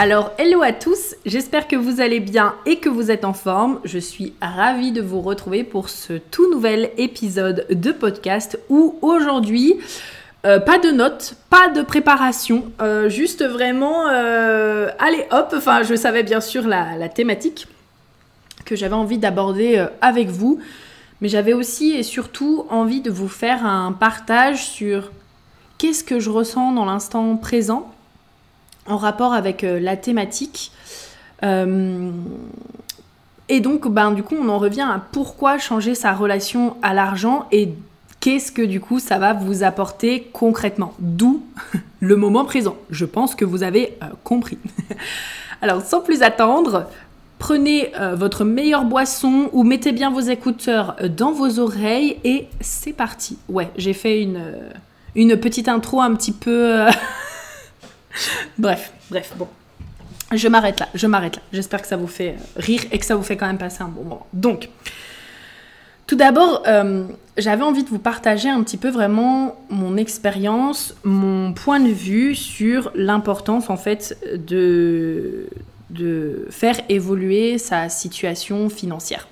Alors, 0.00 0.30
hello 0.38 0.62
à 0.62 0.70
tous, 0.70 1.16
j'espère 1.26 1.66
que 1.66 1.74
vous 1.74 2.00
allez 2.00 2.20
bien 2.20 2.54
et 2.66 2.76
que 2.76 2.88
vous 2.88 3.10
êtes 3.10 3.24
en 3.24 3.32
forme. 3.32 3.80
Je 3.82 3.98
suis 3.98 4.32
ravie 4.40 4.92
de 4.92 5.02
vous 5.02 5.20
retrouver 5.20 5.64
pour 5.64 5.88
ce 5.88 6.12
tout 6.12 6.48
nouvel 6.52 6.92
épisode 6.98 7.66
de 7.68 7.90
podcast 7.90 8.60
où 8.68 8.96
aujourd'hui, 9.02 9.74
euh, 10.46 10.60
pas 10.60 10.78
de 10.78 10.92
notes, 10.92 11.34
pas 11.50 11.66
de 11.66 11.82
préparation, 11.82 12.70
euh, 12.80 13.08
juste 13.08 13.44
vraiment, 13.44 14.06
euh, 14.08 14.88
allez 15.00 15.26
hop, 15.32 15.52
enfin 15.56 15.82
je 15.82 15.96
savais 15.96 16.22
bien 16.22 16.40
sûr 16.40 16.68
la, 16.68 16.94
la 16.96 17.08
thématique 17.08 17.66
que 18.64 18.76
j'avais 18.76 18.94
envie 18.94 19.18
d'aborder 19.18 19.84
avec 20.00 20.28
vous, 20.28 20.60
mais 21.20 21.28
j'avais 21.28 21.54
aussi 21.54 21.90
et 21.90 22.04
surtout 22.04 22.66
envie 22.70 23.00
de 23.00 23.10
vous 23.10 23.28
faire 23.28 23.66
un 23.66 23.90
partage 23.90 24.64
sur 24.64 25.10
qu'est-ce 25.76 26.04
que 26.04 26.20
je 26.20 26.30
ressens 26.30 26.70
dans 26.70 26.84
l'instant 26.84 27.36
présent 27.36 27.90
en 28.88 28.96
rapport 28.96 29.32
avec 29.32 29.64
euh, 29.64 29.78
la 29.78 29.96
thématique. 29.96 30.72
Euh, 31.44 32.10
et 33.48 33.60
donc, 33.60 33.88
ben, 33.88 34.12
du 34.12 34.22
coup, 34.22 34.36
on 34.40 34.48
en 34.48 34.58
revient 34.58 34.82
à 34.88 35.00
pourquoi 35.12 35.58
changer 35.58 35.94
sa 35.94 36.12
relation 36.12 36.76
à 36.82 36.94
l'argent 36.94 37.46
et 37.52 37.74
qu'est-ce 38.20 38.50
que 38.50 38.62
du 38.62 38.80
coup 38.80 38.98
ça 38.98 39.18
va 39.18 39.32
vous 39.32 39.62
apporter 39.62 40.28
concrètement. 40.32 40.94
D'où 40.98 41.44
le 42.00 42.16
moment 42.16 42.44
présent. 42.44 42.76
Je 42.90 43.04
pense 43.04 43.34
que 43.34 43.44
vous 43.44 43.62
avez 43.62 43.96
euh, 44.02 44.06
compris. 44.24 44.58
Alors, 45.62 45.82
sans 45.82 46.00
plus 46.00 46.22
attendre, 46.22 46.86
prenez 47.40 47.92
votre 48.14 48.44
meilleure 48.44 48.84
boisson 48.84 49.48
ou 49.52 49.64
mettez 49.64 49.90
bien 49.90 50.08
vos 50.10 50.20
écouteurs 50.20 50.94
dans 51.16 51.32
vos 51.32 51.58
oreilles 51.58 52.18
et 52.22 52.46
c'est 52.60 52.92
parti. 52.92 53.38
Ouais, 53.48 53.68
j'ai 53.76 53.92
fait 53.92 54.22
une, 54.22 54.40
une 55.16 55.36
petite 55.36 55.68
intro 55.68 56.00
un 56.00 56.14
petit 56.14 56.32
peu... 56.32 56.86
bref, 58.58 58.92
bref, 59.10 59.32
bon. 59.36 59.48
Je 60.32 60.46
m'arrête 60.48 60.80
là, 60.80 60.88
je 60.94 61.06
m'arrête 61.06 61.36
là. 61.36 61.42
J'espère 61.52 61.80
que 61.80 61.88
ça 61.88 61.96
vous 61.96 62.06
fait 62.06 62.36
rire 62.56 62.82
et 62.92 62.98
que 62.98 63.06
ça 63.06 63.16
vous 63.16 63.22
fait 63.22 63.36
quand 63.36 63.46
même 63.46 63.58
passer 63.58 63.82
un 63.82 63.88
bon 63.88 64.04
moment. 64.04 64.26
Donc, 64.34 64.68
tout 66.06 66.16
d'abord, 66.16 66.62
euh, 66.66 67.04
j'avais 67.36 67.62
envie 67.62 67.84
de 67.84 67.88
vous 67.88 67.98
partager 67.98 68.48
un 68.48 68.62
petit 68.62 68.76
peu 68.76 68.90
vraiment 68.90 69.56
mon 69.70 69.96
expérience, 69.96 70.94
mon 71.04 71.52
point 71.54 71.80
de 71.80 71.90
vue 71.90 72.34
sur 72.34 72.90
l'importance 72.94 73.70
en 73.70 73.76
fait 73.76 74.18
de 74.34 75.48
faire 76.50 76.80
évoluer 76.88 77.58
sa 77.58 77.88
situation 77.88 78.68
financière 78.68 79.28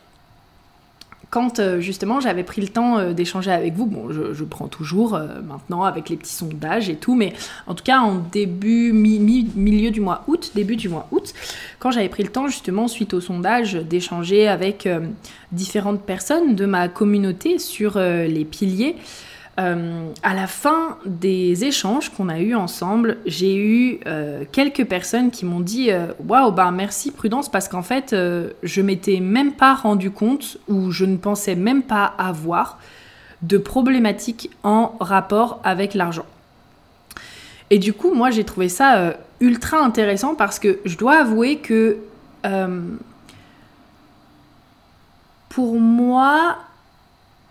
quand 1.30 1.58
euh, 1.58 1.80
justement 1.80 2.20
j'avais 2.20 2.44
pris 2.44 2.60
le 2.60 2.68
temps 2.68 2.98
euh, 2.98 3.12
d'échanger 3.12 3.50
avec 3.50 3.74
vous, 3.74 3.86
bon, 3.86 4.10
je, 4.10 4.44
prends 4.44 4.68
toujours 4.68 5.14
euh, 5.14 5.26
maintenant 5.42 5.82
avec 5.82 6.08
les 6.08 6.16
petits 6.16 6.32
sondages 6.32 6.88
et 6.88 6.94
tout, 6.94 7.14
mais 7.14 7.32
en 7.66 7.74
tout 7.74 7.82
cas 7.82 7.98
en 7.98 8.14
début, 8.14 8.92
milieu 8.92 9.90
du 9.90 10.00
mois 10.00 10.22
août, 10.28 10.52
début 10.54 10.76
du 10.76 10.88
mois 10.88 11.08
août, 11.10 11.34
quand 11.78 11.90
j'avais 11.90 12.08
pris 12.08 12.22
le 12.22 12.30
temps 12.30 12.46
justement 12.46 12.86
suite 12.88 13.12
au 13.12 13.20
sondage 13.20 13.74
d'échanger 13.74 14.46
avec 14.46 14.88
différentes 15.52 16.02
personnes 16.02 16.54
de 16.54 16.64
ma 16.64 16.88
communauté 16.88 17.58
sur 17.58 17.98
les 17.98 18.44
piliers, 18.44 18.96
euh, 19.58 20.10
à 20.22 20.34
la 20.34 20.46
fin 20.46 20.98
des 21.06 21.64
échanges 21.64 22.10
qu'on 22.10 22.28
a 22.28 22.40
eus 22.40 22.54
ensemble, 22.54 23.16
j'ai 23.24 23.56
eu 23.56 24.00
euh, 24.06 24.44
quelques 24.52 24.84
personnes 24.84 25.30
qui 25.30 25.46
m'ont 25.46 25.60
dit 25.60 25.90
euh, 25.90 26.08
Waouh, 26.28 26.52
bah 26.52 26.70
merci 26.70 27.10
Prudence, 27.10 27.48
parce 27.48 27.66
qu'en 27.66 27.82
fait, 27.82 28.14
je 28.62 28.82
m'étais 28.82 29.20
même 29.20 29.52
pas 29.52 29.74
rendu 29.74 30.10
compte 30.10 30.58
ou 30.68 30.90
je 30.90 31.06
ne 31.06 31.16
pensais 31.16 31.54
même 31.54 31.82
pas 31.82 32.04
avoir 32.18 32.78
de 33.40 33.56
problématiques 33.56 34.50
en 34.62 34.94
rapport 35.00 35.60
avec 35.64 35.94
l'argent. 35.94 36.26
Et 37.70 37.78
du 37.78 37.94
coup, 37.94 38.12
moi, 38.14 38.30
j'ai 38.30 38.44
trouvé 38.44 38.68
ça 38.68 39.14
ultra 39.40 39.78
intéressant 39.78 40.34
parce 40.34 40.58
que 40.58 40.80
je 40.84 40.98
dois 40.98 41.16
avouer 41.16 41.58
que 41.58 41.96
pour 45.48 45.80
moi, 45.80 46.58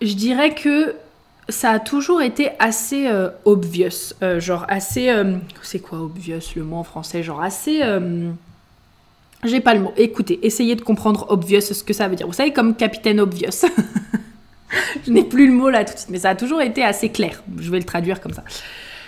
je 0.01 0.13
dirais 0.13 0.53
que 0.53 0.93
ça 1.50 1.72
a 1.72 1.79
toujours 1.79 2.22
été 2.22 2.50
assez 2.59 3.07
euh, 3.07 3.29
obvious, 3.45 4.13
euh, 4.23 4.39
genre 4.39 4.66
assez, 4.67 5.09
euh, 5.09 5.35
c'est 5.61 5.79
quoi 5.79 6.00
obvious 6.00 6.39
le 6.56 6.63
mot 6.63 6.78
en 6.78 6.83
français, 6.83 7.22
genre 7.22 7.41
assez, 7.41 7.81
j'ai 9.44 9.59
pas 9.59 9.75
le 9.75 9.81
mot. 9.81 9.94
Écoutez, 9.95 10.39
essayez 10.41 10.75
de 10.75 10.81
comprendre 10.81 11.28
obvious 11.29 11.61
ce 11.61 11.84
que 11.84 11.94
ça 11.94 12.07
veut 12.07 12.16
dire. 12.16 12.25
Vous 12.25 12.34
savez 12.34 12.51
comme 12.51 12.75
capitaine 12.75 13.19
obvious. 13.19 13.66
Je 15.05 15.11
n'ai 15.11 15.23
plus 15.23 15.45
le 15.45 15.53
mot 15.53 15.69
là 15.69 15.85
tout 15.85 15.94
de 15.94 16.00
suite, 16.00 16.09
mais 16.09 16.17
ça 16.17 16.31
a 16.31 16.35
toujours 16.35 16.61
été 16.61 16.84
assez 16.84 17.09
clair. 17.09 17.44
Je 17.59 17.69
vais 17.69 17.78
le 17.78 17.84
traduire 17.84 18.22
comme 18.22 18.34
ça. 18.34 18.44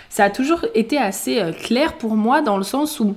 Ça 0.08 0.24
a 0.24 0.30
toujours 0.30 0.64
été 0.74 0.96
assez 0.96 1.42
clair 1.64 1.94
pour 1.94 2.14
moi 2.14 2.40
dans 2.40 2.56
le 2.56 2.62
sens 2.62 3.00
où, 3.00 3.16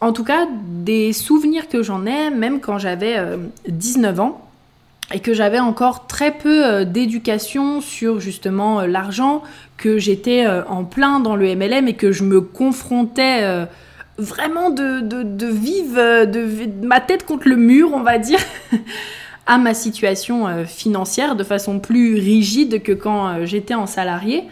en 0.00 0.12
tout 0.12 0.22
cas, 0.22 0.46
des 0.68 1.12
souvenirs 1.12 1.68
que 1.68 1.82
j'en 1.82 2.06
ai, 2.06 2.30
même 2.30 2.60
quand 2.60 2.78
j'avais 2.78 3.18
19 3.68 4.20
ans 4.20 4.45
et 5.12 5.20
que 5.20 5.34
j'avais 5.34 5.60
encore 5.60 6.06
très 6.06 6.32
peu 6.32 6.64
euh, 6.64 6.84
d'éducation 6.84 7.80
sur 7.80 8.20
justement 8.20 8.80
euh, 8.80 8.86
l'argent, 8.86 9.42
que 9.76 9.98
j'étais 9.98 10.46
euh, 10.46 10.64
en 10.66 10.84
plein 10.84 11.20
dans 11.20 11.36
le 11.36 11.54
MLM 11.54 11.86
et 11.88 11.94
que 11.94 12.12
je 12.12 12.24
me 12.24 12.40
confrontais 12.40 13.66
vraiment 14.18 14.70
de, 14.70 15.00
de, 15.00 15.46
vive, 15.46 15.96
de, 15.96 16.86
ma 16.86 17.00
tête 17.00 17.24
contre 17.24 17.48
le 17.48 17.56
mur, 17.56 17.90
on 17.92 18.00
va 18.00 18.18
dire, 18.18 18.38
à 19.46 19.58
ma 19.58 19.74
situation 19.74 20.64
financière 20.64 21.36
de 21.36 21.44
façon 21.44 21.78
plus 21.78 22.14
rigide 22.14 22.82
que 22.82 22.92
quand 22.92 23.44
j'étais 23.44 23.74
en 23.74 23.86
salarié 23.86 24.44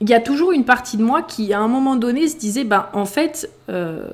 il 0.00 0.08
y 0.08 0.14
a 0.14 0.20
toujours 0.20 0.52
une 0.52 0.64
partie 0.64 0.96
de 0.96 1.02
moi 1.02 1.22
qui, 1.22 1.52
à 1.52 1.58
un 1.58 1.66
moment 1.66 1.96
donné, 1.96 2.28
se 2.28 2.36
disait, 2.36 2.62
ben, 2.62 2.86
en 2.92 3.04
fait, 3.04 3.50
euh, 3.68 4.08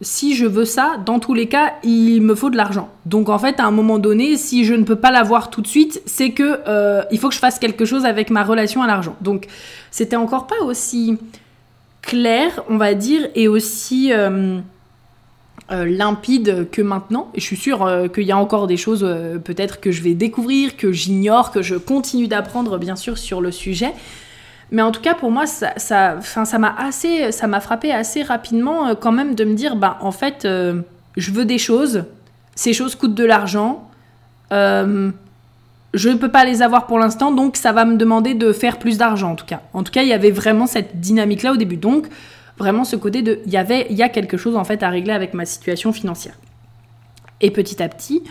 si 0.00 0.34
je 0.34 0.46
veux 0.46 0.64
ça, 0.64 0.96
dans 1.04 1.18
tous 1.18 1.34
les 1.34 1.48
cas, 1.48 1.74
il 1.82 2.22
me 2.22 2.34
faut 2.34 2.48
de 2.48 2.56
l'argent. 2.56 2.88
Donc, 3.04 3.28
en 3.28 3.38
fait, 3.38 3.60
à 3.60 3.66
un 3.66 3.70
moment 3.70 3.98
donné, 3.98 4.38
si 4.38 4.64
je 4.64 4.72
ne 4.72 4.84
peux 4.84 4.96
pas 4.96 5.10
l'avoir 5.10 5.50
tout 5.50 5.60
de 5.60 5.66
suite, 5.66 6.00
c'est 6.06 6.30
que 6.30 6.60
euh, 6.66 7.02
il 7.10 7.18
faut 7.18 7.28
que 7.28 7.34
je 7.34 7.40
fasse 7.40 7.58
quelque 7.58 7.84
chose 7.84 8.06
avec 8.06 8.30
ma 8.30 8.42
relation 8.42 8.82
à 8.82 8.86
l'argent. 8.86 9.16
Donc, 9.20 9.48
c'était 9.90 10.16
encore 10.16 10.46
pas 10.46 10.62
aussi 10.64 11.18
clair, 12.00 12.64
on 12.70 12.78
va 12.78 12.94
dire, 12.94 13.28
et 13.34 13.48
aussi 13.48 14.10
euh, 14.14 14.60
limpide 15.70 16.68
que 16.72 16.80
maintenant. 16.80 17.30
Et 17.34 17.40
je 17.40 17.44
suis 17.44 17.58
sûre 17.58 17.86
qu'il 18.14 18.24
y 18.24 18.32
a 18.32 18.38
encore 18.38 18.66
des 18.66 18.78
choses, 18.78 19.06
peut-être 19.44 19.78
que 19.78 19.92
je 19.92 20.00
vais 20.00 20.14
découvrir, 20.14 20.78
que 20.78 20.90
j'ignore, 20.90 21.50
que 21.50 21.60
je 21.60 21.74
continue 21.74 22.28
d'apprendre, 22.28 22.78
bien 22.78 22.96
sûr, 22.96 23.18
sur 23.18 23.42
le 23.42 23.50
sujet. 23.50 23.92
Mais 24.70 24.82
en 24.82 24.92
tout 24.92 25.00
cas, 25.00 25.14
pour 25.14 25.30
moi, 25.30 25.46
ça, 25.46 26.18
m'a 26.58 26.74
assez, 26.78 27.32
ça 27.32 27.46
m'a 27.46 27.60
frappé 27.60 27.92
assez 27.92 28.22
rapidement 28.22 28.88
euh, 28.88 28.94
quand 28.94 29.12
même 29.12 29.34
de 29.34 29.44
me 29.44 29.54
dire, 29.54 29.76
bah, 29.76 29.98
en 30.00 30.12
fait, 30.12 30.44
euh, 30.44 30.82
je 31.16 31.30
veux 31.30 31.44
des 31.44 31.58
choses, 31.58 32.04
ces 32.54 32.72
choses 32.72 32.94
coûtent 32.94 33.14
de 33.14 33.24
l'argent, 33.24 33.88
euh, 34.52 35.10
je 35.94 36.08
ne 36.10 36.16
peux 36.16 36.30
pas 36.30 36.44
les 36.44 36.60
avoir 36.60 36.86
pour 36.86 36.98
l'instant, 36.98 37.32
donc 37.32 37.56
ça 37.56 37.72
va 37.72 37.86
me 37.86 37.96
demander 37.96 38.34
de 38.34 38.52
faire 38.52 38.78
plus 38.78 38.98
d'argent 38.98 39.32
en 39.32 39.34
tout 39.36 39.46
cas. 39.46 39.62
En 39.72 39.82
tout 39.82 39.92
cas, 39.92 40.02
il 40.02 40.08
y 40.08 40.12
avait 40.12 40.30
vraiment 40.30 40.66
cette 40.66 41.00
dynamique-là 41.00 41.52
au 41.52 41.56
début. 41.56 41.78
Donc, 41.78 42.06
vraiment 42.58 42.84
ce 42.84 42.96
côté 42.96 43.22
de, 43.22 43.40
il 43.46 43.52
y 43.52 43.86
il 43.90 43.96
y 43.96 44.02
a 44.02 44.08
quelque 44.10 44.36
chose 44.36 44.56
en 44.56 44.64
fait 44.64 44.82
à 44.82 44.90
régler 44.90 45.12
avec 45.12 45.32
ma 45.32 45.46
situation 45.46 45.92
financière. 45.92 46.34
Et 47.40 47.50
petit 47.50 47.82
à 47.82 47.88
petit, 47.88 48.22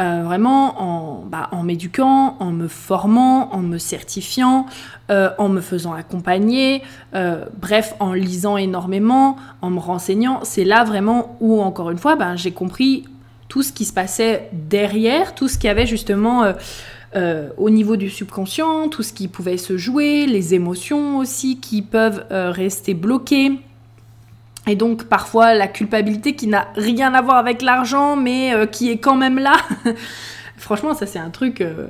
euh, 0.00 0.22
vraiment 0.24 0.80
en, 0.80 1.24
bah, 1.26 1.48
en 1.52 1.62
m'éduquant, 1.62 2.36
en 2.40 2.50
me 2.50 2.66
formant, 2.66 3.52
en 3.52 3.58
me 3.58 3.76
certifiant, 3.76 4.64
euh, 5.10 5.28
en 5.36 5.50
me 5.50 5.60
faisant 5.60 5.92
accompagner, 5.92 6.82
euh, 7.14 7.44
bref, 7.60 7.94
en 8.00 8.14
lisant 8.14 8.56
énormément, 8.56 9.36
en 9.60 9.68
me 9.68 9.78
renseignant, 9.78 10.40
c'est 10.44 10.64
là 10.64 10.84
vraiment 10.84 11.36
où, 11.40 11.60
encore 11.60 11.90
une 11.90 11.98
fois, 11.98 12.16
ben, 12.16 12.36
j'ai 12.36 12.52
compris 12.52 13.04
tout 13.48 13.62
ce 13.62 13.70
qui 13.70 13.84
se 13.84 13.92
passait 13.92 14.48
derrière, 14.52 15.34
tout 15.34 15.46
ce 15.46 15.58
qui 15.58 15.68
avait 15.68 15.86
justement 15.86 16.54
au 17.58 17.68
niveau 17.68 17.96
du 17.96 18.08
subconscient, 18.08 18.88
tout 18.88 19.02
ce 19.02 19.12
qui 19.12 19.28
pouvait 19.28 19.58
se 19.58 19.76
jouer, 19.76 20.24
les 20.24 20.54
émotions 20.54 21.18
aussi 21.18 21.60
qui 21.60 21.82
peuvent 21.82 22.24
rester 22.30 22.94
bloquées 22.94 23.60
et 24.66 24.76
donc 24.76 25.04
parfois 25.04 25.54
la 25.54 25.66
culpabilité 25.66 26.34
qui 26.34 26.46
n'a 26.46 26.68
rien 26.76 27.14
à 27.14 27.22
voir 27.22 27.36
avec 27.36 27.62
l'argent, 27.62 28.16
mais 28.16 28.54
euh, 28.54 28.66
qui 28.66 28.90
est 28.90 28.98
quand 28.98 29.16
même 29.16 29.38
là. 29.38 29.56
Franchement, 30.56 30.94
ça 30.94 31.06
c'est 31.06 31.18
un 31.18 31.30
truc... 31.30 31.60
Euh, 31.60 31.88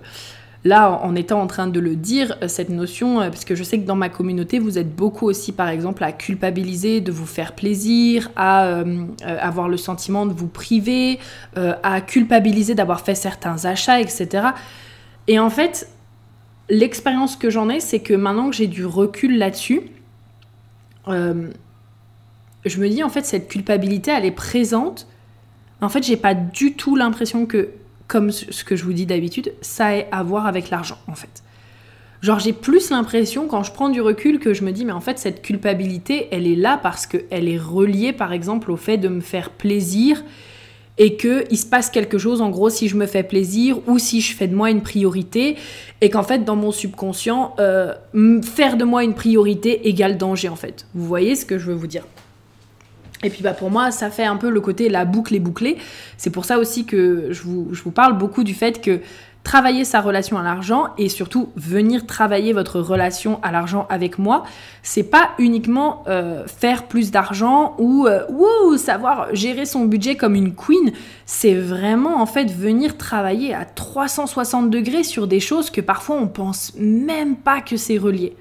là, 0.64 1.00
en 1.02 1.16
étant 1.16 1.42
en 1.42 1.48
train 1.48 1.66
de 1.66 1.80
le 1.80 1.96
dire, 1.96 2.36
euh, 2.40 2.46
cette 2.46 2.68
notion, 2.68 3.16
parce 3.16 3.44
que 3.44 3.56
je 3.56 3.64
sais 3.64 3.80
que 3.80 3.84
dans 3.84 3.96
ma 3.96 4.08
communauté, 4.08 4.60
vous 4.60 4.78
êtes 4.78 4.94
beaucoup 4.94 5.26
aussi, 5.26 5.50
par 5.50 5.68
exemple, 5.68 6.04
à 6.04 6.12
culpabiliser 6.12 7.00
de 7.00 7.10
vous 7.10 7.26
faire 7.26 7.56
plaisir, 7.56 8.30
à 8.36 8.84
avoir 9.26 9.68
le 9.68 9.76
sentiment 9.76 10.24
de 10.24 10.32
vous 10.32 10.46
priver, 10.46 11.18
à 11.56 12.00
culpabiliser 12.00 12.76
d'avoir 12.76 13.00
fait 13.00 13.16
certains 13.16 13.64
achats, 13.64 14.00
etc. 14.00 14.50
Et 15.26 15.40
en 15.40 15.50
fait, 15.50 15.90
l'expérience 16.70 17.34
que 17.34 17.50
j'en 17.50 17.68
ai, 17.68 17.80
c'est 17.80 17.98
que 17.98 18.14
maintenant 18.14 18.48
que 18.48 18.54
j'ai 18.54 18.68
du 18.68 18.86
recul 18.86 19.38
là-dessus, 19.38 19.80
je 22.64 22.80
me 22.80 22.88
dis 22.88 23.02
en 23.02 23.08
fait 23.08 23.24
cette 23.24 23.48
culpabilité 23.48 24.10
elle 24.10 24.24
est 24.24 24.30
présente. 24.30 25.06
En 25.80 25.88
fait, 25.88 26.04
j'ai 26.04 26.16
pas 26.16 26.34
du 26.34 26.74
tout 26.74 26.94
l'impression 26.94 27.44
que 27.44 27.70
comme 28.06 28.30
ce 28.30 28.62
que 28.62 28.76
je 28.76 28.84
vous 28.84 28.92
dis 28.92 29.06
d'habitude, 29.06 29.52
ça 29.62 29.96
ait 29.96 30.08
à 30.12 30.22
voir 30.22 30.46
avec 30.46 30.70
l'argent 30.70 30.98
en 31.08 31.14
fait. 31.14 31.42
Genre 32.20 32.38
j'ai 32.38 32.52
plus 32.52 32.90
l'impression 32.90 33.48
quand 33.48 33.64
je 33.64 33.72
prends 33.72 33.88
du 33.88 34.00
recul 34.00 34.38
que 34.38 34.54
je 34.54 34.62
me 34.62 34.70
dis 34.70 34.84
mais 34.84 34.92
en 34.92 35.00
fait 35.00 35.18
cette 35.18 35.42
culpabilité, 35.42 36.28
elle 36.30 36.46
est 36.46 36.54
là 36.54 36.78
parce 36.80 37.06
qu'elle 37.06 37.48
est 37.48 37.58
reliée 37.58 38.12
par 38.12 38.32
exemple 38.32 38.70
au 38.70 38.76
fait 38.76 38.96
de 38.96 39.08
me 39.08 39.20
faire 39.20 39.50
plaisir 39.50 40.22
et 40.98 41.16
que 41.16 41.44
il 41.50 41.56
se 41.56 41.66
passe 41.66 41.90
quelque 41.90 42.18
chose 42.18 42.40
en 42.42 42.50
gros 42.50 42.70
si 42.70 42.86
je 42.86 42.96
me 42.96 43.06
fais 43.06 43.22
plaisir 43.24 43.78
ou 43.88 43.98
si 43.98 44.20
je 44.20 44.36
fais 44.36 44.46
de 44.46 44.54
moi 44.54 44.70
une 44.70 44.82
priorité 44.82 45.56
et 46.00 46.10
qu'en 46.10 46.22
fait 46.22 46.44
dans 46.44 46.54
mon 46.54 46.70
subconscient 46.70 47.56
euh, 47.58 47.94
faire 48.42 48.76
de 48.76 48.84
moi 48.84 49.02
une 49.02 49.14
priorité 49.14 49.88
égale 49.88 50.16
danger 50.16 50.48
en 50.48 50.56
fait. 50.56 50.86
Vous 50.94 51.06
voyez 51.06 51.34
ce 51.34 51.44
que 51.44 51.58
je 51.58 51.66
veux 51.66 51.74
vous 51.74 51.88
dire? 51.88 52.04
Et 53.22 53.30
puis 53.30 53.42
bah 53.42 53.52
pour 53.52 53.70
moi, 53.70 53.90
ça 53.90 54.10
fait 54.10 54.24
un 54.24 54.36
peu 54.36 54.50
le 54.50 54.60
côté 54.60 54.88
la 54.88 55.04
boucle 55.04 55.34
est 55.34 55.40
bouclée. 55.40 55.78
C'est 56.16 56.30
pour 56.30 56.44
ça 56.44 56.58
aussi 56.58 56.84
que 56.84 57.28
je 57.30 57.42
vous, 57.42 57.90
parle 57.90 58.18
beaucoup 58.18 58.44
du 58.44 58.54
fait 58.54 58.80
que 58.80 59.00
travailler 59.44 59.84
sa 59.84 60.00
relation 60.00 60.38
à 60.38 60.42
l'argent 60.42 60.86
et 60.98 61.08
surtout 61.08 61.48
venir 61.56 62.06
travailler 62.06 62.52
votre 62.52 62.80
relation 62.80 63.40
à 63.42 63.50
l'argent 63.50 63.86
avec 63.90 64.18
moi, 64.18 64.44
c'est 64.82 65.02
pas 65.02 65.30
uniquement 65.38 66.04
euh, 66.06 66.46
faire 66.46 66.86
plus 66.86 67.10
d'argent 67.10 67.74
ou 67.78 68.06
euh, 68.06 68.76
savoir 68.76 69.34
gérer 69.34 69.66
son 69.66 69.84
budget 69.84 70.14
comme 70.14 70.36
une 70.36 70.54
queen, 70.54 70.92
c'est 71.26 71.54
vraiment 71.54 72.22
en 72.22 72.26
fait 72.26 72.50
venir 72.50 72.96
travailler 72.96 73.52
à 73.52 73.64
360 73.64 74.70
degrés 74.70 75.02
sur 75.02 75.26
des 75.26 75.40
choses 75.40 75.70
que 75.70 75.80
parfois 75.80 76.16
on 76.16 76.28
pense 76.28 76.72
même 76.78 77.36
pas 77.36 77.60
que 77.60 77.76
c'est 77.76 77.98
relié. 77.98 78.36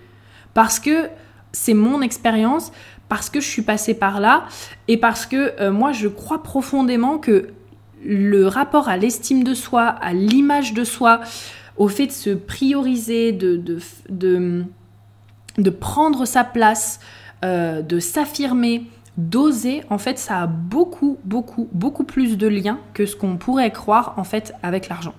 Parce 0.54 0.80
que 0.80 1.08
c'est 1.52 1.74
mon 1.74 2.02
expérience, 2.02 2.72
parce 3.12 3.30
que 3.30 3.42
je 3.42 3.46
suis 3.46 3.62
passée 3.62 3.94
par 3.94 4.22
là 4.22 4.46
et 4.88 4.96
parce 4.96 5.26
que 5.26 5.52
euh, 5.60 5.70
moi 5.70 5.92
je 5.92 6.08
crois 6.08 6.44
profondément 6.44 7.18
que 7.18 7.50
le 8.06 8.48
rapport 8.48 8.88
à 8.88 8.96
l'estime 8.96 9.44
de 9.44 9.54
soi, 9.54 9.84
à 9.84 10.14
l'image 10.14 10.74
de 10.74 10.86
soi, 10.86 11.20
au 11.76 11.90
fait 11.90 12.08
de 12.08 12.14
se 12.14 12.30
prioriser, 12.30 13.34
de, 13.34 13.58
de, 14.08 14.64
de, 15.58 15.70
prendre 15.70 16.24
sa 16.24 16.46
place, 16.46 17.02
euh, 17.44 17.82
de 17.82 18.00
s'affirmer, 18.00 18.86
d'oser, 19.18 19.84
en 19.90 19.98
fait, 19.98 20.18
ça 20.18 20.44
a 20.44 20.48
beaucoup, 20.48 21.18
beaucoup, 21.26 21.68
beaucoup 21.74 22.06
plus 22.06 22.38
de 22.38 22.48
liens 22.48 22.80
que 22.94 23.06
ce 23.06 23.18
qu'on 23.18 23.36
pourrait 23.36 23.72
croire, 23.72 24.14
en 24.16 24.24
fait, 24.24 24.54
avec 24.64 24.88
l'argent. 24.88 25.16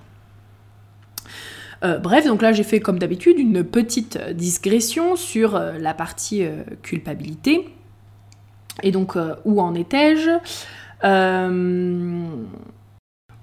Euh, 1.83 1.99
bref, 1.99 2.25
donc 2.25 2.41
là 2.41 2.53
j'ai 2.53 2.63
fait 2.63 2.79
comme 2.79 2.97
d'habitude 2.97 3.37
une 3.37 3.63
petite 3.63 4.17
digression 4.31 5.15
sur 5.15 5.59
la 5.59 5.93
partie 5.93 6.43
culpabilité. 6.81 7.69
Et 8.81 8.91
donc, 8.91 9.15
euh, 9.15 9.35
où 9.45 9.61
en 9.61 9.75
étais-je 9.75 10.31
euh, 11.03 12.25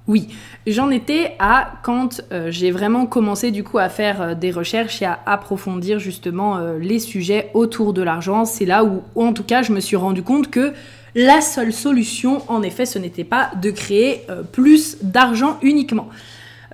Oui, 0.08 0.28
j'en 0.66 0.90
étais 0.90 1.36
à 1.38 1.74
quand 1.82 2.22
euh, 2.32 2.50
j'ai 2.50 2.70
vraiment 2.70 3.06
commencé 3.06 3.50
du 3.50 3.62
coup 3.62 3.78
à 3.78 3.88
faire 3.88 4.34
des 4.34 4.50
recherches 4.50 5.02
et 5.02 5.04
à 5.04 5.20
approfondir 5.26 6.00
justement 6.00 6.58
les 6.80 6.98
sujets 6.98 7.50
autour 7.54 7.92
de 7.92 8.02
l'argent. 8.02 8.44
C'est 8.44 8.66
là 8.66 8.84
où, 8.84 9.02
en 9.14 9.32
tout 9.32 9.44
cas, 9.44 9.62
je 9.62 9.72
me 9.72 9.80
suis 9.80 9.96
rendu 9.96 10.22
compte 10.22 10.50
que 10.50 10.72
la 11.14 11.40
seule 11.40 11.72
solution, 11.72 12.42
en 12.48 12.62
effet, 12.62 12.86
ce 12.86 12.98
n'était 12.98 13.24
pas 13.24 13.50
de 13.60 13.70
créer 13.70 14.26
plus 14.52 14.96
d'argent 15.02 15.58
uniquement. 15.62 16.08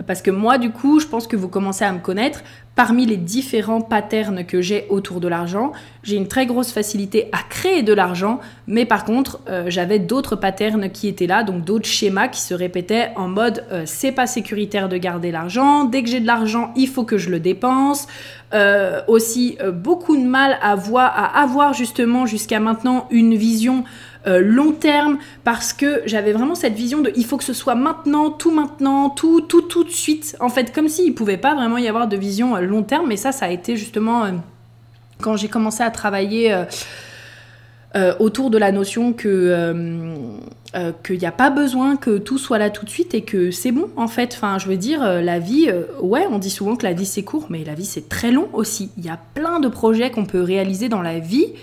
Parce 0.07 0.21
que 0.21 0.31
moi, 0.31 0.59
du 0.59 0.71
coup, 0.71 1.01
je 1.01 1.07
pense 1.07 1.27
que 1.27 1.37
vous 1.37 1.49
commencez 1.49 1.85
à 1.85 1.93
me 1.93 2.01
connaître. 2.01 2.43
Parmi 2.77 3.07
les 3.07 3.17
différents 3.17 3.81
patterns 3.81 4.45
que 4.45 4.61
j'ai 4.61 4.85
autour 4.91 5.21
de 5.21 5.29
l'argent, 5.29 5.73
j'ai 6.03 6.17
une 6.17 6.29
très 6.29 6.45
grosse 6.45 6.73
facilité 6.73 7.31
à 7.33 7.39
créer 7.49 7.83
de 7.83 7.95
l'argent, 7.95 8.39
mais 8.67 8.85
par 8.85 9.07
contre, 9.07 9.41
euh, 9.49 9.65
j'avais 9.69 9.99
d'autres 9.99 10.37
patterns 10.37 10.91
qui 10.91 11.09
étaient 11.09 11.27
là, 11.27 11.43
donc 11.43 11.65
d'autres 11.65 11.89
schémas 11.89 12.29
qui 12.29 12.43
se 12.43 12.53
répétaient 12.53 13.13
en 13.17 13.29
mode 13.29 13.65
euh, 13.73 13.85
c'est 13.87 14.13
pas 14.13 14.27
sécuritaire 14.27 14.91
de 14.91 14.99
garder 14.99 15.31
l'argent, 15.31 15.85
dès 15.85 16.03
que 16.03 16.11
j'ai 16.11 16.21
de 16.21 16.27
l'argent, 16.27 16.75
il 16.77 16.87
faut 16.87 17.05
que 17.05 17.17
je 17.17 17.31
le 17.31 17.41
dépense. 17.41 18.09
Euh, 18.53 19.01
aussi, 19.09 19.57
beaucoup 19.73 20.17
de 20.17 20.27
mal 20.27 20.59
à, 20.61 20.75
voir, 20.75 21.11
à 21.17 21.43
avoir 21.43 21.73
justement 21.73 22.27
jusqu'à 22.27 22.61
maintenant 22.61 23.09
une 23.11 23.35
vision 23.35 23.85
euh, 24.27 24.41
long 24.41 24.73
terme 24.73 25.19
parce 25.45 25.73
que 25.73 26.03
j'avais 26.05 26.33
vraiment 26.33 26.57
cette 26.57 26.75
vision 26.75 27.01
de 27.01 27.13
il 27.15 27.25
faut 27.25 27.37
que 27.37 27.45
ce 27.45 27.53
soit 27.53 27.77
maintenant, 27.77 28.31
tout 28.31 28.51
maintenant, 28.51 29.09
tout, 29.09 29.41
tout, 29.41 29.63
tout 29.63 29.85
de 29.85 29.91
suite. 29.91 30.37
En 30.41 30.49
fait, 30.49 30.75
comme 30.75 30.89
s'il 30.89 31.11
ne 31.11 31.15
pouvait 31.15 31.37
pas 31.37 31.55
vraiment 31.55 31.79
y 31.79 31.87
avoir 31.87 32.09
de 32.09 32.17
vision 32.17 32.57
euh, 32.57 32.61
long 32.61 32.83
terme, 32.83 33.07
mais 33.07 33.17
ça, 33.17 33.31
ça 33.31 33.47
a 33.47 33.51
été 33.51 33.77
justement 33.77 34.25
euh, 34.25 34.33
quand 35.21 35.37
j'ai 35.37 35.49
commencé 35.49 35.83
à 35.83 35.91
travailler. 35.91 36.55
autour 38.19 38.51
de 38.51 38.59
la 38.59 38.73
notion 38.73 39.15
que 39.15 39.81
qu'il 41.03 41.19
n'y 41.19 41.25
a 41.25 41.33
pas 41.33 41.49
besoin 41.49 41.97
que 41.97 42.19
tout 42.19 42.37
soit 42.37 42.59
là 42.59 42.69
tout 42.69 42.85
de 42.85 42.91
suite 42.91 43.15
et 43.15 43.23
que 43.23 43.51
c'est 43.51 43.73
bon 43.73 43.89
en 43.97 44.07
fait. 44.07 44.35
Enfin, 44.37 44.59
je 44.59 44.69
veux 44.69 44.77
dire, 44.77 45.01
la 45.03 45.39
vie, 45.39 45.71
ouais, 46.03 46.27
on 46.31 46.39
dit 46.39 46.51
souvent 46.51 46.77
que 46.77 46.85
la 46.85 46.93
vie 46.93 47.07
c'est 47.07 47.23
court, 47.23 47.47
mais 47.49 47.65
la 47.65 47.73
vie 47.73 47.87
c'est 47.87 48.11
très 48.11 48.33
long 48.33 48.51
aussi. 48.53 48.91
Il 48.99 49.07
y 49.07 49.09
a 49.09 49.19
plein 49.33 49.61
de 49.61 49.69
projets 49.69 50.11
qu'on 50.11 50.27
peut 50.27 50.43
réaliser 50.43 50.91
dans 50.91 51.01
la 51.01 51.19
vie 51.21 51.55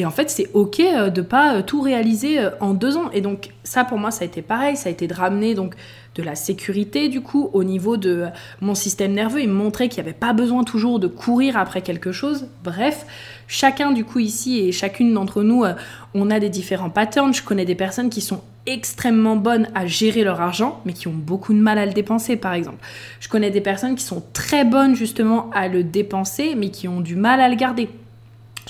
et 0.00 0.06
en 0.06 0.10
fait, 0.10 0.30
c'est 0.30 0.48
ok 0.54 0.80
euh, 0.80 1.10
de 1.10 1.20
pas 1.20 1.56
euh, 1.56 1.62
tout 1.62 1.82
réaliser 1.82 2.38
euh, 2.38 2.48
en 2.60 2.72
deux 2.72 2.96
ans. 2.96 3.10
Et 3.12 3.20
donc, 3.20 3.50
ça 3.64 3.84
pour 3.84 3.98
moi, 3.98 4.10
ça 4.10 4.22
a 4.22 4.24
été 4.24 4.40
pareil. 4.40 4.74
Ça 4.74 4.88
a 4.88 4.92
été 4.92 5.06
de 5.06 5.12
ramener 5.12 5.54
donc 5.54 5.74
de 6.14 6.22
la 6.22 6.34
sécurité 6.34 7.08
du 7.10 7.20
coup 7.20 7.50
au 7.52 7.64
niveau 7.64 7.98
de 7.98 8.24
mon 8.62 8.74
système 8.74 9.12
nerveux 9.12 9.42
et 9.42 9.46
montrer 9.46 9.90
qu'il 9.90 10.02
n'y 10.02 10.08
avait 10.08 10.18
pas 10.18 10.32
besoin 10.32 10.64
toujours 10.64 11.00
de 11.00 11.06
courir 11.06 11.58
après 11.58 11.82
quelque 11.82 12.12
chose. 12.12 12.46
Bref, 12.64 13.04
chacun 13.46 13.92
du 13.92 14.06
coup 14.06 14.20
ici 14.20 14.60
et 14.60 14.72
chacune 14.72 15.12
d'entre 15.12 15.42
nous, 15.42 15.64
on 16.14 16.30
a 16.30 16.40
des 16.40 16.48
différents 16.48 16.90
patterns. 16.90 17.32
Je 17.32 17.42
connais 17.42 17.66
des 17.66 17.76
personnes 17.76 18.10
qui 18.10 18.22
sont 18.22 18.40
extrêmement 18.66 19.36
bonnes 19.36 19.68
à 19.74 19.86
gérer 19.86 20.24
leur 20.24 20.40
argent, 20.40 20.80
mais 20.84 20.94
qui 20.94 21.06
ont 21.08 21.14
beaucoup 21.14 21.52
de 21.54 21.60
mal 21.60 21.78
à 21.78 21.86
le 21.86 21.92
dépenser, 21.92 22.36
par 22.36 22.54
exemple. 22.54 22.78
Je 23.20 23.28
connais 23.28 23.50
des 23.50 23.60
personnes 23.60 23.94
qui 23.94 24.04
sont 24.04 24.22
très 24.32 24.64
bonnes 24.64 24.96
justement 24.96 25.48
à 25.52 25.68
le 25.68 25.84
dépenser, 25.84 26.54
mais 26.56 26.70
qui 26.70 26.88
ont 26.88 27.00
du 27.00 27.14
mal 27.14 27.40
à 27.40 27.48
le 27.48 27.54
garder. 27.54 27.88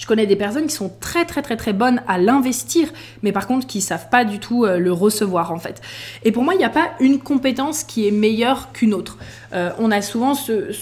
Je 0.00 0.06
connais 0.06 0.24
des 0.24 0.34
personnes 0.34 0.66
qui 0.66 0.74
sont 0.74 0.90
très 0.98 1.26
très 1.26 1.42
très 1.42 1.58
très 1.58 1.74
bonnes 1.74 2.00
à 2.08 2.16
l'investir, 2.16 2.88
mais 3.22 3.32
par 3.32 3.46
contre 3.46 3.66
qui 3.66 3.82
savent 3.82 4.08
pas 4.08 4.24
du 4.24 4.38
tout 4.38 4.64
euh, 4.64 4.78
le 4.78 4.92
recevoir 4.92 5.52
en 5.52 5.58
fait. 5.58 5.82
Et 6.24 6.32
pour 6.32 6.42
moi, 6.42 6.54
il 6.54 6.56
n'y 6.56 6.64
a 6.64 6.70
pas 6.70 6.92
une 7.00 7.18
compétence 7.18 7.84
qui 7.84 8.08
est 8.08 8.10
meilleure 8.10 8.72
qu'une 8.72 8.94
autre. 8.94 9.18
Euh, 9.52 9.70
on 9.78 9.90
a 9.90 10.00
souvent 10.00 10.34
ce, 10.34 10.72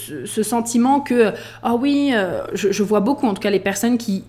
sentiment 0.45 1.01
que, 1.01 1.33
oh 1.65 1.77
oui, 1.81 2.13
euh, 2.15 2.43
je, 2.55 2.83
vois 2.85 3.01
beaucoup 3.01 3.27
en 3.27 3.35
tout 3.35 3.43
cas 3.43 3.51
les 3.51 3.59
personnes 3.59 3.99
qui 3.99 4.23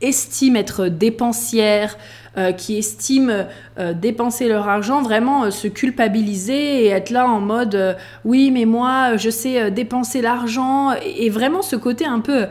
estiment 0.00 0.58
être 0.58 0.88
dépensières, 0.88 1.96
euh, 2.38 2.52
qui 2.52 2.78
estiment 2.78 3.44
euh, 3.78 3.92
dépenser 3.92 4.48
leur 4.48 4.66
argent, 4.66 5.02
vraiment 5.02 5.44
euh, 5.44 5.50
se 5.50 5.68
culpabiliser 5.68 6.86
et 6.86 6.86
être 6.86 7.10
là 7.10 7.28
en 7.28 7.40
mode 7.40 7.94
oui 8.24 8.50
mais 8.50 8.64
moi 8.64 9.18
je 9.18 9.28
sais 9.28 9.70
dépenser 9.70 10.22
l'argent 10.22 10.92
et, 10.94 11.28
vraiment 11.28 11.60
ce 11.60 11.76
côté 11.76 12.06
un 12.06 12.20
peu 12.20 12.46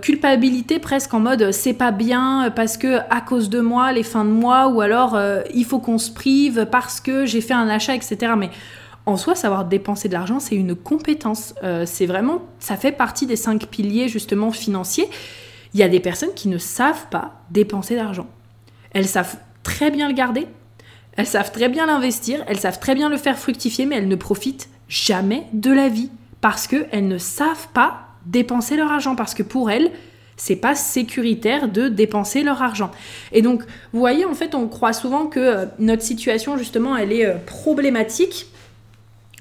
culpabilité 0.00 0.78
presque 0.78 1.12
en 1.14 1.18
mode 1.18 1.50
c'est 1.50 1.72
pas 1.72 1.90
bien 1.90 2.52
parce 2.54 2.76
que 2.76 2.98
à 3.10 3.20
cause 3.20 3.50
de 3.50 3.58
moi 3.58 3.90
les 3.90 4.04
fins 4.04 4.24
de 4.24 4.30
mois 4.30 4.68
ou 4.68 4.80
alors 4.80 5.18
il 5.52 5.64
faut 5.64 5.80
qu'on 5.80 5.98
se 5.98 6.12
prive 6.12 6.68
parce 6.70 7.00
que 7.00 7.26
j'ai 7.26 7.40
fait 7.40 7.54
un 7.54 7.68
achat 7.68 7.96
etc. 7.96 8.34
Mais 8.38 8.50
En 9.04 9.16
soi, 9.16 9.34
savoir 9.34 9.64
dépenser 9.64 10.08
de 10.08 10.14
l'argent, 10.14 10.38
c'est 10.38 10.54
une 10.54 10.76
compétence. 10.76 11.54
C'est 11.86 12.06
vraiment, 12.06 12.42
ça 12.60 12.76
fait 12.76 12.92
partie 12.92 13.26
des 13.26 13.36
cinq 13.36 13.66
piliers 13.66 14.08
justement 14.08 14.52
financiers. 14.52 15.08
Il 15.74 15.80
y 15.80 15.82
a 15.82 15.88
des 15.88 16.00
personnes 16.00 16.34
qui 16.36 16.48
ne 16.48 16.58
savent 16.58 17.08
pas 17.10 17.42
dépenser 17.50 17.96
d'argent. 17.96 18.28
Elles 18.94 19.06
savent 19.06 19.36
très 19.62 19.90
bien 19.90 20.08
le 20.08 20.14
garder, 20.14 20.46
elles 21.16 21.26
savent 21.26 21.52
très 21.52 21.68
bien 21.68 21.86
l'investir, 21.86 22.42
elles 22.48 22.58
savent 22.58 22.80
très 22.80 22.94
bien 22.94 23.08
le 23.08 23.16
faire 23.16 23.38
fructifier, 23.38 23.86
mais 23.86 23.96
elles 23.96 24.08
ne 24.08 24.16
profitent 24.16 24.68
jamais 24.88 25.44
de 25.52 25.70
la 25.70 25.88
vie 25.88 26.10
parce 26.40 26.66
qu'elles 26.66 27.08
ne 27.08 27.18
savent 27.18 27.68
pas 27.72 28.08
dépenser 28.26 28.76
leur 28.76 28.90
argent, 28.90 29.16
parce 29.16 29.34
que 29.34 29.42
pour 29.42 29.70
elles, 29.70 29.90
c'est 30.36 30.56
pas 30.56 30.74
sécuritaire 30.74 31.68
de 31.68 31.88
dépenser 31.88 32.42
leur 32.42 32.62
argent. 32.62 32.90
Et 33.32 33.42
donc, 33.42 33.62
vous 33.92 34.00
voyez, 34.00 34.24
en 34.24 34.34
fait, 34.34 34.54
on 34.54 34.68
croit 34.68 34.92
souvent 34.92 35.26
que 35.26 35.40
euh, 35.40 35.66
notre 35.78 36.02
situation, 36.02 36.56
justement, 36.56 36.96
elle 36.96 37.12
est 37.12 37.26
euh, 37.26 37.36
problématique. 37.46 38.46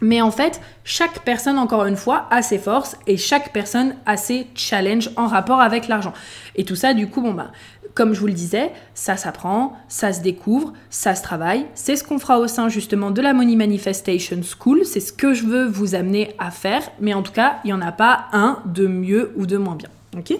Mais 0.03 0.21
en 0.21 0.31
fait, 0.31 0.59
chaque 0.83 1.19
personne, 1.19 1.57
encore 1.57 1.85
une 1.85 1.95
fois, 1.95 2.27
a 2.29 2.41
ses 2.41 2.59
forces 2.59 2.97
et 3.07 3.15
chaque 3.15 3.53
personne 3.53 3.95
a 4.05 4.17
ses 4.17 4.47
challenges 4.53 5.09
en 5.15 5.27
rapport 5.27 5.61
avec 5.61 5.87
l'argent. 5.87 6.11
Et 6.57 6.65
tout 6.65 6.75
ça, 6.75 6.93
du 6.93 7.07
coup, 7.07 7.21
bon, 7.21 7.33
bah, 7.33 7.51
comme 7.93 8.13
je 8.13 8.19
vous 8.19 8.27
le 8.27 8.33
disais, 8.33 8.73
ça 8.95 9.15
s'apprend, 9.15 9.77
ça 9.87 10.11
se 10.11 10.19
découvre, 10.19 10.73
ça 10.89 11.15
se 11.15 11.23
travaille. 11.23 11.65
C'est 11.73 11.95
ce 11.95 12.03
qu'on 12.03 12.19
fera 12.19 12.39
au 12.39 12.47
sein 12.47 12.67
justement 12.67 13.11
de 13.11 13.21
la 13.21 13.33
Money 13.33 13.55
Manifestation 13.55 14.41
School. 14.43 14.83
C'est 14.83 14.99
ce 14.99 15.13
que 15.13 15.33
je 15.33 15.45
veux 15.45 15.65
vous 15.65 15.95
amener 15.95 16.35
à 16.37 16.51
faire. 16.51 16.81
Mais 16.99 17.13
en 17.13 17.23
tout 17.23 17.31
cas, 17.31 17.59
il 17.63 17.67
n'y 17.67 17.73
en 17.73 17.81
a 17.81 17.93
pas 17.93 18.25
un 18.33 18.59
de 18.65 18.87
mieux 18.87 19.31
ou 19.37 19.45
de 19.45 19.55
moins 19.55 19.75
bien. 19.75 19.89
Ok? 20.17 20.37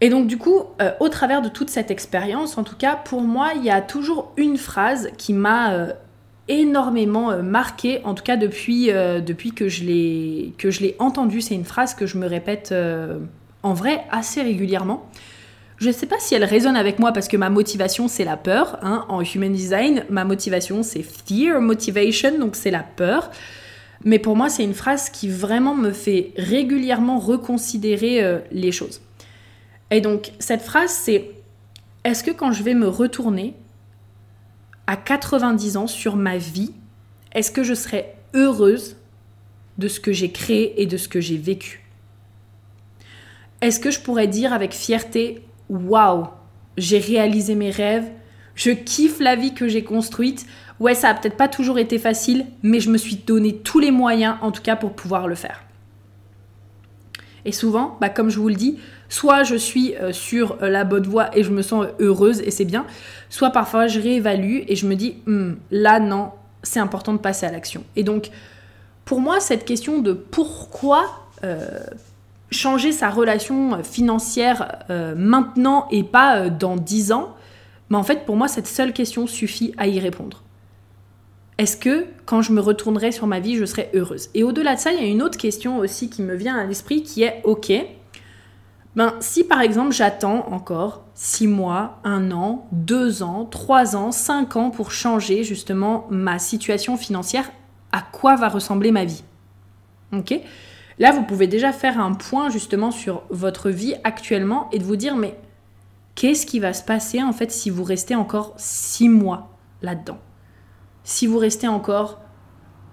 Et 0.00 0.08
donc 0.08 0.26
du 0.26 0.38
coup, 0.38 0.64
euh, 0.82 0.90
au 0.98 1.08
travers 1.08 1.40
de 1.40 1.48
toute 1.48 1.70
cette 1.70 1.92
expérience, 1.92 2.58
en 2.58 2.64
tout 2.64 2.76
cas 2.76 2.96
pour 2.96 3.22
moi, 3.22 3.52
il 3.54 3.62
y 3.62 3.70
a 3.70 3.80
toujours 3.80 4.32
une 4.36 4.58
phrase 4.58 5.10
qui 5.16 5.32
m'a 5.32 5.72
euh, 5.72 5.92
énormément 6.48 7.30
euh, 7.30 7.42
marquée, 7.42 8.00
en 8.04 8.14
tout 8.14 8.22
cas 8.22 8.36
depuis, 8.36 8.86
depuis 8.86 9.52
que 9.52 9.68
je 9.68 9.84
l'ai 9.84 10.96
entendue. 10.98 11.40
C'est 11.40 11.54
une 11.54 11.64
phrase 11.64 11.94
que 11.94 12.06
je 12.06 12.18
me 12.18 12.26
répète 12.26 12.74
en 13.62 13.74
vrai 13.74 14.04
assez 14.10 14.42
régulièrement. 14.42 15.08
Je 15.76 15.88
ne 15.88 15.92
sais 15.92 16.06
pas 16.06 16.18
si 16.20 16.34
elle 16.34 16.44
résonne 16.44 16.76
avec 16.76 16.98
moi 16.98 17.12
parce 17.12 17.26
que 17.26 17.36
ma 17.36 17.50
motivation 17.50 18.06
c'est 18.08 18.24
la 18.24 18.36
peur. 18.36 18.78
Hein. 18.82 19.04
En 19.08 19.22
human 19.22 19.52
design, 19.52 20.04
ma 20.08 20.24
motivation 20.24 20.82
c'est 20.82 21.02
fear 21.02 21.60
motivation, 21.60 22.38
donc 22.38 22.56
c'est 22.56 22.70
la 22.70 22.84
peur. 22.84 23.30
Mais 24.04 24.18
pour 24.18 24.36
moi, 24.36 24.50
c'est 24.50 24.64
une 24.64 24.74
phrase 24.74 25.08
qui 25.08 25.28
vraiment 25.30 25.74
me 25.74 25.90
fait 25.90 26.32
régulièrement 26.36 27.18
reconsidérer 27.18 28.42
les 28.52 28.70
choses. 28.70 29.00
Et 29.90 30.00
donc, 30.00 30.32
cette 30.40 30.60
phrase, 30.60 30.90
c'est 30.90 31.30
est-ce 32.04 32.22
que 32.22 32.30
quand 32.30 32.52
je 32.52 32.62
vais 32.62 32.74
me 32.74 32.88
retourner 32.88 33.54
à 34.86 34.96
90 34.96 35.76
ans 35.76 35.86
sur 35.86 36.16
ma 36.16 36.36
vie, 36.36 36.72
est-ce 37.32 37.50
que 37.50 37.62
je 37.62 37.74
serai 37.74 38.14
heureuse 38.34 38.96
de 39.78 39.88
ce 39.88 40.00
que 40.00 40.12
j'ai 40.12 40.30
créé 40.30 40.80
et 40.82 40.86
de 40.86 40.96
ce 40.96 41.08
que 41.08 41.20
j'ai 41.20 41.36
vécu? 41.36 41.84
Est-ce 43.60 43.80
que 43.80 43.90
je 43.90 44.00
pourrais 44.00 44.28
dire 44.28 44.52
avec 44.52 44.72
fierté 44.72 45.42
waouh, 45.68 46.26
j'ai 46.76 46.98
réalisé 46.98 47.54
mes 47.54 47.70
rêves, 47.70 48.08
je 48.54 48.70
kiffe 48.70 49.20
la 49.20 49.36
vie 49.36 49.54
que 49.54 49.68
j'ai 49.68 49.84
construite. 49.84 50.46
Ouais, 50.80 50.94
ça 50.94 51.08
a 51.08 51.14
peut-être 51.14 51.36
pas 51.36 51.48
toujours 51.48 51.78
été 51.78 51.98
facile, 51.98 52.46
mais 52.62 52.80
je 52.80 52.90
me 52.90 52.98
suis 52.98 53.16
donné 53.16 53.56
tous 53.56 53.78
les 53.78 53.90
moyens, 53.90 54.36
en 54.42 54.52
tout 54.52 54.62
cas, 54.62 54.76
pour 54.76 54.92
pouvoir 54.92 55.28
le 55.28 55.34
faire. 55.34 55.64
Et 57.44 57.52
souvent, 57.52 57.96
bah, 58.00 58.08
comme 58.08 58.30
je 58.30 58.38
vous 58.38 58.48
le 58.48 58.54
dis, 58.54 58.78
soit 59.08 59.42
je 59.42 59.54
suis 59.54 59.94
euh, 59.96 60.12
sur 60.12 60.58
euh, 60.62 60.68
la 60.68 60.84
bonne 60.84 61.06
voie 61.06 61.36
et 61.36 61.42
je 61.42 61.50
me 61.50 61.62
sens 61.62 61.86
heureuse 62.00 62.40
et 62.40 62.50
c'est 62.50 62.64
bien, 62.64 62.86
soit 63.28 63.50
parfois 63.50 63.86
je 63.86 64.00
réévalue 64.00 64.62
et 64.66 64.76
je 64.76 64.86
me 64.86 64.94
dis, 64.94 65.16
hmm, 65.26 65.52
là 65.70 66.00
non, 66.00 66.30
c'est 66.62 66.80
important 66.80 67.12
de 67.12 67.18
passer 67.18 67.46
à 67.46 67.52
l'action. 67.52 67.84
Et 67.96 68.02
donc, 68.02 68.30
pour 69.04 69.20
moi, 69.20 69.40
cette 69.40 69.64
question 69.64 70.00
de 70.00 70.12
pourquoi 70.12 71.04
euh, 71.44 71.80
changer 72.50 72.92
sa 72.92 73.10
relation 73.10 73.82
financière 73.82 74.84
maintenant 74.88 75.88
et 75.90 76.04
pas 76.04 76.48
dans 76.48 76.76
10 76.76 77.12
ans, 77.12 77.34
mais 77.90 77.94
bah, 77.94 77.98
en 77.98 78.02
fait, 78.02 78.24
pour 78.24 78.36
moi, 78.36 78.48
cette 78.48 78.66
seule 78.66 78.92
question 78.92 79.26
suffit 79.26 79.74
à 79.76 79.86
y 79.86 80.00
répondre. 80.00 80.43
Est-ce 81.56 81.76
que 81.76 82.06
quand 82.26 82.42
je 82.42 82.52
me 82.52 82.60
retournerai 82.60 83.12
sur 83.12 83.26
ma 83.26 83.38
vie, 83.38 83.56
je 83.56 83.64
serai 83.64 83.90
heureuse? 83.94 84.28
Et 84.34 84.42
au-delà 84.42 84.74
de 84.74 84.80
ça, 84.80 84.92
il 84.92 85.00
y 85.00 85.04
a 85.04 85.06
une 85.06 85.22
autre 85.22 85.38
question 85.38 85.78
aussi 85.78 86.10
qui 86.10 86.22
me 86.22 86.34
vient 86.34 86.56
à 86.56 86.64
l'esprit 86.64 87.02
qui 87.02 87.22
est, 87.22 87.40
ok, 87.44 87.72
ben, 88.96 89.14
si 89.20 89.44
par 89.44 89.60
exemple 89.60 89.92
j'attends 89.92 90.46
encore 90.52 91.04
6 91.14 91.46
mois, 91.46 92.00
1 92.04 92.32
an, 92.32 92.66
2 92.72 93.22
ans, 93.22 93.44
3 93.44 93.96
ans, 93.96 94.12
5 94.12 94.56
ans 94.56 94.70
pour 94.70 94.90
changer 94.92 95.44
justement 95.44 96.06
ma 96.10 96.38
situation 96.38 96.96
financière, 96.96 97.50
à 97.92 98.02
quoi 98.02 98.36
va 98.36 98.48
ressembler 98.48 98.90
ma 98.90 99.04
vie? 99.04 99.22
Ok? 100.12 100.40
Là, 100.98 101.10
vous 101.10 101.24
pouvez 101.24 101.48
déjà 101.48 101.72
faire 101.72 101.98
un 101.98 102.14
point 102.14 102.50
justement 102.50 102.92
sur 102.92 103.22
votre 103.30 103.70
vie 103.70 103.94
actuellement 104.04 104.68
et 104.72 104.78
de 104.78 104.84
vous 104.84 104.96
dire, 104.96 105.16
mais 105.16 105.36
qu'est-ce 106.14 106.46
qui 106.46 106.60
va 106.60 106.72
se 106.72 106.84
passer 106.84 107.22
en 107.22 107.32
fait 107.32 107.50
si 107.50 107.70
vous 107.70 107.84
restez 107.84 108.14
encore 108.14 108.54
6 108.56 109.08
mois 109.08 109.50
là-dedans? 109.82 110.18
Si 111.04 111.26
vous 111.26 111.38
restez 111.38 111.68
encore 111.68 112.20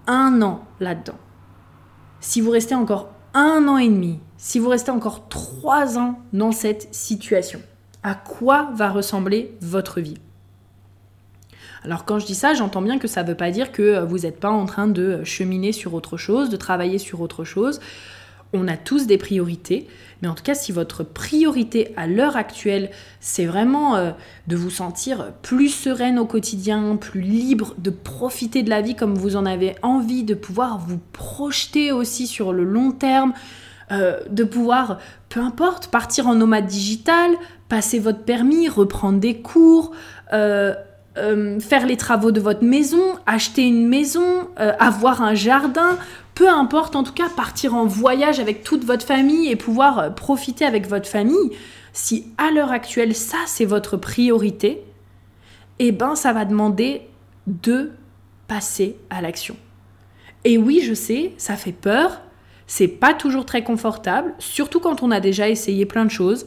un 0.06 0.40
an 0.42 0.64
là-dedans, 0.78 1.18
si 2.20 2.40
vous 2.40 2.50
restez 2.50 2.74
encore 2.74 3.10
un 3.34 3.66
an 3.68 3.78
et 3.78 3.88
demi, 3.88 4.20
si 4.36 4.58
vous 4.58 4.68
restez 4.68 4.90
encore 4.90 5.28
trois 5.28 5.98
ans 5.98 6.20
dans 6.32 6.52
cette 6.52 6.94
situation, 6.94 7.60
à 8.02 8.14
quoi 8.14 8.70
va 8.74 8.90
ressembler 8.90 9.56
votre 9.60 10.00
vie? 10.00 10.18
Alors 11.84 12.04
quand 12.04 12.18
je 12.18 12.26
dis 12.26 12.34
ça, 12.34 12.54
j'entends 12.54 12.82
bien 12.82 12.98
que 12.98 13.08
ça 13.08 13.22
ne 13.22 13.28
veut 13.28 13.36
pas 13.36 13.50
dire 13.50 13.72
que 13.72 14.04
vous 14.04 14.20
n'êtes 14.20 14.38
pas 14.38 14.50
en 14.50 14.66
train 14.66 14.86
de 14.86 15.24
cheminer 15.24 15.72
sur 15.72 15.94
autre 15.94 16.16
chose, 16.16 16.48
de 16.48 16.56
travailler 16.56 16.98
sur 16.98 17.20
autre 17.20 17.44
chose. 17.44 17.80
On 18.54 18.68
a 18.68 18.76
tous 18.76 19.06
des 19.06 19.16
priorités, 19.16 19.86
mais 20.20 20.28
en 20.28 20.34
tout 20.34 20.42
cas, 20.42 20.54
si 20.54 20.72
votre 20.72 21.04
priorité 21.04 21.94
à 21.96 22.06
l'heure 22.06 22.36
actuelle, 22.36 22.90
c'est 23.20 23.46
vraiment 23.46 23.96
euh, 23.96 24.10
de 24.46 24.56
vous 24.56 24.68
sentir 24.68 25.32
plus 25.40 25.70
sereine 25.70 26.18
au 26.18 26.26
quotidien, 26.26 26.96
plus 26.96 27.22
libre, 27.22 27.74
de 27.78 27.88
profiter 27.88 28.62
de 28.62 28.68
la 28.68 28.82
vie 28.82 28.94
comme 28.94 29.14
vous 29.14 29.36
en 29.36 29.46
avez 29.46 29.74
envie, 29.82 30.22
de 30.22 30.34
pouvoir 30.34 30.78
vous 30.78 31.00
projeter 31.12 31.92
aussi 31.92 32.26
sur 32.26 32.52
le 32.52 32.62
long 32.64 32.92
terme, 32.92 33.32
euh, 33.90 34.20
de 34.28 34.44
pouvoir, 34.44 34.98
peu 35.30 35.40
importe, 35.40 35.88
partir 35.88 36.28
en 36.28 36.34
nomade 36.34 36.66
digital, 36.66 37.30
passer 37.70 37.98
votre 37.98 38.20
permis, 38.20 38.68
reprendre 38.68 39.18
des 39.18 39.40
cours, 39.40 39.92
euh, 40.34 40.74
faire 41.60 41.86
les 41.86 41.96
travaux 41.96 42.32
de 42.32 42.40
votre 42.40 42.64
maison, 42.64 43.02
acheter 43.26 43.66
une 43.66 43.86
maison, 43.86 44.48
avoir 44.56 45.20
un 45.20 45.34
jardin, 45.34 45.98
peu 46.34 46.48
importe, 46.48 46.96
en 46.96 47.02
tout 47.02 47.12
cas, 47.12 47.28
partir 47.28 47.74
en 47.74 47.86
voyage 47.86 48.40
avec 48.40 48.62
toute 48.64 48.84
votre 48.84 49.06
famille 49.06 49.50
et 49.50 49.56
pouvoir 49.56 49.98
euh, 49.98 50.10
profiter 50.10 50.64
avec 50.64 50.88
votre 50.88 51.08
famille, 51.08 51.50
si 51.92 52.26
à 52.38 52.50
l'heure 52.50 52.72
actuelle, 52.72 53.14
ça, 53.14 53.38
c'est 53.46 53.64
votre 53.64 53.96
priorité, 53.96 54.82
eh 55.78 55.92
ben, 55.92 56.14
ça 56.14 56.32
va 56.32 56.44
demander 56.44 57.02
de 57.46 57.90
passer 58.48 58.96
à 59.10 59.20
l'action. 59.20 59.56
Et 60.44 60.58
oui, 60.58 60.80
je 60.82 60.94
sais, 60.94 61.32
ça 61.36 61.56
fait 61.56 61.72
peur, 61.72 62.20
c'est 62.66 62.88
pas 62.88 63.14
toujours 63.14 63.44
très 63.44 63.62
confortable, 63.62 64.34
surtout 64.38 64.80
quand 64.80 65.02
on 65.02 65.10
a 65.10 65.20
déjà 65.20 65.48
essayé 65.48 65.86
plein 65.86 66.04
de 66.04 66.10
choses. 66.10 66.46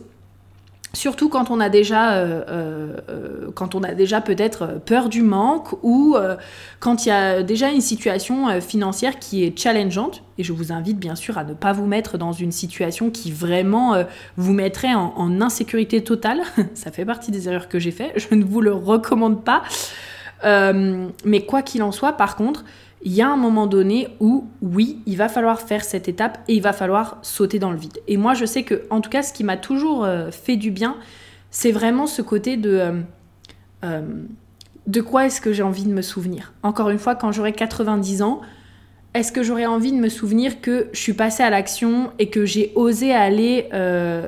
Surtout 0.95 1.27
quand 1.27 1.51
on 1.51 1.59
a 1.59 1.67
déjà, 1.67 2.13
euh, 2.13 2.41
euh, 2.49 3.51
quand 3.53 3.75
on 3.75 3.83
a 3.83 3.93
déjà 3.93 4.21
peut-être 4.21 4.79
peur 4.85 5.09
du 5.09 5.23
manque 5.23 5.73
ou 5.83 6.15
euh, 6.15 6.37
quand 6.79 7.05
il 7.05 7.09
y 7.09 7.11
a 7.11 7.43
déjà 7.43 7.69
une 7.69 7.81
situation 7.81 8.61
financière 8.61 9.19
qui 9.19 9.43
est 9.43 9.59
challengeante. 9.59 10.23
Et 10.37 10.43
je 10.43 10.53
vous 10.53 10.71
invite 10.71 10.97
bien 10.97 11.15
sûr 11.15 11.37
à 11.37 11.43
ne 11.43 11.53
pas 11.53 11.73
vous 11.73 11.85
mettre 11.85 12.17
dans 12.17 12.31
une 12.31 12.53
situation 12.53 13.09
qui 13.09 13.31
vraiment 13.31 14.05
vous 14.37 14.53
mettrait 14.53 14.93
en, 14.93 15.41
insécurité 15.41 16.01
totale. 16.01 16.41
Ça 16.75 16.91
fait 16.91 17.05
partie 17.05 17.31
des 17.31 17.49
erreurs 17.49 17.67
que 17.67 17.77
j'ai 17.77 17.91
fait. 17.91 18.13
Je 18.15 18.33
ne 18.33 18.43
vous 18.43 18.61
le 18.61 18.73
recommande 18.73 19.43
pas. 19.43 19.63
mais 20.43 21.45
quoi 21.45 21.61
qu'il 21.61 21.83
en 21.83 21.91
soit, 21.91 22.13
par 22.13 22.37
contre, 22.37 22.63
il 23.05 23.13
y 23.13 23.21
a 23.21 23.29
un 23.29 23.37
moment 23.37 23.67
donné 23.67 24.07
où, 24.19 24.47
oui, 24.63 24.99
il 25.05 25.15
va 25.15 25.29
falloir 25.29 25.61
faire 25.61 25.83
cette 25.83 26.09
étape 26.09 26.39
et 26.47 26.55
il 26.55 26.61
va 26.61 26.73
falloir 26.73 27.19
sauter 27.21 27.59
dans 27.59 27.69
le 27.69 27.77
vide. 27.77 27.99
Et 28.07 28.17
moi, 28.17 28.33
je 28.33 28.45
sais 28.45 28.63
que, 28.63 28.81
en 28.89 28.99
tout 28.99 29.11
cas, 29.11 29.21
ce 29.21 29.31
qui 29.31 29.43
m'a 29.43 29.57
toujours 29.57 30.03
euh, 30.03 30.31
fait 30.31 30.55
du 30.55 30.71
bien, 30.71 30.97
c'est 31.51 31.71
vraiment 31.71 32.07
ce 32.07 32.23
côté 32.23 32.57
de 32.57 32.71
euh, 32.71 32.91
euh, 33.83 34.01
de 34.87 35.01
quoi 35.01 35.27
est-ce 35.27 35.39
que 35.39 35.53
j'ai 35.53 35.61
envie 35.61 35.83
de 35.83 35.93
me 35.93 36.01
souvenir. 36.01 36.53
Encore 36.63 36.89
une 36.89 36.97
fois, 36.97 37.13
quand 37.13 37.31
j'aurai 37.31 37.53
90 37.53 38.23
ans, 38.23 38.41
est-ce 39.13 39.31
que 39.31 39.43
j'aurais 39.43 39.67
envie 39.67 39.91
de 39.91 39.97
me 39.97 40.09
souvenir 40.09 40.59
que 40.59 40.87
je 40.91 40.99
suis 40.99 41.13
passée 41.13 41.43
à 41.43 41.51
l'action 41.51 42.11
et 42.17 42.29
que 42.31 42.45
j'ai 42.45 42.71
osé 42.75 43.13
aller, 43.13 43.69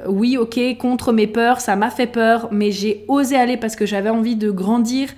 oui, 0.08 0.38
ok, 0.38 0.58
contre 0.80 1.12
mes 1.12 1.28
peurs, 1.28 1.60
ça 1.60 1.76
m'a 1.76 1.90
fait 1.90 2.08
peur, 2.08 2.48
mais 2.52 2.72
j'ai 2.72 3.04
osé 3.10 3.36
aller 3.36 3.58
parce 3.58 3.76
que 3.76 3.86
j'avais 3.86 4.10
envie 4.10 4.38
de 4.38 4.50
grandir, 4.50 5.10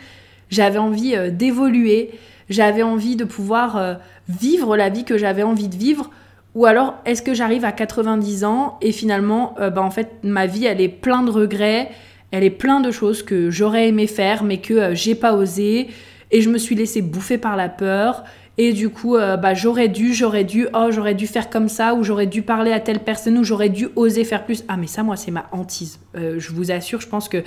j'avais 0.49 0.79
envie 0.79 1.15
d'évoluer, 1.31 2.09
j'avais 2.49 2.83
envie 2.83 3.15
de 3.15 3.23
pouvoir 3.23 3.77
euh, 3.77 3.95
vivre 4.27 4.75
la 4.75 4.89
vie 4.89 5.03
que 5.03 5.17
j'avais 5.17 5.43
envie 5.43 5.67
de 5.67 5.75
vivre 5.75 6.09
ou 6.55 6.65
alors 6.65 6.95
est-ce 7.05 7.21
que 7.21 7.33
j'arrive 7.33 7.63
à 7.63 7.71
90 7.71 8.43
ans 8.43 8.77
et 8.81 8.91
finalement 8.91 9.55
euh, 9.59 9.69
bah, 9.69 9.81
en 9.81 9.91
fait 9.91 10.09
ma 10.23 10.45
vie 10.45 10.65
elle 10.65 10.81
est 10.81 10.89
plein 10.89 11.21
de 11.21 11.31
regrets, 11.31 11.89
elle 12.31 12.43
est 12.43 12.49
plein 12.49 12.79
de 12.79 12.91
choses 12.91 13.23
que 13.23 13.49
j'aurais 13.49 13.87
aimé 13.89 14.07
faire 14.07 14.43
mais 14.43 14.57
que 14.57 14.73
euh, 14.73 14.95
j'ai 14.95 15.15
pas 15.15 15.33
osé 15.33 15.87
Et 16.31 16.41
je 16.41 16.49
me 16.49 16.57
suis 16.57 16.75
laissée 16.75 17.01
bouffer 17.01 17.37
par 17.37 17.55
la 17.55 17.69
peur. 17.69 18.23
Et 18.61 18.73
du 18.73 18.89
coup, 18.89 19.15
euh, 19.15 19.37
bah, 19.37 19.53
j'aurais 19.53 19.87
dû, 19.87 20.13
j'aurais 20.13 20.43
dû, 20.43 20.67
oh, 20.73 20.89
j'aurais 20.91 21.15
dû 21.15 21.27
faire 21.27 21.49
comme 21.49 21.69
ça, 21.69 21.95
ou 21.95 22.03
j'aurais 22.03 22.27
dû 22.27 22.41
parler 22.41 22.73
à 22.73 22.81
telle 22.81 22.99
personne, 22.99 23.37
ou 23.37 23.43
j'aurais 23.45 23.69
dû 23.69 23.87
oser 23.95 24.25
faire 24.25 24.43
plus. 24.43 24.65
Ah, 24.67 24.75
mais 24.75 24.85
ça, 24.85 25.01
moi, 25.01 25.15
c'est 25.15 25.31
ma 25.31 25.47
hantise. 25.53 25.97
Je 26.13 26.51
vous 26.51 26.69
assure, 26.69 26.99
je 26.99 27.07
pense 27.07 27.29
que 27.29 27.41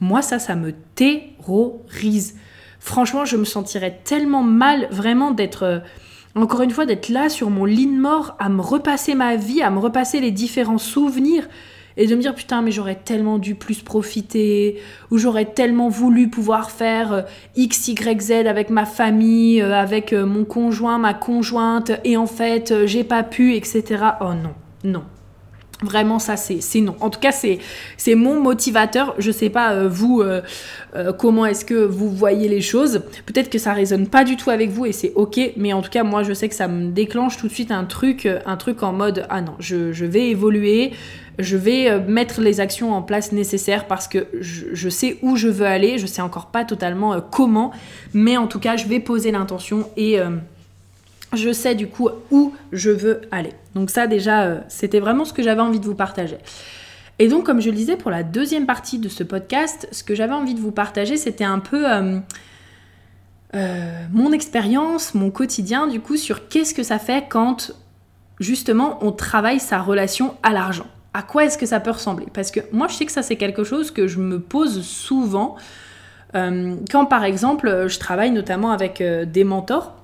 moi, 0.00 0.22
ça, 0.22 0.40
ça 0.40 0.56
me 0.56 0.72
terrorise. 0.96 2.34
Franchement, 2.80 3.24
je 3.24 3.36
me 3.36 3.44
sentirais 3.44 4.00
tellement 4.04 4.42
mal, 4.42 4.88
vraiment, 4.90 5.30
d'être. 5.30 5.62
Euh, 5.64 5.78
encore 6.34 6.60
une 6.60 6.70
fois, 6.70 6.84
d'être 6.84 7.08
là 7.08 7.30
sur 7.30 7.48
mon 7.48 7.64
lit 7.64 7.86
de 7.86 7.98
mort, 7.98 8.36
à 8.38 8.50
me 8.50 8.60
repasser 8.60 9.14
ma 9.14 9.36
vie, 9.36 9.62
à 9.62 9.70
me 9.70 9.78
repasser 9.78 10.20
les 10.20 10.30
différents 10.30 10.78
souvenirs 10.78 11.48
et 11.96 12.06
de 12.06 12.14
me 12.14 12.20
dire 12.20 12.34
putain 12.34 12.60
mais 12.60 12.72
j'aurais 12.72 12.96
tellement 12.96 13.38
dû 13.38 13.54
plus 13.54 13.80
profiter 13.80 14.78
ou 15.10 15.16
j'aurais 15.16 15.46
tellement 15.46 15.88
voulu 15.88 16.28
pouvoir 16.28 16.70
faire 16.70 17.12
euh, 17.14 17.22
x 17.56 17.88
y 17.88 18.20
z 18.20 18.32
avec 18.46 18.68
ma 18.68 18.84
famille 18.84 19.62
euh, 19.62 19.72
avec 19.72 20.12
mon 20.12 20.44
conjoint 20.44 20.98
ma 20.98 21.14
conjointe 21.14 21.92
et 22.04 22.18
en 22.18 22.26
fait 22.26 22.84
j'ai 22.84 23.02
pas 23.02 23.22
pu 23.22 23.54
etc 23.54 24.04
oh 24.20 24.34
non 24.34 24.52
non 24.84 25.04
Vraiment, 25.82 26.18
ça, 26.18 26.36
c'est 26.36 26.80
non. 26.80 26.96
En 27.00 27.10
tout 27.10 27.20
cas, 27.20 27.32
c'est 27.32 28.14
mon 28.14 28.40
motivateur. 28.40 29.14
Je 29.18 29.30
sais 29.30 29.50
pas, 29.50 29.86
vous, 29.86 30.22
comment 31.18 31.44
est-ce 31.44 31.66
que 31.66 31.74
vous 31.74 32.08
voyez 32.08 32.48
les 32.48 32.62
choses. 32.62 33.02
Peut-être 33.26 33.50
que 33.50 33.58
ça 33.58 33.74
résonne 33.74 34.06
pas 34.06 34.24
du 34.24 34.36
tout 34.38 34.48
avec 34.48 34.70
vous 34.70 34.86
et 34.86 34.92
c'est 34.92 35.12
ok. 35.16 35.38
Mais 35.58 35.74
en 35.74 35.82
tout 35.82 35.90
cas, 35.90 36.02
moi, 36.02 36.22
je 36.22 36.32
sais 36.32 36.48
que 36.48 36.54
ça 36.54 36.66
me 36.66 36.92
déclenche 36.92 37.36
tout 37.36 37.46
de 37.46 37.52
suite 37.52 37.70
un 37.70 37.84
truc, 37.84 38.26
un 38.46 38.56
truc 38.56 38.82
en 38.82 38.94
mode 38.94 39.26
ah 39.28 39.42
non, 39.42 39.52
je, 39.58 39.92
je 39.92 40.06
vais 40.06 40.30
évoluer 40.30 40.92
je 41.38 41.56
vais 41.56 41.90
euh, 41.90 42.00
mettre 42.06 42.40
les 42.40 42.60
actions 42.60 42.94
en 42.94 43.02
place 43.02 43.32
nécessaires 43.32 43.86
parce 43.86 44.08
que 44.08 44.26
je, 44.40 44.88
sais 44.88 45.18
où 45.22 45.36
je 45.36 45.48
veux 45.48 45.66
aller, 45.66 45.98
je 45.98 46.06
sais 46.06 46.22
encore 46.22 46.46
pas 46.46 46.64
totalement 46.64 47.14
euh, 47.14 47.20
comment, 47.20 47.72
mais 48.14 48.36
en 48.36 48.46
tout 48.46 48.60
cas, 48.60 48.76
je 48.76 48.86
vais 48.86 49.00
poser 49.00 49.30
l'intention 49.30 49.88
et 49.96 50.18
euh, 50.18 50.30
je 51.36 51.52
sais 51.52 51.74
du 51.74 51.88
coup 51.88 52.08
où 52.30 52.52
je 52.72 52.90
veux 52.90 53.22
aller. 53.30 53.52
Donc 53.74 53.90
ça 53.90 54.06
déjà, 54.06 54.64
c'était 54.68 55.00
vraiment 55.00 55.24
ce 55.24 55.32
que 55.32 55.42
j'avais 55.42 55.60
envie 55.60 55.80
de 55.80 55.86
vous 55.86 55.94
partager. 55.94 56.38
Et 57.18 57.28
donc, 57.28 57.46
comme 57.46 57.62
je 57.62 57.70
le 57.70 57.76
disais, 57.76 57.96
pour 57.96 58.10
la 58.10 58.22
deuxième 58.22 58.66
partie 58.66 58.98
de 58.98 59.08
ce 59.08 59.22
podcast, 59.22 59.88
ce 59.90 60.04
que 60.04 60.14
j'avais 60.14 60.34
envie 60.34 60.52
de 60.52 60.60
vous 60.60 60.72
partager, 60.72 61.16
c'était 61.16 61.44
un 61.44 61.60
peu 61.60 61.86
mon 64.12 64.32
expérience, 64.32 65.14
mon 65.14 65.30
quotidien, 65.30 65.86
du 65.86 66.00
coup, 66.00 66.16
sur 66.16 66.48
qu'est-ce 66.48 66.74
que 66.74 66.82
ça 66.82 66.98
fait 66.98 67.24
quand 67.30 67.72
justement 68.38 68.98
on 69.00 69.12
travaille 69.12 69.60
sa 69.60 69.78
relation 69.78 70.34
à 70.42 70.52
l'argent 70.52 70.86
à 71.16 71.22
quoi 71.22 71.46
est-ce 71.46 71.56
que 71.56 71.64
ça 71.64 71.80
peut 71.80 71.92
ressembler? 71.92 72.26
Parce 72.34 72.50
que 72.50 72.60
moi, 72.72 72.88
je 72.88 72.94
sais 72.94 73.06
que 73.06 73.12
ça, 73.12 73.22
c'est 73.22 73.36
quelque 73.36 73.64
chose 73.64 73.90
que 73.90 74.06
je 74.06 74.18
me 74.18 74.38
pose 74.38 74.82
souvent 74.84 75.56
euh, 76.34 76.76
quand, 76.90 77.06
par 77.06 77.24
exemple, 77.24 77.86
je 77.88 77.98
travaille 77.98 78.32
notamment 78.32 78.70
avec 78.70 79.00
euh, 79.00 79.24
des 79.24 79.42
mentors 79.42 79.94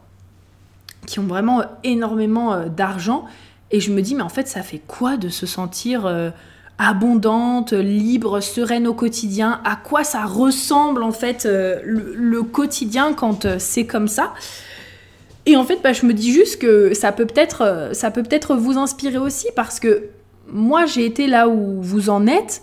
qui 1.06 1.18
ont 1.18 1.26
vraiment 1.26 1.62
énormément 1.85 2.52
euh, 2.52 2.68
d'argent. 2.68 3.25
Et 3.71 3.80
je 3.80 3.92
me 3.92 4.02
dis, 4.02 4.14
mais 4.14 4.23
en 4.23 4.28
fait, 4.28 4.49
ça 4.49 4.62
fait 4.62 4.80
quoi 4.87 5.16
de 5.16 5.28
se 5.28 5.47
sentir 5.47 6.32
abondante, 6.76 7.73
libre, 7.73 8.40
sereine 8.40 8.87
au 8.87 8.92
quotidien? 8.92 9.62
À 9.64 9.76
quoi 9.76 10.04
ça 10.04 10.26
ressemble, 10.26 11.02
en 11.02 11.11
fait, 11.11 11.47
le, 11.47 12.42
quotidien 12.42 13.14
quand 13.14 13.59
c'est 13.59 13.87
comme 13.87 14.09
ça? 14.09 14.35
Et 15.47 15.56
en 15.56 15.64
fait, 15.64 15.80
bah, 15.82 15.94
je 15.94 16.04
me 16.04 16.12
dis 16.12 16.32
juste 16.32 16.61
que 16.61 16.92
ça 16.92 17.12
peut 17.12 17.25
peut-être, 17.25 17.88
ça 17.94 18.11
peut 18.11 18.23
peut-être 18.23 18.56
vous 18.56 18.76
inspirer 18.76 19.16
aussi 19.16 19.47
parce 19.56 19.80
que 19.80 20.11
moi 20.49 20.87
j'ai 20.87 21.04
été 21.04 21.26
là 21.26 21.49
où 21.49 21.80
vous 21.82 22.11
en 22.11 22.26
êtes. 22.26 22.62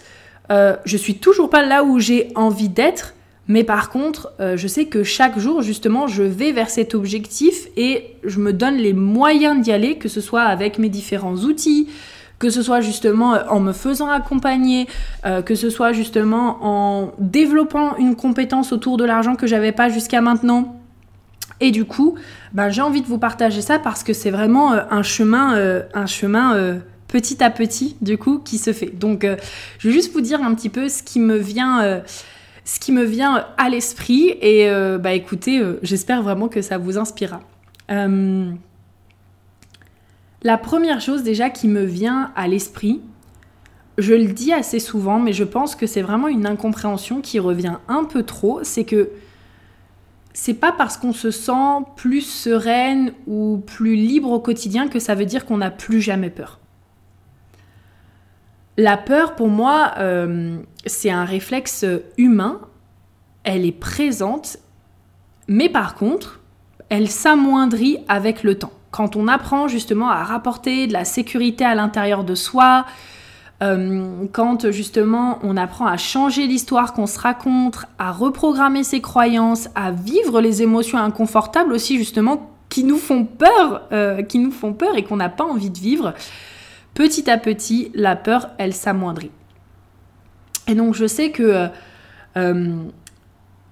Euh, 0.51 0.75
je 0.85 0.97
suis 0.97 1.15
toujours 1.15 1.49
pas 1.49 1.63
là 1.63 1.83
où 1.83 1.99
j'ai 1.99 2.31
envie 2.35 2.69
d'être, 2.69 3.13
mais 3.49 3.65
par 3.65 3.89
contre, 3.89 4.31
euh, 4.39 4.55
je 4.55 4.67
sais 4.67 4.85
que 4.85 5.03
chaque 5.03 5.37
jour, 5.37 5.61
justement, 5.61 6.07
je 6.07 6.23
vais 6.23 6.53
vers 6.53 6.69
cet 6.69 6.95
objectif 6.95 7.67
et 7.75 8.15
je 8.23 8.39
me 8.39 8.53
donne 8.53 8.77
les 8.77 8.93
moyens 8.93 9.61
d'y 9.61 9.73
aller, 9.73 9.97
que 9.97 10.07
ce 10.07 10.21
soit 10.21 10.43
avec 10.43 10.79
mes 10.79 10.87
différents 10.87 11.35
outils, 11.35 11.89
que 12.37 12.49
ce 12.49 12.61
soit 12.61 12.79
justement 12.79 13.33
euh, 13.33 13.39
en 13.49 13.59
me 13.59 13.73
faisant 13.73 14.07
accompagner, 14.07 14.87
que 15.45 15.55
ce 15.55 15.69
soit 15.69 15.91
justement 15.91 16.57
en 16.61 17.11
développant 17.19 17.97
une 17.97 18.15
compétence 18.15 18.71
autour 18.71 18.95
de 18.95 19.03
l'argent 19.03 19.35
que 19.35 19.47
j'avais 19.47 19.73
pas 19.73 19.89
jusqu'à 19.89 20.21
maintenant. 20.21 20.75
Et 21.59 21.71
du 21.71 21.83
coup, 21.83 22.15
ben, 22.53 22.69
j'ai 22.69 22.81
envie 22.81 23.01
de 23.01 23.07
vous 23.07 23.17
partager 23.17 23.61
ça 23.61 23.79
parce 23.79 24.03
que 24.03 24.13
c'est 24.13 24.31
vraiment 24.31 24.71
un 24.71 25.03
chemin, 25.03 25.57
petit 27.09 27.43
à 27.43 27.49
petit, 27.49 27.97
du 28.01 28.17
coup, 28.17 28.39
qui 28.39 28.57
se 28.57 28.71
fait. 28.71 28.97
Donc, 28.97 29.25
euh, 29.25 29.35
je 29.79 29.89
vais 29.89 29.93
juste 29.93 30.13
vous 30.13 30.21
dire 30.21 30.41
un 30.41 30.53
petit 30.53 30.69
peu 30.69 30.87
ce 30.87 31.03
qui 31.03 31.19
me 31.19 31.35
vient, 31.35 31.81
euh, 31.81 31.99
ce 32.69 32.79
qui 32.79 32.91
me 32.91 33.03
vient 33.03 33.45
à 33.57 33.69
l'esprit. 33.69 34.35
Et 34.41 34.69
euh, 34.69 34.97
bah, 34.97 35.13
écoutez, 35.13 35.61
j'espère 35.81 36.21
vraiment 36.21 36.47
que 36.47 36.61
ça 36.61 36.77
vous 36.77 36.97
inspirera. 36.97 37.41
la 40.43 40.57
première 40.57 41.01
chose 41.01 41.23
déjà 41.23 41.49
qui 41.49 41.67
me 41.67 41.83
vient 41.83 42.31
à 42.35 42.47
l'esprit, 42.47 43.01
je 43.97 44.13
le 44.13 44.27
dis 44.27 44.53
assez 44.53 44.79
souvent, 44.79 45.19
mais 45.19 45.33
je 45.33 45.43
pense 45.43 45.75
que 45.75 45.85
c'est 45.85 46.01
vraiment 46.01 46.27
une 46.27 46.45
incompréhension 46.45 47.21
qui 47.21 47.39
revient 47.39 47.77
un 47.87 48.05
peu 48.05 48.23
trop, 48.23 48.59
c'est 48.63 48.85
que 48.85 49.09
c'est 50.33 50.53
pas 50.53 50.71
parce 50.71 50.95
qu'on 50.95 51.11
se 51.11 51.31
sent 51.31 51.83
plus 51.95 52.21
sereine 52.21 53.11
ou 53.27 53.61
plus 53.65 53.95
libre 53.95 54.31
au 54.31 54.39
quotidien 54.39 54.87
que 54.87 54.99
ça 54.99 55.15
veut 55.15 55.25
dire 55.25 55.45
qu'on 55.45 55.57
n'a 55.57 55.71
plus 55.71 56.01
jamais 56.01 56.29
peur. 56.29 56.59
La 58.79 58.95
peur, 58.95 59.35
pour 59.35 59.49
moi, 59.49 59.91
euh, 59.97 60.57
c'est 60.85 61.09
un 61.09 61.25
réflexe 61.25 61.85
humain. 62.17 62.61
Elle 63.43 63.65
est 63.65 63.77
présente, 63.77 64.55
mais 65.49 65.67
par 65.67 65.95
contre, 65.95 66.39
elle 66.87 67.09
s'amoindrit 67.09 67.97
avec 68.07 68.41
le 68.41 68.57
temps. 68.57 68.71
Quand 68.91 69.17
on 69.17 69.27
apprend 69.27 69.67
justement 69.67 70.09
à 70.09 70.23
rapporter 70.23 70.87
de 70.87 70.93
la 70.93 71.03
sécurité 71.03 71.65
à 71.65 71.75
l'intérieur 71.75 72.23
de 72.23 72.35
soi, 72.35 72.85
euh, 73.61 74.25
quand 74.31 74.71
justement 74.71 75.39
on 75.43 75.57
apprend 75.57 75.85
à 75.85 75.97
changer 75.97 76.47
l'histoire 76.47 76.93
qu'on 76.93 77.05
se 77.05 77.19
raconte, 77.19 77.79
à 77.97 78.13
reprogrammer 78.13 78.85
ses 78.85 79.01
croyances, 79.01 79.67
à 79.75 79.91
vivre 79.91 80.39
les 80.39 80.61
émotions 80.61 80.99
inconfortables 80.99 81.73
aussi 81.73 81.97
justement 81.97 82.49
qui 82.69 82.85
nous 82.85 82.97
font 82.97 83.25
peur, 83.25 83.89
euh, 83.91 84.21
qui 84.21 84.39
nous 84.39 84.51
font 84.51 84.71
peur 84.71 84.95
et 84.95 85.03
qu'on 85.03 85.17
n'a 85.17 85.27
pas 85.27 85.43
envie 85.43 85.69
de 85.69 85.79
vivre, 85.79 86.13
petit 86.99 87.29
à 87.29 87.37
petit, 87.37 87.93
la 87.95 88.17
peur, 88.17 88.49
elle 88.57 88.73
s'amoindrit. 88.73 89.31
Et 90.67 90.75
donc 90.75 90.95
je 90.95 91.07
sais 91.07 91.31
que 91.31 91.43
euh, 91.43 91.67
euh, 92.35 92.83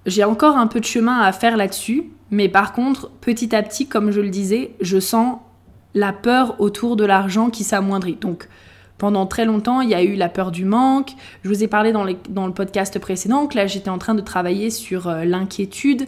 j'ai 0.06 0.24
encore 0.24 0.56
un 0.56 0.66
peu 0.66 0.80
de 0.80 0.86
chemin 0.86 1.20
à 1.20 1.30
faire 1.32 1.58
là-dessus, 1.58 2.04
mais 2.30 2.48
par 2.48 2.72
contre, 2.72 3.10
petit 3.20 3.54
à 3.54 3.62
petit, 3.62 3.86
comme 3.86 4.12
je 4.12 4.22
le 4.22 4.30
disais, 4.30 4.70
je 4.80 4.98
sens 4.98 5.40
la 5.92 6.14
peur 6.14 6.58
autour 6.58 6.96
de 6.96 7.04
l'argent 7.04 7.50
qui 7.50 7.64
s'amoindrit. 7.64 8.16
Donc 8.18 8.48
pendant 8.96 9.26
très 9.26 9.44
longtemps, 9.44 9.82
il 9.82 9.90
y 9.90 9.94
a 9.94 10.02
eu 10.02 10.14
la 10.14 10.30
peur 10.30 10.50
du 10.50 10.64
manque. 10.64 11.10
Je 11.44 11.50
vous 11.50 11.62
ai 11.62 11.68
parlé 11.68 11.92
dans, 11.92 12.04
le 12.04 12.52
podcast 12.54 12.98
précédent 12.98 13.46
que 13.46 13.56
là, 13.56 13.66
j'étais 13.66 13.90
en 13.90 13.98
train 13.98 14.14
de 14.14 14.22
travailler 14.22 14.70
sur 14.70 15.06
euh, 15.06 15.24
l'inquiétude. 15.24 16.06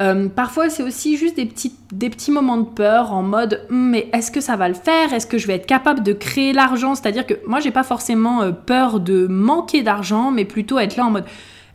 Euh, 0.00 0.28
parfois, 0.28 0.70
c'est 0.70 0.82
aussi 0.82 1.16
juste 1.16 1.36
des 1.36 1.44
petits, 1.44 1.74
des 1.92 2.08
petits 2.08 2.30
moments 2.30 2.56
de 2.56 2.66
peur 2.66 3.12
en 3.12 3.22
mode 3.22 3.66
hum, 3.70 3.90
mais 3.90 4.08
est-ce 4.12 4.30
que 4.30 4.40
ça 4.40 4.56
va 4.56 4.68
le 4.68 4.74
faire? 4.74 5.12
Est-ce 5.12 5.26
que 5.26 5.38
je 5.38 5.46
vais 5.46 5.54
être 5.54 5.66
capable 5.66 6.02
de 6.02 6.12
créer 6.12 6.52
l'argent? 6.52 6.94
C'est-à-dire 6.94 7.26
que 7.26 7.34
moi, 7.46 7.60
j'ai 7.60 7.70
pas 7.70 7.82
forcément 7.82 8.42
euh, 8.42 8.52
peur 8.52 9.00
de 9.00 9.26
manquer 9.26 9.82
d'argent, 9.82 10.30
mais 10.30 10.44
plutôt 10.44 10.78
être 10.78 10.96
là 10.96 11.06
en 11.06 11.10
mode 11.10 11.26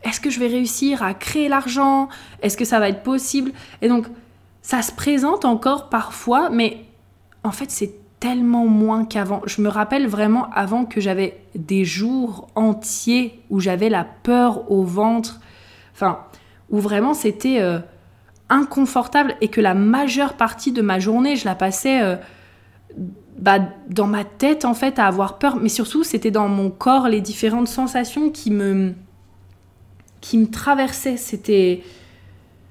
est-ce 0.04 0.20
que 0.20 0.30
je 0.30 0.38
vais 0.38 0.46
réussir 0.46 1.02
à 1.02 1.14
créer 1.14 1.48
l'argent? 1.48 2.08
Est-ce 2.42 2.56
que 2.56 2.64
ça 2.64 2.78
va 2.78 2.88
être 2.88 3.02
possible? 3.02 3.52
Et 3.82 3.88
donc, 3.88 4.06
ça 4.62 4.82
se 4.82 4.92
présente 4.92 5.44
encore 5.44 5.88
parfois, 5.88 6.50
mais 6.50 6.84
en 7.42 7.50
fait, 7.50 7.70
c'est 7.70 7.94
tellement 8.20 8.66
moins 8.66 9.04
qu'avant. 9.04 9.42
Je 9.46 9.60
me 9.60 9.68
rappelle 9.68 10.06
vraiment 10.06 10.50
avant 10.50 10.84
que 10.84 11.00
j'avais 11.00 11.40
des 11.54 11.84
jours 11.84 12.48
entiers 12.54 13.40
où 13.50 13.60
j'avais 13.60 13.88
la 13.88 14.04
peur 14.04 14.70
au 14.70 14.82
ventre, 14.82 15.40
enfin, 15.94 16.20
où 16.70 16.78
vraiment 16.78 17.14
c'était. 17.14 17.60
Euh, 17.60 17.78
inconfortable 18.50 19.36
et 19.40 19.48
que 19.48 19.60
la 19.60 19.74
majeure 19.74 20.34
partie 20.34 20.72
de 20.72 20.82
ma 20.82 20.98
journée, 20.98 21.36
je 21.36 21.44
la 21.44 21.54
passais 21.54 22.02
euh, 22.02 22.16
bah, 23.38 23.58
dans 23.88 24.06
ma 24.06 24.24
tête 24.24 24.64
en 24.64 24.74
fait 24.74 24.98
à 24.98 25.06
avoir 25.06 25.38
peur, 25.38 25.56
mais 25.56 25.68
surtout 25.68 26.04
c'était 26.04 26.30
dans 26.30 26.48
mon 26.48 26.70
corps 26.70 27.08
les 27.08 27.20
différentes 27.20 27.68
sensations 27.68 28.30
qui 28.30 28.50
me 28.50 28.94
traversaient. 30.50 31.16
C'était 31.16 31.82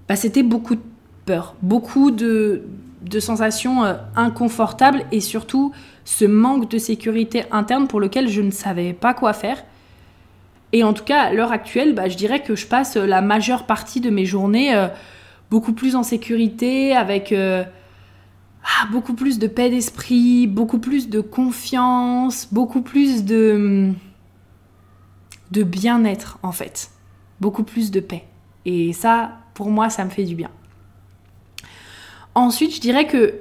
bah, 0.07 0.15
c'était 0.15 0.43
beaucoup 0.43 0.75
de 0.75 0.81
peur, 1.25 1.55
beaucoup 1.61 2.11
de, 2.11 2.63
sensations 3.19 3.83
euh, 3.83 3.95
inconfortables 4.15 5.03
et 5.11 5.21
surtout 5.21 5.73
ce 6.05 6.25
manque 6.25 6.69
de 6.69 6.77
sécurité 6.77 7.43
interne 7.51 7.87
pour 7.87 7.99
lequel 7.99 8.29
je 8.29 8.41
ne 8.41 8.51
savais 8.51 8.93
pas 8.93 9.13
quoi 9.13 9.33
faire. 9.33 9.63
Et 10.73 10.83
en 10.83 10.93
tout 10.93 11.03
cas, 11.03 11.21
à 11.21 11.33
l'heure 11.33 11.51
actuelle, 11.51 11.93
bah, 11.93 12.09
je 12.09 12.17
dirais 12.17 12.41
que 12.41 12.55
je 12.55 12.67
passe 12.67 12.95
la 12.95 13.21
majeure 13.21 13.65
partie 13.65 14.01
de 14.01 14.09
mes 14.09 14.25
journées 14.25 14.75
euh, 14.75 14.87
beaucoup 15.49 15.73
plus 15.73 15.95
en 15.95 16.03
sécurité, 16.03 16.95
avec 16.95 17.31
euh, 17.31 17.63
ah, 18.63 18.87
beaucoup 18.91 19.13
plus 19.13 19.39
de 19.39 19.47
paix 19.47 19.69
d'esprit, 19.69 20.45
beaucoup 20.47 20.79
plus 20.79 21.09
de 21.09 21.21
confiance, 21.21 22.47
beaucoup 22.51 22.81
plus 22.81 23.23
de, 23.23 23.93
bien-être 25.51 26.37
en 26.43 26.51
fait, 26.51 26.91
beaucoup 27.39 27.63
plus 27.63 27.91
de 27.91 27.99
paix. 27.99 28.25
Et 28.65 28.91
ça, 28.91 29.37
pour 29.53 29.71
moi, 29.71 29.89
ça 29.89 30.03
me 30.03 30.09
fait 30.09 30.25
du 30.25 30.35
bien. 30.35 30.51
Ensuite, 32.35 32.75
je 32.75 32.81
dirais 32.81 33.07
que 33.07 33.35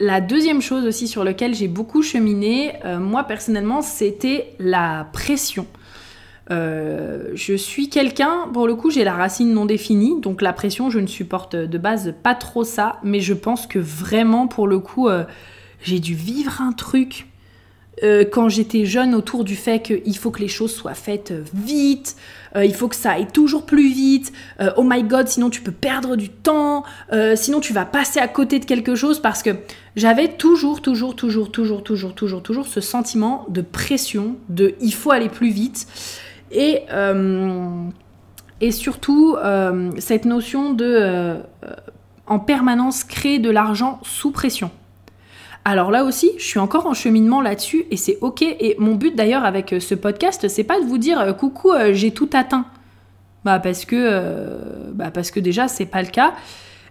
la 0.00 0.20
deuxième 0.20 0.60
chose 0.60 0.84
aussi 0.84 1.06
sur 1.06 1.22
laquelle 1.22 1.54
j'ai 1.54 1.68
beaucoup 1.68 2.02
cheminé, 2.02 2.72
euh, 2.84 2.98
moi 2.98 3.22
personnellement, 3.22 3.82
c'était 3.82 4.56
la 4.58 5.08
pression. 5.12 5.66
Euh, 6.52 7.30
je 7.34 7.54
suis 7.54 7.88
quelqu'un, 7.88 8.48
pour 8.52 8.66
le 8.66 8.74
coup, 8.74 8.90
j'ai 8.90 9.04
la 9.04 9.14
racine 9.14 9.52
non 9.52 9.64
définie, 9.64 10.20
donc 10.20 10.42
la 10.42 10.52
pression, 10.52 10.90
je 10.90 10.98
ne 10.98 11.06
supporte 11.06 11.56
de 11.56 11.78
base 11.78 12.14
pas 12.22 12.34
trop 12.34 12.64
ça, 12.64 12.98
mais 13.02 13.20
je 13.20 13.34
pense 13.34 13.66
que 13.66 13.78
vraiment, 13.78 14.46
pour 14.46 14.66
le 14.66 14.78
coup, 14.78 15.08
euh, 15.08 15.24
j'ai 15.82 15.98
dû 15.98 16.14
vivre 16.14 16.60
un 16.60 16.72
truc 16.72 17.26
euh, 18.02 18.24
quand 18.30 18.48
j'étais 18.48 18.84
jeune 18.84 19.14
autour 19.14 19.44
du 19.44 19.54
fait 19.54 19.80
qu'il 19.80 20.16
faut 20.16 20.30
que 20.30 20.40
les 20.40 20.48
choses 20.48 20.74
soient 20.74 20.94
faites 20.94 21.32
vite, 21.54 22.16
il 22.54 22.74
faut 22.74 22.88
que 22.88 22.96
ça 22.96 23.12
aille 23.12 23.28
toujours 23.28 23.64
plus 23.64 23.90
vite, 23.90 24.30
oh 24.76 24.82
my 24.84 25.02
god, 25.04 25.26
sinon 25.26 25.48
tu 25.48 25.62
peux 25.62 25.72
perdre 25.72 26.16
du 26.16 26.28
temps, 26.28 26.84
sinon 27.34 27.60
tu 27.60 27.72
vas 27.72 27.86
passer 27.86 28.20
à 28.20 28.28
côté 28.28 28.58
de 28.58 28.66
quelque 28.66 28.94
chose 28.94 29.20
parce 29.20 29.42
que 29.42 29.50
j'avais 29.96 30.28
toujours, 30.28 30.82
toujours, 30.82 31.16
toujours, 31.16 31.50
toujours, 31.50 31.82
toujours, 31.82 32.14
toujours, 32.14 32.42
toujours 32.42 32.66
ce 32.66 32.82
sentiment 32.82 33.46
de 33.48 33.62
pression, 33.62 34.36
de 34.50 34.74
il 34.82 34.92
faut 34.92 35.12
aller 35.12 35.30
plus 35.30 35.50
vite. 35.50 35.86
Et, 36.52 36.82
euh, 36.92 37.88
et 38.60 38.70
surtout, 38.70 39.36
euh, 39.42 39.90
cette 39.98 40.26
notion 40.26 40.72
de 40.72 40.84
euh, 40.86 41.40
en 42.26 42.38
permanence 42.38 43.04
créer 43.04 43.38
de 43.38 43.50
l'argent 43.50 43.98
sous 44.02 44.30
pression. 44.30 44.70
Alors 45.64 45.90
là 45.90 46.04
aussi, 46.04 46.32
je 46.38 46.44
suis 46.44 46.58
encore 46.58 46.86
en 46.86 46.94
cheminement 46.94 47.40
là-dessus 47.40 47.84
et 47.90 47.96
c'est 47.96 48.18
ok. 48.20 48.42
Et 48.42 48.76
mon 48.78 48.94
but 48.94 49.16
d'ailleurs 49.16 49.44
avec 49.44 49.74
ce 49.78 49.94
podcast, 49.94 50.48
c'est 50.48 50.64
pas 50.64 50.80
de 50.80 50.84
vous 50.84 50.98
dire 50.98 51.36
coucou, 51.36 51.70
j'ai 51.92 52.10
tout 52.10 52.28
atteint. 52.32 52.66
Bah 53.44 53.60
parce 53.60 53.84
que, 53.84 54.90
bah 54.92 55.12
parce 55.12 55.30
que 55.30 55.38
déjà 55.38 55.68
c'est 55.68 55.86
pas 55.86 56.02
le 56.02 56.08
cas. 56.08 56.34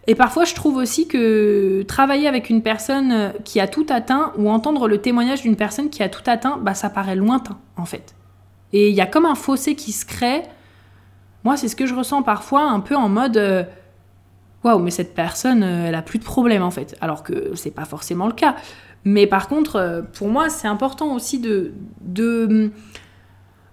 Et 0.07 0.15
parfois, 0.15 0.45
je 0.45 0.55
trouve 0.55 0.77
aussi 0.77 1.07
que 1.07 1.83
travailler 1.83 2.29
avec 2.29 2.49
une 2.49 2.63
personne 2.63 3.33
qui 3.43 3.59
a 3.59 3.67
tout 3.67 3.85
atteint 3.89 4.31
ou 4.37 4.49
entendre 4.49 4.87
le 4.87 4.99
témoignage 4.99 5.41
d'une 5.41 5.57
personne 5.57 5.89
qui 5.89 6.01
a 6.01 6.07
tout 6.07 6.23
atteint, 6.25 6.57
bah 6.61 6.73
ça 6.73 6.89
paraît 6.89 7.17
lointain 7.17 7.57
en 7.75 7.85
fait. 7.85 8.15
Et 8.73 8.89
il 8.89 8.95
y 8.95 9.01
a 9.01 9.05
comme 9.05 9.25
un 9.25 9.35
fossé 9.35 9.75
qui 9.75 9.91
se 9.91 10.05
crée. 10.05 10.43
Moi, 11.43 11.57
c'est 11.57 11.67
ce 11.67 11.75
que 11.75 11.85
je 11.85 11.95
ressens 11.95 12.23
parfois, 12.23 12.63
un 12.63 12.79
peu 12.79 12.95
en 12.95 13.09
mode 13.09 13.37
euh, 13.37 13.63
waouh, 14.63 14.79
mais 14.79 14.91
cette 14.91 15.13
personne, 15.13 15.63
euh, 15.63 15.87
elle 15.87 15.95
a 15.95 16.01
plus 16.01 16.19
de 16.19 16.23
problème 16.23 16.63
en 16.63 16.71
fait. 16.71 16.95
Alors 17.01 17.23
que 17.23 17.53
c'est 17.55 17.71
pas 17.71 17.85
forcément 17.85 18.27
le 18.27 18.33
cas. 18.33 18.55
Mais 19.03 19.27
par 19.27 19.47
contre, 19.47 19.77
euh, 19.77 20.01
pour 20.01 20.27
moi, 20.27 20.49
c'est 20.49 20.67
important 20.67 21.13
aussi 21.15 21.39
de, 21.39 21.73
de, 22.01 22.71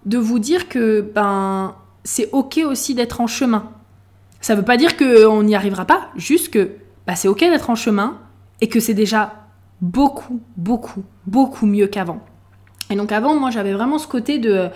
de 0.07 0.19
vous 0.19 0.39
dire 0.39 0.69
que 0.69 1.01
ben, 1.01 1.75
c'est 2.05 2.31
ok 2.33 2.61
aussi 2.67 2.95
d'être 2.95 3.21
en 3.21 3.27
chemin. 3.27 3.71
Ça 4.41 4.55
veut 4.55 4.65
pas 4.65 4.77
dire 4.77 4.97
qu'on 4.97 5.43
n'y 5.43 5.55
arrivera 5.55 5.85
pas, 5.85 6.11
juste 6.17 6.51
que 6.51 6.71
ben, 7.07 7.15
c'est 7.15 7.29
ok 7.29 7.41
d'être 7.41 7.71
en 7.71 7.75
chemin 7.75 8.19
et 8.61 8.69
que 8.69 8.81
c'est 8.81 8.95
déjà 8.95 9.35
beaucoup, 9.81 10.41
beaucoup, 10.57 11.05
beaucoup 11.27 11.67
mieux 11.67 11.87
qu'avant. 11.89 12.21
Et 12.91 12.97
donc 12.97 13.13
avant, 13.13 13.35
moi, 13.39 13.51
j'avais 13.51 13.73
vraiment 13.73 13.99
ce 13.99 14.07
côté 14.07 14.39
de... 14.39 14.69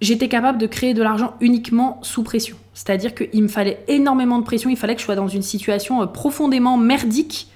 J'étais 0.00 0.28
capable 0.28 0.58
de 0.58 0.66
créer 0.66 0.94
de 0.94 1.02
l'argent 1.02 1.34
uniquement 1.40 1.98
sous 2.02 2.22
pression. 2.22 2.56
C'est-à-dire 2.72 3.14
qu'il 3.14 3.42
me 3.42 3.48
fallait 3.48 3.82
énormément 3.88 4.38
de 4.38 4.44
pression, 4.44 4.70
il 4.70 4.76
fallait 4.76 4.94
que 4.94 5.00
je 5.00 5.04
sois 5.04 5.16
dans 5.16 5.26
une 5.26 5.42
situation 5.42 6.02
euh, 6.02 6.06
profondément 6.06 6.76
merdique. 6.76 7.48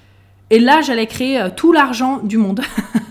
Et 0.49 0.59
là, 0.59 0.81
j'allais 0.81 1.07
créer 1.07 1.39
euh, 1.39 1.49
tout 1.49 1.71
l'argent 1.71 2.17
du 2.17 2.37
monde. 2.37 2.59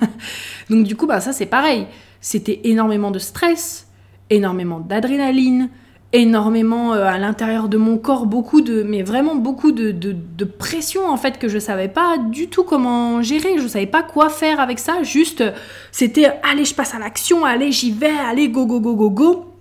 donc 0.70 0.84
du 0.84 0.96
coup, 0.96 1.06
bah, 1.06 1.20
ça 1.20 1.32
c'est 1.32 1.46
pareil. 1.46 1.86
C'était 2.20 2.60
énormément 2.64 3.10
de 3.10 3.18
stress, 3.18 3.88
énormément 4.28 4.80
d'adrénaline, 4.80 5.70
énormément 6.12 6.92
euh, 6.92 7.06
à 7.06 7.18
l'intérieur 7.18 7.68
de 7.68 7.76
mon 7.76 7.96
corps, 7.96 8.26
beaucoup 8.26 8.60
de, 8.60 8.82
mais 8.82 9.02
vraiment 9.02 9.34
beaucoup 9.34 9.72
de, 9.72 9.90
de, 9.90 10.44
pression 10.44 11.08
en 11.08 11.16
fait 11.16 11.38
que 11.38 11.48
je 11.48 11.58
savais 11.58 11.88
pas 11.88 12.18
du 12.18 12.48
tout 12.48 12.64
comment 12.64 13.22
gérer, 13.22 13.58
je 13.58 13.66
savais 13.66 13.86
pas 13.86 14.02
quoi 14.02 14.28
faire 14.28 14.60
avec 14.60 14.78
ça, 14.78 15.02
juste 15.02 15.42
c'était 15.90 16.30
allez 16.42 16.64
je 16.64 16.74
passe 16.74 16.94
à 16.94 16.98
l'action, 16.98 17.44
allez 17.44 17.72
j'y 17.72 17.90
vais, 17.90 18.10
allez 18.28 18.48
go 18.48 18.66
go 18.66 18.80
go 18.80 18.94
go 18.94 19.10
go. 19.10 19.54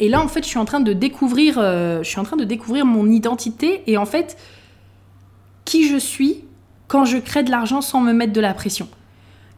Et 0.00 0.08
là 0.08 0.20
en 0.20 0.28
fait 0.28 0.42
je 0.42 0.48
suis 0.48 0.58
en 0.58 0.64
train 0.64 0.80
de 0.80 0.92
découvrir, 0.92 1.58
euh, 1.58 2.02
je 2.02 2.08
suis 2.08 2.18
en 2.18 2.24
train 2.24 2.36
de 2.36 2.44
découvrir 2.44 2.84
mon 2.84 3.08
identité 3.08 3.82
et 3.86 3.96
en 3.96 4.06
fait 4.06 4.36
qui 5.64 5.88
je 5.88 5.96
suis 5.96 6.44
quand 6.88 7.04
je 7.04 7.18
crée 7.18 7.44
de 7.44 7.50
l'argent 7.50 7.80
sans 7.80 8.00
me 8.00 8.12
mettre 8.12 8.32
de 8.32 8.40
la 8.40 8.54
pression. 8.54 8.88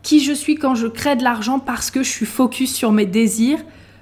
Qui 0.03 0.21
je 0.21 0.33
suis 0.33 0.57
quand 0.57 0.75
je 0.75 0.87
crée 0.87 1.17
de 1.17 1.25
l'argent 1.25 1.59
parce 1.59 1.91
que 1.91 2.03
je 2.03 2.11
suis 2.11 2.27
focus 2.27 2.75
sur 2.75 2.93
mes 2.93 3.07
désirs, 3.07 3.59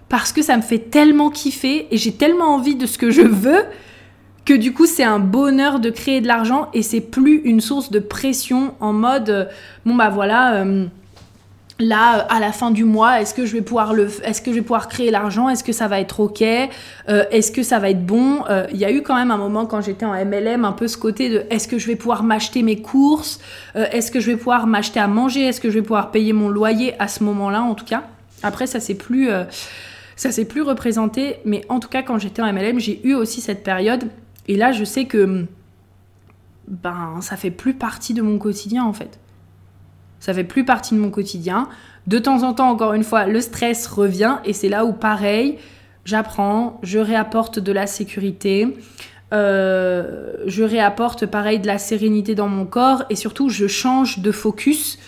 parce 0.09 0.33
que 0.33 0.43
ça 0.43 0.57
me 0.57 0.63
fait 0.63 0.79
tellement 0.79 1.31
kiffer 1.31 1.89
et 1.91 1.97
j'ai 1.97 2.13
tellement 2.13 2.55
envie 2.55 2.77
de 2.77 2.87
ce 2.87 2.99
que 2.99 3.11
je 3.11 3.23
veux 3.23 3.65
que 4.47 4.55
du 4.55 4.73
coup 4.73 4.87
c'est 4.87 5.05
un 5.05 5.19
bonheur 5.19 5.81
de 5.81 5.91
créer 5.91 6.21
de 6.21 6.29
l'argent 6.29 6.71
et 6.73 6.83
c'est 6.83 7.01
plus 7.01 7.43
une 7.45 7.61
source 7.61 7.91
de 7.91 7.99
pression 7.99 8.75
en 8.81 8.93
mode 8.93 9.29
euh, 9.29 9.45
bon 9.85 9.97
bah 9.97 10.09
voilà 10.09 10.63
euh, 10.63 10.87
là 11.81 12.25
à 12.31 12.39
la 12.39 12.53
fin 12.53 12.71
du 12.71 12.85
mois 12.85 13.21
est-ce 13.21 13.35
que 13.35 13.45
je 13.45 13.53
vais 13.53 13.61
pouvoir 13.61 13.93
le 13.93 14.09
est-ce 14.23 14.41
que 14.41 14.53
je 14.53 14.57
vais 14.57 14.63
pouvoir 14.63 14.89
créer 14.89 15.11
l'argent? 15.11 15.49
Est-ce 15.49 15.65
que 15.65 15.73
ça 15.73 15.89
va 15.89 15.99
être 15.99 16.21
ok? 16.21 16.43
Euh, 16.43 17.25
est-ce 17.33 17.51
que 17.51 17.65
ça 17.65 17.81
va 17.81 17.91
être 17.91 18.07
bon? 18.07 18.45
Il 18.73 18.79
y 18.79 18.85
a 18.85 18.93
eu 18.93 19.03
quand 19.03 19.17
même 19.17 19.33
un 19.33 19.37
moment 19.37 19.67
quand 19.67 19.81
j'étais 19.81 20.07
en 20.07 20.13
MLM 20.13 20.65
un 20.65 20.73
peu 20.73 20.87
ce 20.87 20.97
côté 20.97 21.29
de 21.29 21.45
est-ce 21.51 21.67
que 21.67 21.79
je 21.79 21.89
vais 21.89 21.97
pouvoir 21.97 22.23
m'acheter 22.23 22.63
mes 22.63 22.81
courses? 22.81 23.41
Est-ce 23.75 24.11
que 24.11 24.21
je 24.21 24.31
vais 24.31 24.37
pouvoir 24.37 24.67
m'acheter 24.67 25.01
à 25.01 25.09
manger? 25.09 25.43
Est-ce 25.43 25.61
que 25.61 25.69
je 25.69 25.75
vais 25.75 25.83
pouvoir 25.83 26.13
payer 26.13 26.33
mon 26.33 26.49
loyer 26.49 26.95
à 26.99 27.09
ce 27.09 27.23
moment-là 27.25 27.63
en 27.63 27.75
tout 27.75 27.85
cas? 27.85 28.05
Après 28.43 28.67
ça 28.67 28.81
c'est 28.81 28.95
plus 28.95 29.29
ça 30.17 30.33
s'est 30.33 30.47
plus 30.47 30.63
représenté, 30.63 31.37
mais 31.45 31.63
en 31.69 31.79
tout 31.79 31.89
cas, 31.89 32.03
quand 32.03 32.19
j'étais 32.19 32.43
en 32.43 32.53
MLM, 32.53 32.81
j'ai 32.81 33.07
eu 33.07 33.15
aussi 33.15 33.43
cette 33.43 33.63
période. 33.63 34.05
Et 34.49 34.57
là, 34.57 34.73
je 34.73 34.83
sais 34.83 35.05
que 35.05 35.47
ben, 36.67 37.19
ça 37.21 37.37
fait 37.37 37.51
plus 37.51 37.75
partie 37.75 38.15
de 38.15 38.23
mon 38.23 38.39
quotidien 38.39 38.85
en 38.85 38.93
fait. 38.93 39.21
Ça 40.19 40.33
fait 40.33 40.45
plus 40.45 40.65
partie 40.65 40.95
de 40.95 41.01
mon 41.01 41.11
quotidien. 41.11 41.69
De 42.07 42.19
temps 42.19 42.43
en 42.43 42.55
temps, 42.55 42.71
encore 42.71 42.95
une 42.95 43.05
fois, 43.05 43.27
le 43.27 43.41
stress 43.41 43.87
revient 43.87 44.39
et 44.45 44.55
c'est 44.55 44.69
là 44.69 44.85
où, 44.85 44.93
pareil, 44.93 45.59
j'apprends, 46.05 46.81
je 46.83 46.99
réapporte 46.99 47.59
de 47.59 47.73
la 47.73 47.87
sécurité, 47.87 48.77
euh, 49.35 50.33
je 50.47 50.63
réapporte, 50.63 51.27
pareil, 51.27 51.61
de 51.61 51.67
la 51.67 51.79
sérénité 51.79 52.35
dans 52.35 52.49
mon 52.49 52.65
corps 52.65 53.05
et 53.11 53.17
surtout, 53.17 53.51
je 53.51 53.67
change 53.67 54.21
de 54.21 54.33
focus. 54.33 54.99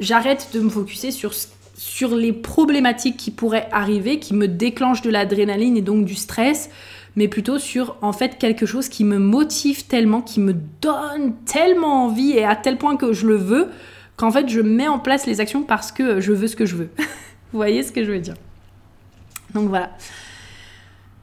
J'arrête 0.00 0.48
de 0.52 0.60
me 0.60 0.68
focuser 0.68 1.10
sur 1.10 1.32
sur 1.76 2.16
les 2.16 2.32
problématiques 2.32 3.16
qui 3.16 3.30
pourraient 3.30 3.68
arriver, 3.70 4.18
qui 4.18 4.34
me 4.34 4.48
déclenchent 4.48 5.02
de 5.02 5.10
l'adrénaline 5.10 5.76
et 5.76 5.82
donc 5.82 6.04
du 6.04 6.14
stress, 6.14 6.70
mais 7.16 7.28
plutôt 7.28 7.58
sur 7.58 7.96
en 8.02 8.12
fait 8.12 8.38
quelque 8.38 8.66
chose 8.66 8.88
qui 8.88 9.04
me 9.04 9.18
motive 9.18 9.86
tellement, 9.86 10.22
qui 10.22 10.40
me 10.40 10.54
donne 10.80 11.34
tellement 11.44 12.04
envie 12.04 12.32
et 12.32 12.44
à 12.44 12.56
tel 12.56 12.78
point 12.78 12.96
que 12.96 13.12
je 13.12 13.26
le 13.26 13.36
veux, 13.36 13.68
qu'en 14.16 14.30
fait 14.30 14.48
je 14.48 14.60
mets 14.60 14.88
en 14.88 14.98
place 14.98 15.26
les 15.26 15.40
actions 15.40 15.62
parce 15.62 15.92
que 15.92 16.20
je 16.20 16.32
veux 16.32 16.48
ce 16.48 16.56
que 16.56 16.66
je 16.66 16.76
veux. 16.76 16.90
Vous 17.52 17.58
voyez 17.58 17.82
ce 17.82 17.92
que 17.92 18.04
je 18.04 18.10
veux 18.10 18.18
dire? 18.18 18.34
Donc 19.54 19.68
voilà. 19.68 19.90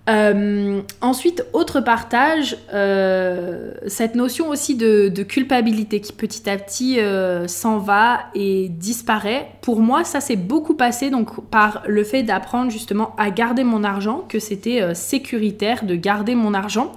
Euh, 0.09 0.81
ensuite, 0.99 1.45
autre 1.53 1.79
partage, 1.79 2.57
euh, 2.73 3.71
cette 3.87 4.15
notion 4.15 4.49
aussi 4.49 4.75
de, 4.75 5.09
culpabilité 5.23 6.01
qui 6.01 6.11
petit 6.11 6.49
à 6.49 6.57
petit 6.57 6.99
euh, 6.99 7.47
s'en 7.47 7.77
va 7.77 8.25
et 8.35 8.67
disparaît. 8.69 9.51
Pour 9.61 9.79
moi, 9.79 10.03
ça 10.03 10.19
s'est 10.19 10.35
beaucoup 10.35 10.73
passé 10.73 11.09
donc 11.09 11.49
par 11.49 11.83
le 11.87 12.03
fait 12.03 12.23
d'apprendre 12.23 12.69
justement 12.69 13.15
à 13.17 13.29
garder 13.29 13.63
mon 13.63 13.83
argent, 13.83 14.25
que 14.27 14.39
c'était 14.39 14.93
sécuritaire 14.93 15.85
de 15.85 15.95
garder 15.95 16.35
mon 16.35 16.53
argent. 16.53 16.91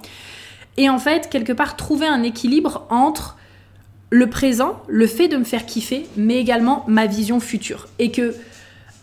Et 0.75 0.89
en 0.89 0.99
fait, 0.99 1.29
quelque 1.29 1.53
part, 1.53 1.75
trouver 1.75 2.07
un 2.07 2.23
équilibre 2.23 2.85
entre 2.89 3.37
le 4.09 4.29
présent, 4.29 4.81
le 4.87 5.07
fait 5.07 5.27
de 5.27 5.37
me 5.37 5.43
faire 5.43 5.65
kiffer, 5.65 6.07
mais 6.17 6.37
également 6.37 6.83
ma 6.87 7.07
vision 7.07 7.39
future. 7.39 7.87
Et 7.99 8.11
que 8.11 8.35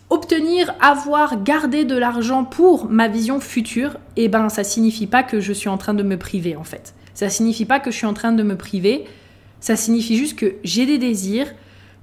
obtenir, 0.09 0.73
avoir, 0.81 1.43
garder 1.43 1.85
de 1.85 1.97
l'argent 1.97 2.43
pour 2.43 2.89
ma 2.89 3.07
vision 3.07 3.39
future, 3.39 3.97
eh 4.17 4.27
ben 4.27 4.49
ça 4.49 4.63
signifie 4.63 5.07
pas 5.07 5.23
que 5.23 5.39
je 5.39 5.53
suis 5.53 5.69
en 5.69 5.77
train 5.77 5.93
de 5.93 6.03
me 6.03 6.17
priver 6.17 6.55
en 6.55 6.63
fait. 6.63 6.93
Ça 7.13 7.29
signifie 7.29 7.65
pas 7.65 7.79
que 7.79 7.91
je 7.91 7.97
suis 7.97 8.05
en 8.05 8.13
train 8.13 8.31
de 8.31 8.43
me 8.43 8.55
priver, 8.55 9.05
ça 9.59 9.75
signifie 9.75 10.17
juste 10.17 10.37
que 10.37 10.55
j'ai 10.63 10.85
des 10.85 10.97
désirs, 10.97 11.47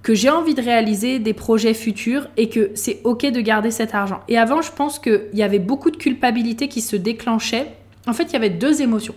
que 0.02 0.14
j'ai 0.14 0.30
envie 0.30 0.54
de 0.54 0.62
réaliser 0.62 1.18
des 1.18 1.32
projets 1.32 1.74
futurs 1.74 2.28
et 2.36 2.48
que 2.48 2.72
c'est 2.74 3.00
ok 3.04 3.26
de 3.26 3.40
garder 3.40 3.70
cet 3.70 3.94
argent. 3.94 4.20
Et 4.28 4.36
avant, 4.36 4.62
je 4.62 4.72
pense 4.72 4.98
qu'il 4.98 5.28
y 5.32 5.42
avait 5.42 5.60
beaucoup 5.60 5.90
de 5.90 5.96
culpabilité 5.96 6.68
qui 6.68 6.80
se 6.80 6.96
déclenchait. 6.96 7.68
En 8.06 8.12
fait, 8.12 8.24
il 8.24 8.32
y 8.32 8.36
avait 8.36 8.50
deux 8.50 8.82
émotions. 8.82 9.14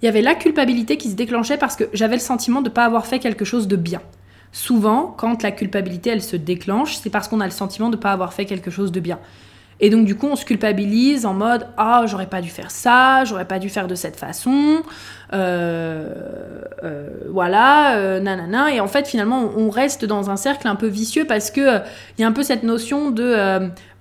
Il 0.00 0.06
y 0.06 0.08
avait 0.08 0.22
la 0.22 0.34
culpabilité 0.34 0.96
qui 0.96 1.10
se 1.10 1.16
déclenchait 1.16 1.56
parce 1.56 1.76
que 1.76 1.84
j'avais 1.92 2.16
le 2.16 2.20
sentiment 2.20 2.60
de 2.60 2.68
ne 2.68 2.74
pas 2.74 2.84
avoir 2.84 3.06
fait 3.06 3.18
quelque 3.18 3.44
chose 3.44 3.68
de 3.68 3.76
bien. 3.76 4.00
Souvent, 4.52 5.14
quand 5.16 5.42
la 5.42 5.50
culpabilité, 5.50 6.10
elle 6.10 6.22
se 6.22 6.36
déclenche, 6.36 6.96
c'est 6.96 7.10
parce 7.10 7.26
qu'on 7.26 7.40
a 7.40 7.46
le 7.46 7.50
sentiment 7.50 7.88
de 7.88 7.96
ne 7.96 8.00
pas 8.00 8.12
avoir 8.12 8.34
fait 8.34 8.44
quelque 8.44 8.70
chose 8.70 8.92
de 8.92 9.00
bien. 9.00 9.18
Et 9.82 9.90
donc 9.90 10.06
du 10.06 10.14
coup, 10.14 10.28
on 10.28 10.36
se 10.36 10.44
culpabilise 10.44 11.26
en 11.26 11.34
mode 11.34 11.66
ah 11.76 12.04
j'aurais 12.06 12.28
pas 12.28 12.40
dû 12.40 12.50
faire 12.50 12.70
ça, 12.70 13.24
j'aurais 13.24 13.46
pas 13.46 13.58
dû 13.58 13.68
faire 13.68 13.88
de 13.88 13.96
cette 13.96 14.14
façon, 14.14 14.82
euh, 15.32 16.14
euh, 16.84 17.08
voilà, 17.30 17.96
euh, 17.96 18.20
nanana. 18.20 18.72
Et 18.72 18.78
en 18.78 18.86
fait, 18.86 19.08
finalement, 19.08 19.50
on 19.56 19.70
reste 19.70 20.04
dans 20.04 20.30
un 20.30 20.36
cercle 20.36 20.68
un 20.68 20.76
peu 20.76 20.86
vicieux 20.86 21.24
parce 21.26 21.50
que 21.50 21.78
il 22.16 22.20
y 22.20 22.24
a 22.24 22.28
un 22.28 22.32
peu 22.32 22.44
cette 22.44 22.62
notion 22.62 23.10
de 23.10 23.36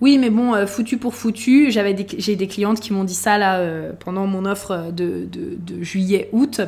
oui, 0.02 0.20
mais 0.20 0.30
bon, 0.30 0.68
foutu 0.68 0.98
pour 0.98 1.16
foutu. 1.16 1.72
J'avais 1.72 1.96
j'ai 2.18 2.36
des 2.36 2.48
clientes 2.48 2.80
qui 2.80 2.94
m'ont 2.94 3.04
dit 3.04 3.16
ça 3.16 3.40
là 3.40 3.60
pendant 4.06 4.28
mon 4.28 4.46
offre 4.46 4.92
de, 4.92 5.28
de 5.32 5.84
juillet-août. 5.84 6.62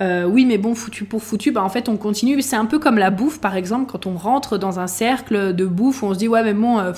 Euh, 0.00 0.24
oui, 0.24 0.46
mais 0.46 0.56
bon, 0.56 0.74
foutu 0.74 1.04
pour 1.04 1.22
foutu, 1.22 1.52
bah 1.52 1.62
en 1.62 1.68
fait, 1.68 1.88
on 1.88 1.96
continue. 1.96 2.40
C'est 2.40 2.56
un 2.56 2.64
peu 2.64 2.78
comme 2.78 2.96
la 2.96 3.10
bouffe, 3.10 3.40
par 3.40 3.56
exemple, 3.56 3.90
quand 3.90 4.06
on 4.06 4.16
rentre 4.16 4.56
dans 4.56 4.80
un 4.80 4.86
cercle 4.86 5.54
de 5.54 5.66
bouffe, 5.66 6.02
on 6.02 6.14
se 6.14 6.18
dit, 6.18 6.28
ouais, 6.28 6.42
mais 6.42 6.54
bon, 6.54 6.78
euh, 6.78 6.92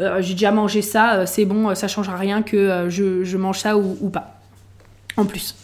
euh, 0.00 0.22
j'ai 0.22 0.32
déjà 0.32 0.50
mangé 0.50 0.80
ça, 0.80 1.26
c'est 1.26 1.44
bon, 1.44 1.74
ça 1.74 1.88
changera 1.88 2.16
rien 2.16 2.42
que 2.42 2.86
je, 2.88 3.36
mange 3.36 3.58
ça 3.58 3.76
ou, 3.76 4.08
pas. 4.08 4.38
En 5.18 5.26
plus. 5.26 5.54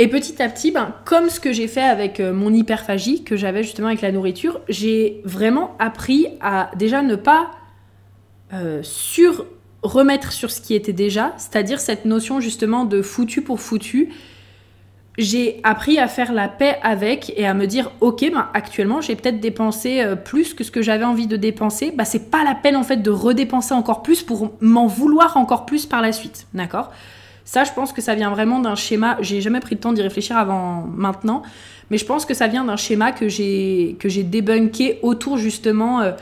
Et 0.00 0.08
petit 0.08 0.42
à 0.42 0.48
petit, 0.48 0.72
ben, 0.72 0.92
comme 1.04 1.28
ce 1.28 1.38
que 1.38 1.52
j'ai 1.52 1.68
fait 1.68 1.82
avec 1.82 2.20
mon 2.20 2.52
hyperphagie, 2.52 3.22
que 3.22 3.36
j'avais 3.36 3.62
justement 3.62 3.88
avec 3.88 4.00
la 4.00 4.10
nourriture, 4.10 4.60
j'ai 4.68 5.20
vraiment 5.24 5.76
appris 5.78 6.26
à 6.40 6.70
déjà 6.76 7.02
ne 7.02 7.14
pas 7.14 7.50
sur 8.82 9.46
remettre 9.82 10.32
sur 10.32 10.50
ce 10.50 10.60
qui 10.60 10.74
était 10.74 10.92
déjà, 10.92 11.34
c'est-à-dire 11.36 11.78
cette 11.78 12.04
notion 12.04 12.40
justement 12.40 12.84
de 12.84 13.02
foutu 13.02 13.42
pour 13.42 13.60
foutu 13.60 14.10
j'ai 15.18 15.60
appris 15.64 15.98
à 15.98 16.06
faire 16.06 16.32
la 16.32 16.48
paix 16.48 16.78
avec 16.82 17.32
et 17.36 17.46
à 17.46 17.52
me 17.52 17.66
dire 17.66 17.90
ok 18.00 18.30
ben 18.32 18.48
actuellement 18.54 19.00
j'ai 19.00 19.16
peut-être 19.16 19.40
dépensé 19.40 20.00
euh, 20.00 20.14
plus 20.14 20.54
que 20.54 20.62
ce 20.62 20.70
que 20.70 20.80
j'avais 20.80 21.04
envie 21.04 21.26
de 21.26 21.36
dépenser. 21.36 21.92
Bah 21.94 22.04
c'est 22.04 22.30
pas 22.30 22.44
la 22.44 22.54
peine 22.54 22.76
en 22.76 22.84
fait 22.84 22.98
de 22.98 23.10
redépenser 23.10 23.74
encore 23.74 24.02
plus 24.02 24.22
pour 24.22 24.52
m'en 24.60 24.86
vouloir 24.86 25.36
encore 25.36 25.66
plus 25.66 25.86
par 25.86 26.00
la 26.00 26.12
suite. 26.12 26.46
D'accord? 26.54 26.92
Ça 27.44 27.64
je 27.64 27.72
pense 27.72 27.92
que 27.92 28.00
ça 28.00 28.14
vient 28.14 28.30
vraiment 28.30 28.60
d'un 28.60 28.76
schéma 28.76 29.18
j'ai 29.20 29.40
jamais 29.40 29.60
pris 29.60 29.74
le 29.74 29.80
temps 29.80 29.92
d'y 29.92 30.02
réfléchir 30.02 30.36
avant 30.36 30.82
maintenant 30.82 31.42
mais 31.90 31.98
je 31.98 32.04
pense 32.04 32.24
que 32.24 32.34
ça 32.34 32.46
vient 32.46 32.64
d'un 32.64 32.76
schéma 32.76 33.10
que 33.10 33.28
j'ai 33.28 33.96
que 33.98 34.08
j'ai 34.08 34.22
débunké 34.22 35.00
autour 35.02 35.36
justement 35.36 36.00
euh, 36.00 36.12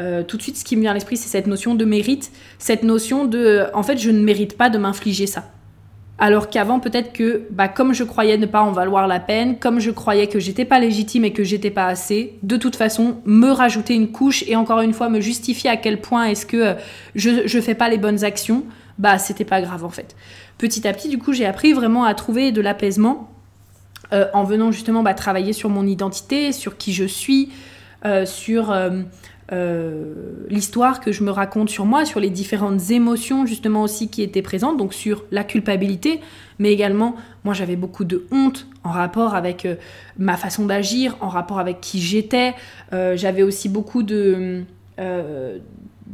euh, 0.00 0.22
tout 0.24 0.36
de 0.36 0.42
suite, 0.42 0.56
ce 0.56 0.64
qui 0.64 0.76
me 0.76 0.80
vient 0.80 0.90
à 0.90 0.94
l'esprit, 0.94 1.16
c'est 1.16 1.28
cette 1.28 1.46
notion 1.46 1.74
de 1.74 1.84
mérite, 1.84 2.32
cette 2.58 2.82
notion 2.82 3.26
de, 3.26 3.66
en 3.74 3.82
fait, 3.82 3.96
je 3.96 4.10
ne 4.10 4.20
mérite 4.20 4.56
pas 4.56 4.68
de 4.68 4.78
m'infliger 4.78 5.26
ça. 5.26 5.44
Alors 6.18 6.48
qu'avant, 6.48 6.78
peut-être 6.78 7.12
que, 7.12 7.46
bah, 7.50 7.66
comme 7.66 7.92
je 7.92 8.04
croyais 8.04 8.38
ne 8.38 8.46
pas 8.46 8.62
en 8.62 8.70
valoir 8.70 9.08
la 9.08 9.18
peine, 9.18 9.58
comme 9.58 9.80
je 9.80 9.90
croyais 9.90 10.28
que 10.28 10.38
j'étais 10.38 10.64
pas 10.64 10.78
légitime 10.78 11.24
et 11.24 11.32
que 11.32 11.42
j'étais 11.42 11.70
pas 11.70 11.86
assez, 11.86 12.38
de 12.42 12.56
toute 12.56 12.76
façon, 12.76 13.16
me 13.24 13.50
rajouter 13.50 13.94
une 13.94 14.12
couche 14.12 14.44
et 14.46 14.54
encore 14.54 14.80
une 14.80 14.92
fois 14.92 15.08
me 15.08 15.20
justifier 15.20 15.70
à 15.70 15.76
quel 15.76 16.00
point 16.00 16.26
est-ce 16.26 16.46
que 16.46 16.56
euh, 16.56 16.74
je, 17.16 17.46
je 17.46 17.60
fais 17.60 17.74
pas 17.74 17.88
les 17.88 17.98
bonnes 17.98 18.22
actions, 18.22 18.64
bah, 18.98 19.18
c'était 19.18 19.44
pas 19.44 19.60
grave 19.60 19.84
en 19.84 19.90
fait. 19.90 20.14
Petit 20.56 20.86
à 20.86 20.92
petit, 20.92 21.08
du 21.08 21.18
coup, 21.18 21.32
j'ai 21.32 21.46
appris 21.46 21.72
vraiment 21.72 22.04
à 22.04 22.14
trouver 22.14 22.52
de 22.52 22.60
l'apaisement 22.60 23.30
euh, 24.12 24.26
en 24.34 24.44
venant 24.44 24.70
justement 24.70 25.02
bah, 25.02 25.14
travailler 25.14 25.52
sur 25.52 25.68
mon 25.68 25.84
identité, 25.84 26.52
sur 26.52 26.76
qui 26.76 26.92
je 26.92 27.04
suis, 27.04 27.50
euh, 28.04 28.24
sur 28.24 28.72
l'histoire 29.50 31.00
que 31.00 31.12
je 31.12 31.22
me 31.22 31.30
raconte 31.30 31.68
sur 31.68 31.84
moi, 31.84 32.04
sur 32.04 32.18
les 32.18 32.30
différentes 32.30 32.90
émotions 32.90 33.46
justement 33.46 33.82
aussi 33.82 34.08
qui 34.08 34.22
étaient 34.22 34.42
présentes, 34.42 34.76
donc 34.76 34.94
sur 34.94 35.24
la 35.30 35.44
culpabilité, 35.44 36.20
mais 36.58 36.72
également 36.72 37.14
moi 37.44 37.54
j'avais 37.54 37.76
beaucoup 37.76 38.04
de 38.04 38.26
honte 38.30 38.66
en 38.84 38.90
rapport 38.90 39.34
avec 39.34 39.64
euh, 39.64 39.76
ma 40.18 40.36
façon 40.36 40.66
d'agir, 40.66 41.16
en 41.20 41.28
rapport 41.28 41.58
avec 41.58 41.80
qui 41.80 42.00
j'étais, 42.00 42.54
euh, 42.92 43.16
j'avais 43.16 43.42
aussi 43.42 43.68
beaucoup 43.68 44.02
de, 44.02 44.62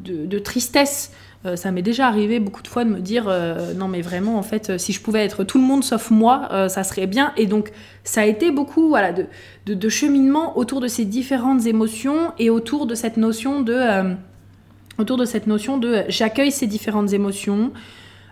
de 0.02 0.38
tristesse. 0.38 1.12
Euh, 1.46 1.56
ça 1.56 1.70
m'est 1.70 1.82
déjà 1.82 2.06
arrivé 2.06 2.38
beaucoup 2.38 2.62
de 2.62 2.68
fois 2.68 2.84
de 2.84 2.90
me 2.90 3.00
dire 3.00 3.24
euh, 3.26 3.72
non 3.72 3.88
mais 3.88 4.02
vraiment 4.02 4.36
en 4.36 4.42
fait 4.42 4.68
euh, 4.68 4.76
si 4.78 4.92
je 4.92 5.00
pouvais 5.00 5.24
être 5.24 5.42
tout 5.42 5.56
le 5.56 5.64
monde 5.64 5.82
sauf 5.82 6.10
moi 6.10 6.68
ça 6.68 6.84
serait 6.84 7.06
bien. 7.06 7.32
Et 7.36 7.46
donc 7.46 7.70
ça 8.04 8.22
a 8.22 8.26
été 8.26 8.50
beaucoup 8.50 8.88
voilà 8.88 9.12
de, 9.12 9.26
de, 9.66 9.88
cheminement 9.88 10.58
autour 10.58 10.80
de 10.80 10.88
ces 10.88 11.04
différentes 11.06 11.66
émotions 11.66 12.32
et 12.38 12.50
autour 12.50 12.86
de 12.86 12.94
cette 12.94 13.16
notion 13.16 13.62
de 13.62 14.14
autour 14.98 15.16
de 15.16 15.24
cette 15.24 15.46
notion 15.46 15.78
de 15.78 16.02
j'accueille 16.08 16.52
ces 16.52 16.66
différentes 16.66 17.12
émotions 17.12 17.72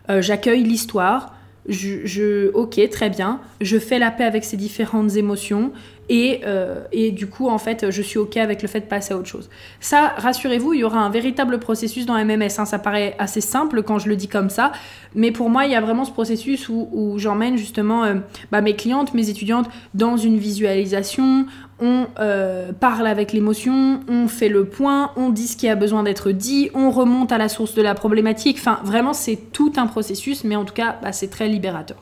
j'accueille 0.08 0.64
l'histoire 0.64 1.34
je, 1.66 2.06
je, 2.06 2.50
ok 2.52 2.80
très 2.90 3.10
bien 3.10 3.40
je 3.60 3.78
fais 3.78 3.98
la 3.98 4.10
paix 4.10 4.24
avec 4.24 4.44
ces 4.44 4.56
différentes 4.56 5.16
émotions 5.16 5.72
euh, 6.10 6.84
et, 6.92 7.10
du 7.10 7.26
coup, 7.26 7.48
en 7.48 7.58
fait, 7.58 7.90
je 7.90 8.02
suis 8.02 8.18
OK 8.18 8.36
avec 8.36 8.62
le 8.62 8.68
fait 8.68 8.80
de 8.80 8.86
passer 8.86 9.14
à 9.14 9.18
autre 9.18 9.28
chose. 9.28 9.50
Ça, 9.80 10.14
rassurez-vous, 10.16 10.74
il 10.74 10.80
y 10.80 10.84
aura 10.84 11.00
un 11.00 11.10
véritable 11.10 11.58
processus 11.58 12.06
dans 12.06 12.14
MMS. 12.14 12.48
Hein. 12.58 12.64
Ça 12.64 12.78
paraît 12.78 13.14
assez 13.18 13.40
simple 13.40 13.82
quand 13.82 13.98
je 13.98 14.08
le 14.08 14.16
dis 14.16 14.28
comme 14.28 14.50
ça. 14.50 14.72
Mais 15.14 15.32
pour 15.32 15.50
moi, 15.50 15.66
il 15.66 15.72
y 15.72 15.74
a 15.74 15.80
vraiment 15.80 16.04
ce 16.04 16.10
processus 16.10 16.68
où, 16.68 17.14
j'emmène 17.18 17.56
justement 17.56 18.04
euh, 18.04 18.14
bah, 18.50 18.60
mes 18.60 18.76
clientes, 18.76 19.14
mes 19.14 19.28
étudiantes 19.28 19.68
dans 19.94 20.16
une 20.16 20.38
visualisation. 20.38 21.46
On 21.80 22.06
euh, 22.18 22.72
parle 22.72 23.06
avec 23.06 23.32
l'émotion, 23.32 24.00
on 24.08 24.26
fait 24.26 24.48
le 24.48 24.64
point, 24.64 25.12
on 25.16 25.30
dit 25.30 25.46
ce 25.46 25.56
qui 25.56 25.68
a 25.68 25.76
besoin 25.76 26.02
d'être 26.02 26.32
dit, 26.32 26.70
on 26.74 26.90
remonte 26.90 27.30
à 27.30 27.38
la 27.38 27.48
source 27.48 27.74
de 27.74 27.82
la 27.82 27.94
problématique. 27.94 28.56
Enfin, 28.58 28.80
vraiment, 28.82 29.12
c'est 29.12 29.52
tout 29.52 29.72
un 29.76 29.86
processus, 29.86 30.42
mais 30.44 30.56
en 30.56 30.64
tout 30.64 30.74
cas, 30.74 30.98
bah, 31.02 31.12
c'est 31.12 31.28
très 31.28 31.48
libérateur. 31.48 31.98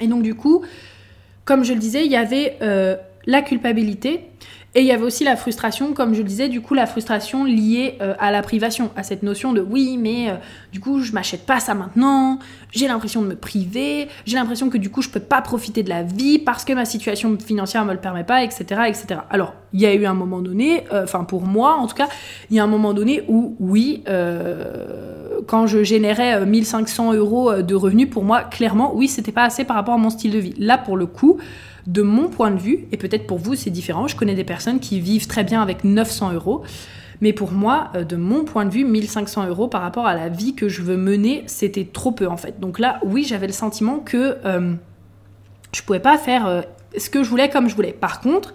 Et 0.00 0.08
donc, 0.08 0.22
du 0.22 0.34
coup, 0.34 0.62
comme 1.46 1.64
je 1.64 1.72
le 1.72 1.78
disais, 1.78 2.04
il 2.04 2.12
y 2.12 2.16
avait 2.16 2.58
euh, 2.60 2.96
la 3.24 3.40
culpabilité 3.40 4.28
et 4.74 4.80
il 4.80 4.86
y 4.86 4.92
avait 4.92 5.04
aussi 5.04 5.24
la 5.24 5.36
frustration, 5.36 5.94
comme 5.94 6.12
je 6.12 6.18
le 6.18 6.28
disais, 6.28 6.48
du 6.50 6.60
coup 6.60 6.74
la 6.74 6.86
frustration 6.86 7.44
liée 7.44 7.96
euh, 8.02 8.14
à 8.18 8.30
la 8.30 8.42
privation, 8.42 8.90
à 8.94 9.04
cette 9.04 9.22
notion 9.22 9.54
de 9.54 9.62
oui, 9.62 9.96
mais 9.96 10.28
euh, 10.28 10.34
du 10.72 10.80
coup 10.80 11.00
je 11.00 11.12
m'achète 11.12 11.46
pas 11.46 11.60
ça 11.60 11.72
maintenant, 11.74 12.40
j'ai 12.72 12.88
l'impression 12.88 13.22
de 13.22 13.28
me 13.28 13.36
priver, 13.36 14.08
j'ai 14.26 14.36
l'impression 14.36 14.68
que 14.68 14.76
du 14.76 14.90
coup 14.90 15.02
je 15.02 15.08
peux 15.08 15.20
pas 15.20 15.40
profiter 15.40 15.82
de 15.84 15.88
la 15.88 16.02
vie 16.02 16.38
parce 16.40 16.64
que 16.64 16.72
ma 16.72 16.84
situation 16.84 17.38
financière 17.38 17.84
me 17.86 17.92
le 17.92 18.00
permet 18.00 18.24
pas, 18.24 18.42
etc. 18.42 18.64
etc. 18.88 19.20
Alors 19.30 19.54
il 19.72 19.80
y 19.80 19.86
a 19.86 19.94
eu 19.94 20.04
un 20.04 20.14
moment 20.14 20.40
donné, 20.40 20.84
enfin 20.92 21.24
pour 21.24 21.42
moi 21.42 21.76
en 21.76 21.86
tout 21.86 21.96
cas, 21.96 22.08
il 22.50 22.56
y 22.56 22.60
a 22.60 22.64
un 22.64 22.68
moment 22.68 22.92
donné 22.92 23.22
où 23.28 23.56
oui, 23.60 24.02
quand 25.46 25.66
je 25.66 25.82
générais 25.82 26.44
1500 26.44 27.14
euros 27.14 27.62
de 27.62 27.74
revenus, 27.74 28.08
pour 28.10 28.24
moi 28.24 28.42
clairement 28.42 28.94
oui 28.94 29.08
c'était 29.08 29.32
pas 29.32 29.44
assez 29.44 29.64
par 29.64 29.76
rapport 29.76 29.94
à 29.94 29.98
mon 29.98 30.10
style 30.10 30.32
de 30.32 30.38
vie. 30.38 30.54
Là 30.58 30.78
pour 30.78 30.96
le 30.96 31.06
coup, 31.06 31.38
de 31.86 32.02
mon 32.02 32.28
point 32.28 32.50
de 32.50 32.58
vue, 32.58 32.86
et 32.92 32.96
peut-être 32.96 33.26
pour 33.26 33.38
vous 33.38 33.54
c'est 33.54 33.70
différent, 33.70 34.08
je 34.08 34.16
connais 34.16 34.34
des 34.34 34.44
personnes 34.44 34.80
qui 34.80 35.00
vivent 35.00 35.26
très 35.26 35.44
bien 35.44 35.62
avec 35.62 35.84
900 35.84 36.32
euros, 36.32 36.62
mais 37.20 37.32
pour 37.32 37.52
moi, 37.52 37.90
euh, 37.94 38.04
de 38.04 38.16
mon 38.16 38.44
point 38.44 38.64
de 38.64 38.70
vue, 38.70 38.84
1500 38.84 39.46
euros 39.46 39.68
par 39.68 39.82
rapport 39.82 40.06
à 40.06 40.14
la 40.14 40.28
vie 40.28 40.54
que 40.54 40.68
je 40.68 40.82
veux 40.82 40.96
mener, 40.96 41.44
c'était 41.46 41.84
trop 41.84 42.12
peu 42.12 42.26
en 42.26 42.36
fait. 42.36 42.60
Donc 42.60 42.78
là, 42.78 43.00
oui, 43.04 43.24
j'avais 43.24 43.46
le 43.46 43.52
sentiment 43.52 43.98
que 43.98 44.36
euh, 44.44 44.74
je 45.72 45.82
pouvais 45.82 46.00
pas 46.00 46.18
faire 46.18 46.46
euh, 46.46 46.62
ce 46.96 47.10
que 47.10 47.22
je 47.22 47.30
voulais 47.30 47.48
comme 47.48 47.68
je 47.68 47.74
voulais. 47.74 47.92
Par 47.92 48.20
contre, 48.20 48.54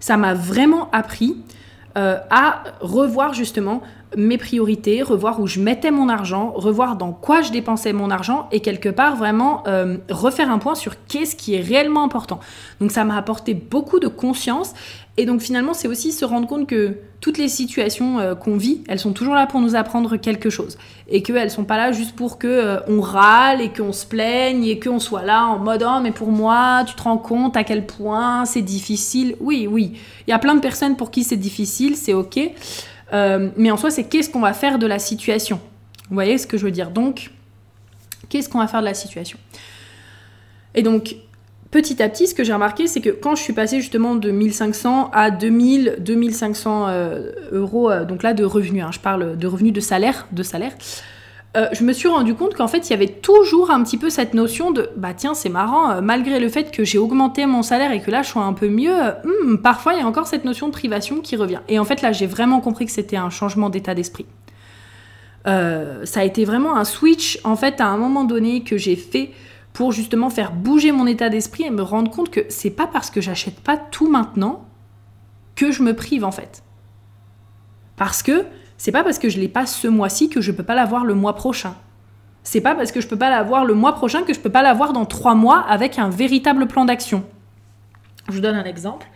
ça 0.00 0.16
m'a 0.16 0.34
vraiment 0.34 0.90
appris 0.92 1.36
à 1.98 2.62
revoir 2.82 3.32
justement 3.32 3.80
mes 4.16 4.38
priorités, 4.38 5.02
revoir 5.02 5.40
où 5.40 5.46
je 5.46 5.58
mettais 5.58 5.90
mon 5.90 6.08
argent, 6.08 6.52
revoir 6.54 6.96
dans 6.96 7.12
quoi 7.12 7.42
je 7.42 7.50
dépensais 7.50 7.92
mon 7.92 8.10
argent 8.10 8.48
et 8.52 8.60
quelque 8.60 8.88
part 8.88 9.16
vraiment 9.16 9.64
euh, 9.66 9.96
refaire 10.10 10.50
un 10.50 10.58
point 10.58 10.74
sur 10.74 10.94
qu'est-ce 11.08 11.34
qui 11.34 11.54
est 11.54 11.60
réellement 11.60 12.04
important. 12.04 12.38
Donc 12.80 12.92
ça 12.92 13.04
m'a 13.04 13.16
apporté 13.16 13.54
beaucoup 13.54 13.98
de 13.98 14.08
conscience 14.08 14.74
et 15.16 15.26
donc 15.26 15.40
finalement 15.40 15.74
c'est 15.74 15.88
aussi 15.88 16.12
se 16.12 16.24
rendre 16.24 16.46
compte 16.46 16.68
que 16.68 16.98
toutes 17.20 17.38
les 17.38 17.48
situations 17.48 18.20
euh, 18.20 18.34
qu'on 18.34 18.56
vit, 18.56 18.84
elles 18.86 18.98
sont 19.00 19.12
toujours 19.12 19.34
là 19.34 19.46
pour 19.46 19.60
nous 19.60 19.74
apprendre 19.74 20.16
quelque 20.16 20.50
chose 20.50 20.78
et 21.08 21.22
qu'elles 21.22 21.50
sont 21.50 21.64
pas 21.64 21.76
là 21.76 21.90
juste 21.90 22.14
pour 22.14 22.38
que 22.38 22.46
euh, 22.46 22.78
on 22.88 23.00
râle 23.00 23.60
et 23.60 23.70
qu'on 23.70 23.92
se 23.92 24.06
plaigne 24.06 24.64
et 24.64 24.78
qu'on 24.78 25.00
soit 25.00 25.24
là 25.24 25.46
en 25.46 25.58
mode 25.58 25.84
oh 25.86 26.00
mais 26.00 26.12
pour 26.12 26.30
moi 26.30 26.84
tu 26.86 26.94
te 26.94 27.02
rends 27.02 27.18
compte 27.18 27.56
à 27.56 27.64
quel 27.64 27.86
point 27.86 28.44
c'est 28.44 28.62
difficile. 28.62 29.34
Oui 29.40 29.66
oui, 29.66 29.94
il 30.26 30.30
y 30.30 30.34
a 30.34 30.38
plein 30.38 30.54
de 30.54 30.60
personnes 30.60 30.96
pour 30.96 31.10
qui 31.10 31.24
c'est 31.24 31.36
difficile, 31.36 31.96
c'est 31.96 32.14
ok. 32.14 32.38
Euh, 33.12 33.50
mais 33.56 33.70
en 33.70 33.76
soi, 33.76 33.90
c'est 33.90 34.04
qu'est-ce 34.04 34.30
qu'on 34.30 34.40
va 34.40 34.52
faire 34.52 34.78
de 34.78 34.86
la 34.86 34.98
situation. 34.98 35.60
Vous 36.08 36.14
voyez 36.14 36.38
ce 36.38 36.46
que 36.46 36.58
je 36.58 36.64
veux 36.64 36.70
dire 36.70 36.90
Donc, 36.90 37.30
qu'est-ce 38.28 38.48
qu'on 38.48 38.58
va 38.58 38.66
faire 38.66 38.80
de 38.80 38.86
la 38.86 38.94
situation? 38.94 39.38
Et 40.74 40.82
donc, 40.82 41.16
petit 41.70 42.02
à 42.02 42.08
petit, 42.08 42.26
ce 42.26 42.34
que 42.34 42.44
j'ai 42.44 42.52
remarqué, 42.52 42.86
c'est 42.86 43.00
que 43.00 43.10
quand 43.10 43.34
je 43.34 43.42
suis 43.42 43.52
passée 43.52 43.80
justement 43.80 44.14
de 44.14 44.30
1500 44.30 45.10
à 45.12 45.30
2000, 45.30 45.96
2500 46.00 46.88
euh, 46.88 47.32
euros, 47.52 47.90
euh, 47.90 48.04
donc 48.04 48.22
là 48.22 48.34
de 48.34 48.44
revenus, 48.44 48.84
hein, 48.84 48.90
je 48.92 49.00
parle 49.00 49.36
de 49.36 49.46
revenus 49.46 49.72
de 49.72 49.80
salaire, 49.80 50.26
de 50.32 50.42
salaire, 50.42 50.72
euh, 51.56 51.68
je 51.72 51.84
me 51.84 51.92
suis 51.92 52.08
rendu 52.08 52.34
compte 52.34 52.54
qu'en 52.54 52.68
fait, 52.68 52.88
il 52.88 52.90
y 52.90 52.94
avait 52.94 53.08
toujours 53.08 53.70
un 53.70 53.82
petit 53.82 53.96
peu 53.96 54.10
cette 54.10 54.34
notion 54.34 54.70
de 54.70 54.90
bah 54.96 55.14
tiens, 55.14 55.34
c'est 55.34 55.48
marrant, 55.48 55.90
euh, 55.90 56.00
malgré 56.02 56.38
le 56.38 56.48
fait 56.48 56.70
que 56.70 56.84
j'ai 56.84 56.98
augmenté 56.98 57.46
mon 57.46 57.62
salaire 57.62 57.92
et 57.92 58.02
que 58.02 58.10
là 58.10 58.22
je 58.22 58.28
suis 58.28 58.38
un 58.38 58.52
peu 58.52 58.68
mieux, 58.68 58.94
hmm, 59.24 59.56
parfois 59.56 59.94
il 59.94 60.00
y 60.00 60.02
a 60.02 60.06
encore 60.06 60.26
cette 60.26 60.44
notion 60.44 60.66
de 60.66 60.72
privation 60.72 61.20
qui 61.20 61.36
revient. 61.36 61.60
Et 61.68 61.78
en 61.78 61.84
fait, 61.84 62.02
là, 62.02 62.12
j'ai 62.12 62.26
vraiment 62.26 62.60
compris 62.60 62.84
que 62.84 62.92
c'était 62.92 63.16
un 63.16 63.30
changement 63.30 63.70
d'état 63.70 63.94
d'esprit. 63.94 64.26
Euh, 65.46 66.04
ça 66.04 66.20
a 66.20 66.24
été 66.24 66.44
vraiment 66.44 66.76
un 66.76 66.84
switch, 66.84 67.40
en 67.44 67.56
fait, 67.56 67.80
à 67.80 67.86
un 67.86 67.96
moment 67.96 68.24
donné 68.24 68.62
que 68.62 68.76
j'ai 68.76 68.96
fait 68.96 69.30
pour 69.72 69.92
justement 69.92 70.30
faire 70.30 70.52
bouger 70.52 70.90
mon 70.90 71.06
état 71.06 71.28
d'esprit 71.28 71.64
et 71.64 71.70
me 71.70 71.82
rendre 71.82 72.10
compte 72.10 72.30
que 72.30 72.40
c'est 72.48 72.70
pas 72.70 72.86
parce 72.86 73.10
que 73.10 73.20
j'achète 73.20 73.60
pas 73.60 73.76
tout 73.76 74.08
maintenant 74.08 74.66
que 75.54 75.70
je 75.70 75.82
me 75.82 75.94
prive 75.94 76.24
en 76.24 76.30
fait. 76.30 76.62
Parce 77.96 78.22
que 78.22 78.46
c'est 78.78 78.92
pas 78.92 79.04
parce 79.04 79.18
que 79.18 79.28
je 79.28 79.38
l'ai 79.38 79.48
pas 79.48 79.66
ce 79.66 79.88
mois-ci 79.88 80.28
que 80.28 80.40
je 80.40 80.52
peux 80.52 80.62
pas 80.62 80.74
l'avoir 80.74 81.04
le 81.04 81.14
mois 81.14 81.34
prochain. 81.34 81.74
C'est 82.42 82.60
pas 82.60 82.74
parce 82.74 82.92
que 82.92 83.00
je 83.00 83.08
peux 83.08 83.18
pas 83.18 83.30
l'avoir 83.30 83.64
le 83.64 83.74
mois 83.74 83.94
prochain 83.94 84.22
que 84.22 84.32
je 84.32 84.38
peux 84.38 84.50
pas 84.50 84.62
l'avoir 84.62 84.92
dans 84.92 85.04
trois 85.04 85.34
mois 85.34 85.64
avec 85.68 85.98
un 85.98 86.08
véritable 86.08 86.66
plan 86.66 86.84
d'action. 86.84 87.24
Je 88.28 88.34
vous 88.34 88.40
donne 88.40 88.54
un 88.54 88.64
exemple. 88.64 89.06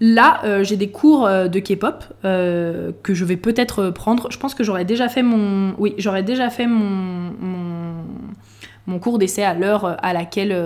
Là, 0.00 0.40
euh, 0.44 0.62
j'ai 0.62 0.76
des 0.76 0.90
cours 0.90 1.26
euh, 1.26 1.48
de 1.48 1.58
K-pop 1.58 2.04
euh, 2.24 2.92
que 3.02 3.14
je 3.14 3.24
vais 3.24 3.36
peut-être 3.36 3.90
prendre. 3.90 4.30
Je 4.30 4.38
pense 4.38 4.54
que 4.54 4.62
j'aurais 4.62 4.84
déjà 4.84 5.08
fait 5.08 5.22
mon, 5.22 5.74
oui, 5.78 5.94
j'aurais 5.98 6.22
déjà 6.22 6.50
fait 6.50 6.66
mon, 6.66 7.32
mon 8.86 8.98
cours 9.00 9.18
d'essai 9.18 9.42
à 9.42 9.54
l'heure 9.54 9.96
à 10.02 10.12
laquelle, 10.12 10.56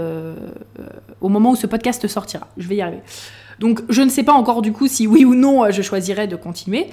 au 1.21 1.29
moment 1.29 1.53
où 1.53 1.57
ce 1.57 1.67
podcast 1.67 2.07
sortira. 2.09 2.47
Je 2.59 2.69
vais 2.69 2.77
y 2.77 2.83
arriver. 2.83 3.03
Donc 3.59 3.83
je 3.89 4.03
ne 4.03 4.09
sais 4.09 4.23
pas 4.23 4.33
encore 4.33 4.61
du 4.61 4.73
coup 4.73 4.89
si 4.89 5.07
oui 5.07 5.25
ou 5.25 5.35
non 5.35 5.71
je 5.71 5.83
choisirais 5.83 6.27
de 6.27 6.37
continuer. 6.37 6.89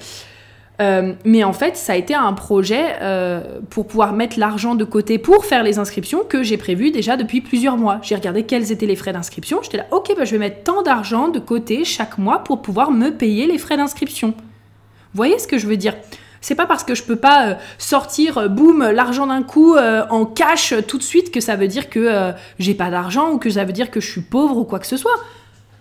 Euh, 0.80 1.12
mais 1.24 1.44
en 1.44 1.52
fait, 1.52 1.76
ça 1.76 1.92
a 1.92 1.96
été 1.96 2.14
un 2.14 2.32
projet 2.32 2.96
euh, 3.02 3.58
pour 3.68 3.86
pouvoir 3.86 4.12
mettre 4.12 4.38
l'argent 4.38 4.74
de 4.74 4.84
côté 4.84 5.18
pour 5.18 5.44
faire 5.44 5.62
les 5.62 5.78
inscriptions 5.78 6.20
que 6.26 6.42
j'ai 6.42 6.56
prévu 6.56 6.90
déjà 6.90 7.16
depuis 7.16 7.42
plusieurs 7.42 7.76
mois. 7.76 7.98
J'ai 8.02 8.14
regardé 8.14 8.44
quels 8.44 8.72
étaient 8.72 8.86
les 8.86 8.96
frais 8.96 9.12
d'inscription. 9.12 9.60
J'étais 9.62 9.76
là, 9.78 9.86
ok, 9.90 10.14
bah, 10.16 10.24
je 10.24 10.32
vais 10.32 10.38
mettre 10.38 10.62
tant 10.62 10.82
d'argent 10.82 11.28
de 11.28 11.38
côté 11.38 11.84
chaque 11.84 12.16
mois 12.16 12.38
pour 12.38 12.62
pouvoir 12.62 12.90
me 12.90 13.10
payer 13.10 13.46
les 13.46 13.58
frais 13.58 13.76
d'inscription. 13.76 14.28
Vous 14.28 15.16
voyez 15.16 15.38
ce 15.38 15.46
que 15.46 15.58
je 15.58 15.66
veux 15.66 15.76
dire? 15.76 15.94
C'est 16.40 16.54
pas 16.54 16.64
parce 16.64 16.84
que 16.84 16.94
je 16.94 17.02
peux 17.02 17.16
pas 17.16 17.48
euh, 17.48 17.54
sortir, 17.76 18.48
boum, 18.48 18.90
l'argent 18.90 19.26
d'un 19.26 19.42
coup 19.42 19.76
en 19.76 20.24
cash 20.24 20.72
tout 20.88 20.96
de 20.96 21.02
suite 21.02 21.30
que 21.30 21.40
ça 21.40 21.56
veut 21.56 21.68
dire 21.68 21.90
que 21.90 22.32
j'ai 22.58 22.74
pas 22.74 22.90
d'argent 22.90 23.32
ou 23.32 23.38
que 23.38 23.50
ça 23.50 23.64
veut 23.64 23.72
dire 23.72 23.90
que 23.90 24.00
je 24.00 24.10
suis 24.10 24.22
pauvre 24.22 24.56
ou 24.56 24.64
quoi 24.64 24.78
que 24.78 24.86
ce 24.86 24.96
soit. 24.96 25.20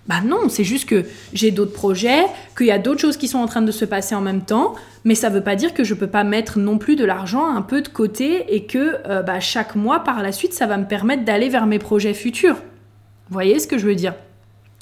Bah 0.10 0.22
non, 0.26 0.50
c'est 0.50 0.64
juste 0.64 0.90
que 0.90 1.06
j'ai 1.34 1.52
d'autres 1.52 1.72
projets, 1.72 2.26
qu'il 2.58 2.66
y 2.66 2.72
a 2.72 2.80
d'autres 2.80 3.00
choses 3.00 3.16
qui 3.16 3.28
sont 3.28 3.38
en 3.38 3.46
train 3.46 3.62
de 3.62 3.72
se 3.72 3.86
passer 3.86 4.16
en 4.16 4.22
même 4.22 4.42
temps, 4.42 4.74
mais 5.04 5.14
ça 5.14 5.30
veut 5.30 5.44
pas 5.44 5.56
dire 5.56 5.72
que 5.76 5.84
je 5.84 5.94
peux 5.94 6.08
pas 6.08 6.24
mettre 6.24 6.58
non 6.58 6.80
plus 6.80 6.96
de 6.96 7.06
l'argent 7.06 7.48
un 7.48 7.62
peu 7.62 7.84
de 7.84 7.90
côté 7.90 8.56
et 8.56 8.66
que 8.66 8.98
euh, 9.08 9.22
bah, 9.22 9.40
chaque 9.40 9.76
mois 9.76 10.00
par 10.00 10.24
la 10.24 10.32
suite, 10.32 10.54
ça 10.56 10.66
va 10.66 10.78
me 10.78 10.86
permettre 10.86 11.26
d'aller 11.26 11.48
vers 11.48 11.68
mes 11.68 11.78
projets 11.78 12.16
futurs. 12.16 12.56
Vous 12.56 13.34
voyez 13.34 13.60
ce 13.60 13.68
que 13.68 13.78
je 13.78 13.86
veux 13.86 13.94
dire? 13.94 14.16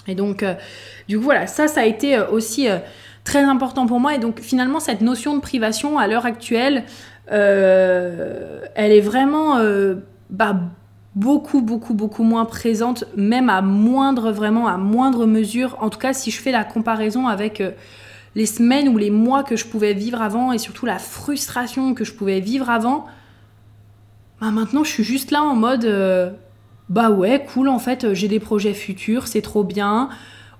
Et 0.07 0.15
donc, 0.15 0.43
euh, 0.43 0.53
du 1.09 1.17
coup, 1.17 1.25
voilà, 1.25 1.45
ça, 1.45 1.67
ça 1.67 1.81
a 1.81 1.85
été 1.85 2.15
euh, 2.15 2.29
aussi 2.29 2.69
très 3.25 3.43
important 3.43 3.85
pour 3.85 3.99
moi. 3.99 4.15
Et 4.15 4.19
donc, 4.19 4.39
finalement, 4.39 4.79
cette 4.79 5.01
notion 5.01 5.35
de 5.35 5.41
privation 5.41 5.99
à 5.99 6.07
l'heure 6.07 6.25
actuelle, 6.25 6.85
elle 7.29 8.61
est 8.77 9.01
vraiment 9.01 9.59
bah, 10.29 10.55
beaucoup, 11.17 11.61
beaucoup, 11.61 11.95
beaucoup 11.95 12.21
moins 12.21 12.45
présente, 12.45 13.05
même 13.15 13.49
à 13.49 13.63
moindre, 13.63 14.31
vraiment 14.31 14.67
à 14.67 14.77
moindre 14.77 15.25
mesure. 15.25 15.75
En 15.81 15.89
tout 15.89 15.97
cas, 15.97 16.13
si 16.13 16.29
je 16.29 16.39
fais 16.39 16.51
la 16.51 16.63
comparaison 16.63 17.27
avec 17.27 17.59
euh, 17.59 17.71
les 18.35 18.45
semaines 18.45 18.87
ou 18.87 18.99
les 18.99 19.09
mois 19.09 19.43
que 19.43 19.55
je 19.55 19.65
pouvais 19.65 19.93
vivre 19.93 20.21
avant 20.21 20.51
et 20.51 20.59
surtout 20.59 20.85
la 20.85 20.99
frustration 20.99 21.95
que 21.95 22.03
je 22.03 22.13
pouvais 22.13 22.39
vivre 22.39 22.69
avant, 22.69 23.07
bah 24.39 24.51
maintenant 24.51 24.83
je 24.83 24.91
suis 24.91 25.03
juste 25.03 25.31
là 25.31 25.41
en 25.41 25.55
mode 25.55 25.85
euh, 25.85 26.29
bah 26.89 27.09
ouais, 27.09 27.43
cool 27.51 27.67
en 27.69 27.79
fait, 27.79 28.13
j'ai 28.13 28.27
des 28.27 28.39
projets 28.39 28.75
futurs, 28.75 29.27
c'est 29.27 29.41
trop 29.41 29.63
bien 29.63 30.09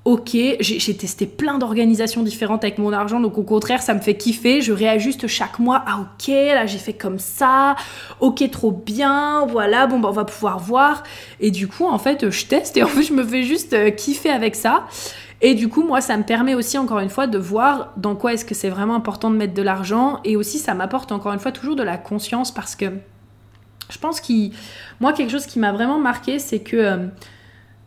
ok, 0.08 0.38
j'ai 0.62 0.96
testé 0.96 1.26
plein 1.26 1.58
d'organisations 1.58 2.24
différentes 2.24 2.64
avec 2.64 2.78
mon 2.78 2.94
argent, 2.94 3.20
donc 3.20 3.38
au 3.38 3.44
contraire, 3.44 3.82
ça 3.82 3.94
me 3.94 4.00
fait 4.00 4.16
kiffer. 4.16 4.62
Je 4.62 4.72
réajuste 4.72 5.28
chaque 5.28 5.60
mois. 5.60 5.84
Ah 5.86 6.00
ok, 6.00 6.30
là 6.30 6.66
j'ai 6.66 6.78
fait 6.78 6.94
comme 6.94 7.20
ça. 7.20 7.76
Ok, 8.22 8.50
trop 8.50 8.72
bien. 8.72 9.46
Voilà, 9.48 9.86
bon, 9.86 10.00
bah, 10.00 10.08
on 10.08 10.14
va 10.14 10.24
pouvoir 10.24 10.60
voir. 10.60 11.04
Et 11.42 11.52
du 11.52 11.68
coup, 11.68 11.86
en 11.86 12.00
fait, 12.00 12.30
je 12.30 12.46
teste 12.46 12.78
et 12.78 12.84
en 12.84 12.88
fait, 12.88 13.04
je 13.04 13.12
me 13.12 13.22
fais 13.22 13.44
juste 13.44 13.74
euh, 13.74 13.90
kiffer 13.90 14.30
avec 14.30 14.56
ça. 14.56 14.88
Et 15.42 15.56
du 15.56 15.68
coup, 15.68 15.84
moi, 15.84 16.00
ça 16.00 16.16
me 16.16 16.24
permet 16.24 16.56
aussi, 16.56 16.78
encore 16.78 17.00
une 17.00 17.10
fois, 17.10 17.28
de 17.28 17.38
voir 17.38 17.92
dans 17.98 18.16
quoi 18.16 18.32
est-ce 18.32 18.46
que 18.46 18.56
c'est 18.56 18.70
vraiment 18.70 18.96
important 18.96 19.30
de 19.30 19.36
mettre 19.36 19.56
de 19.56 19.62
l'argent. 19.62 20.22
Et 20.24 20.38
aussi, 20.38 20.58
ça 20.58 20.74
m'apporte, 20.74 21.12
encore 21.12 21.34
une 21.34 21.40
fois, 21.40 21.52
toujours 21.52 21.76
de 21.76 21.84
la 21.84 21.98
conscience 21.98 22.54
parce 22.54 22.78
que 22.78 22.86
je 23.90 23.98
pense 23.98 24.22
que 24.22 24.34
moi, 25.02 25.12
quelque 25.12 25.32
chose 25.32 25.48
qui 25.48 25.60
m'a 25.60 25.74
vraiment 25.74 26.00
marqué, 26.00 26.40
c'est 26.40 26.60
que... 26.60 27.10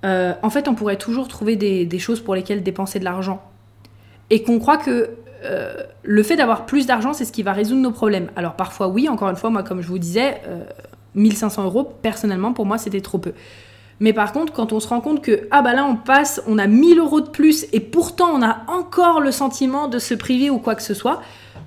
Euh, 0.04 0.32
en 0.42 0.50
fait, 0.50 0.68
on 0.68 0.74
pourrait 0.74 0.96
toujours 0.96 1.28
trouver 1.28 1.56
des, 1.56 1.98
choses 1.98 2.20
pour 2.20 2.34
lesquelles 2.34 2.62
dépenser 2.62 2.98
de 2.98 3.04
l'argent. 3.04 3.42
Et 4.30 4.42
qu'on 4.42 4.58
croit 4.58 4.78
que 4.78 5.10
euh, 5.44 5.74
le 6.02 6.22
fait 6.22 6.36
d'avoir 6.36 6.66
plus 6.66 6.86
d'argent, 6.86 7.12
c'est 7.12 7.24
ce 7.24 7.32
qui 7.32 7.42
va 7.42 7.52
résoudre 7.52 7.80
nos 7.80 7.90
problèmes. 7.90 8.30
Alors 8.36 8.54
parfois, 8.54 8.88
oui, 8.88 9.08
encore 9.08 9.28
une 9.28 9.36
fois, 9.36 9.50
moi, 9.50 9.62
comme 9.62 9.80
je 9.80 9.88
vous 9.88 9.98
disais, 9.98 10.40
1500 11.14 11.62
euh, 11.62 11.64
euros, 11.66 11.84
personnellement, 12.02 12.52
pour 12.52 12.66
moi, 12.66 12.78
c'était 12.78 13.00
trop 13.00 13.18
peu. 13.18 13.32
Mais 13.98 14.14
par 14.14 14.32
contre, 14.32 14.54
quand 14.54 14.72
on 14.72 14.80
se 14.80 14.88
rend 14.88 15.02
compte 15.02 15.22
que, 15.22 15.46
ah 15.50 15.60
bah 15.60 15.74
là, 15.74 15.84
on 15.84 15.96
passe, 15.96 16.42
on 16.46 16.56
a 16.56 16.66
1000 16.66 16.98
euros 16.98 17.20
de 17.20 17.28
plus, 17.28 17.66
et 17.72 17.80
pourtant, 17.80 18.30
on 18.32 18.42
a 18.42 18.62
encore 18.68 19.20
le 19.20 19.30
sentiment 19.30 19.88
de 19.88 19.98
se 19.98 20.14
priver 20.14 20.48
ou 20.48 20.58
quoi 20.58 20.74
que 20.74 20.82
ce 20.82 20.94
soit, 20.94 21.20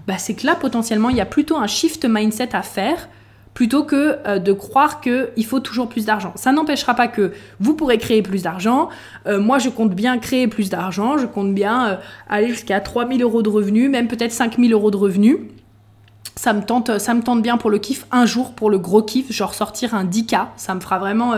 bah 0.07 0.17
c'est 0.17 0.33
que 0.33 0.45
là, 0.47 0.55
potentiellement, 0.55 1.09
il 1.09 1.15
y 1.15 1.21
a 1.21 1.27
plutôt 1.27 1.57
un 1.57 1.67
shift 1.67 2.05
mindset 2.05 2.55
à 2.55 2.63
faire 2.63 3.07
plutôt 3.53 3.83
que 3.83 4.17
euh, 4.27 4.39
de 4.39 4.51
croire 4.51 5.01
qu'il 5.01 5.45
faut 5.45 5.59
toujours 5.59 5.87
plus 5.87 6.05
d'argent. 6.05 6.33
Ça 6.35 6.51
n'empêchera 6.51 6.95
pas 6.95 7.07
que 7.07 7.33
vous 7.59 7.73
pourrez 7.73 7.97
créer 7.97 8.21
plus 8.21 8.43
d'argent. 8.43 8.89
Euh, 9.27 9.39
moi, 9.39 9.59
je 9.59 9.69
compte 9.69 9.91
bien 9.91 10.17
créer 10.17 10.47
plus 10.47 10.69
d'argent. 10.69 11.17
Je 11.17 11.25
compte 11.25 11.53
bien 11.53 11.87
euh, 11.87 11.95
aller 12.29 12.49
jusqu'à 12.49 12.79
3000 12.79 13.21
euros 13.21 13.41
de 13.41 13.49
revenus, 13.49 13.89
même 13.89 14.07
peut-être 14.07 14.31
5000 14.31 14.73
euros 14.73 14.91
de 14.91 14.97
revenus. 14.97 15.37
Ça 16.35 16.51
me, 16.51 16.63
tente, 16.63 16.97
ça 16.97 17.13
me 17.13 17.21
tente 17.21 17.43
bien 17.43 17.57
pour 17.57 17.69
le 17.69 17.77
kiff 17.77 18.07
un 18.11 18.25
jour, 18.25 18.53
pour 18.53 18.71
le 18.71 18.79
gros 18.79 19.03
kiff, 19.03 19.31
genre 19.31 19.53
sortir 19.53 19.93
un 19.93 20.03
10K. 20.03 20.47
Ça 20.57 20.73
me 20.73 20.79
fera 20.79 20.97
vraiment, 20.97 21.35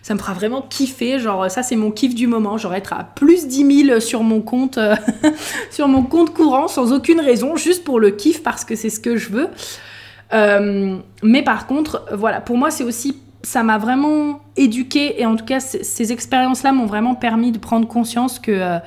ça 0.00 0.14
me 0.14 0.18
fera 0.18 0.32
vraiment 0.32 0.62
kiffer. 0.62 1.18
Genre, 1.18 1.50
ça, 1.50 1.62
c'est 1.62 1.76
mon 1.76 1.90
kiff 1.90 2.14
du 2.14 2.26
moment. 2.26 2.56
Genre, 2.56 2.74
être 2.74 2.94
à 2.94 3.04
plus 3.04 3.46
10 3.46 3.84
000 3.86 4.00
sur 4.00 4.22
mon 4.22 4.40
compte, 4.40 4.78
sur 5.70 5.88
mon 5.88 6.02
compte 6.02 6.32
courant 6.32 6.68
sans 6.68 6.90
aucune 6.92 7.20
raison, 7.20 7.54
juste 7.56 7.84
pour 7.84 8.00
le 8.00 8.12
kiff 8.12 8.42
parce 8.42 8.64
que 8.64 8.76
c'est 8.76 8.90
ce 8.90 8.98
que 8.98 9.18
je 9.18 9.28
veux. 9.28 9.48
Euh, 10.32 10.98
mais 11.22 11.42
par 11.42 11.66
contre, 11.66 12.06
voilà, 12.12 12.40
pour 12.40 12.56
moi, 12.56 12.70
c'est 12.70 12.84
aussi 12.84 13.16
ça 13.42 13.62
m'a 13.62 13.78
vraiment 13.78 14.40
éduqué 14.56 15.20
et 15.20 15.26
en 15.26 15.36
tout 15.36 15.44
cas 15.44 15.60
ces 15.60 16.12
expériences-là 16.12 16.72
m'ont 16.72 16.86
vraiment 16.86 17.14
permis 17.14 17.52
de 17.52 17.58
prendre 17.58 17.88
conscience 17.88 18.38
que 18.38 18.52
euh, 18.52 18.78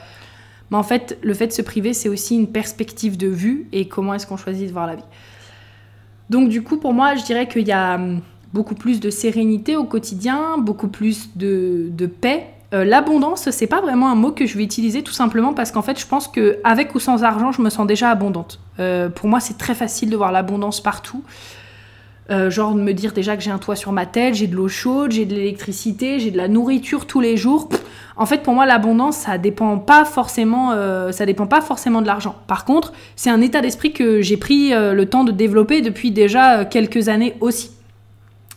bah, 0.69 0.77
en 0.77 0.83
fait 0.83 1.17
le 1.23 1.33
fait 1.33 1.47
de 1.47 1.53
se 1.53 1.63
priver 1.63 1.93
c'est 1.93 2.09
aussi 2.09 2.35
une 2.35 2.47
perspective 2.47 3.17
de 3.17 3.27
vue 3.27 3.67
et 3.71 3.87
comment 3.87 4.13
est-ce 4.13 4.27
qu'on 4.27 4.37
choisit 4.37 4.67
de 4.67 4.71
voir 4.71 4.85
la 4.85 4.95
vie. 4.95 5.03
Donc 6.29 6.49
du 6.49 6.61
coup 6.61 6.77
pour 6.77 6.93
moi 6.93 7.15
je 7.15 7.23
dirais 7.23 7.47
qu'il 7.47 7.67
y 7.67 7.71
a 7.71 7.95
hum, 7.95 8.21
beaucoup 8.53 8.75
plus 8.75 8.99
de 8.99 9.09
sérénité 9.09 9.75
au 9.75 9.85
quotidien, 9.85 10.59
beaucoup 10.59 10.87
plus 10.87 11.35
de, 11.35 11.87
de 11.89 12.05
paix 12.05 12.52
euh, 12.73 12.83
l'abondance, 12.83 13.51
c'est 13.51 13.67
pas 13.67 13.81
vraiment 13.81 14.09
un 14.09 14.15
mot 14.15 14.31
que 14.31 14.47
je 14.47 14.57
vais 14.57 14.63
utiliser 14.63 15.03
tout 15.03 15.13
simplement 15.13 15.53
parce 15.53 15.71
qu'en 15.71 15.83
fait, 15.83 15.99
je 15.99 16.07
pense 16.07 16.27
que 16.27 16.57
avec 16.63 16.95
ou 16.95 16.99
sans 16.99 17.23
argent, 17.23 17.51
je 17.51 17.61
me 17.61 17.69
sens 17.69 17.85
déjà 17.85 18.09
abondante. 18.09 18.59
Euh, 18.79 19.09
pour 19.09 19.27
moi, 19.29 19.39
c'est 19.39 19.57
très 19.57 19.75
facile 19.75 20.09
de 20.09 20.17
voir 20.17 20.31
l'abondance 20.31 20.81
partout. 20.81 21.23
Euh, 22.31 22.49
genre 22.49 22.73
de 22.73 22.81
me 22.81 22.93
dire 22.93 23.11
déjà 23.11 23.35
que 23.35 23.43
j'ai 23.43 23.51
un 23.51 23.57
toit 23.59 23.75
sur 23.75 23.91
ma 23.91 24.05
tête, 24.05 24.33
j'ai 24.33 24.47
de 24.47 24.55
l'eau 24.55 24.69
chaude, 24.69 25.11
j'ai 25.11 25.25
de 25.25 25.35
l'électricité, 25.35 26.19
j'ai 26.19 26.31
de 26.31 26.37
la 26.37 26.47
nourriture 26.47 27.05
tous 27.05 27.19
les 27.19 27.37
jours. 27.37 27.69
en 28.15 28.25
fait, 28.25 28.41
pour 28.41 28.55
moi, 28.55 28.65
l'abondance, 28.65 29.17
ça 29.17 29.37
dépend 29.37 29.77
pas 29.77 30.03
forcément, 30.05 30.71
ça 31.11 31.25
dépend 31.25 31.47
pas 31.47 31.61
forcément 31.61 32.01
de 32.01 32.07
l'argent. 32.07 32.35
Par 32.47 32.63
contre, 32.63 32.93
c'est 33.17 33.29
un 33.29 33.41
état 33.41 33.59
d'esprit 33.59 33.91
que 33.91 34.21
j'ai 34.21 34.37
pris 34.37 34.69
le 34.71 35.03
temps 35.03 35.25
de 35.25 35.33
développer 35.33 35.81
depuis 35.81 36.11
déjà 36.11 36.63
quelques 36.63 37.09
années 37.09 37.35
aussi. 37.41 37.71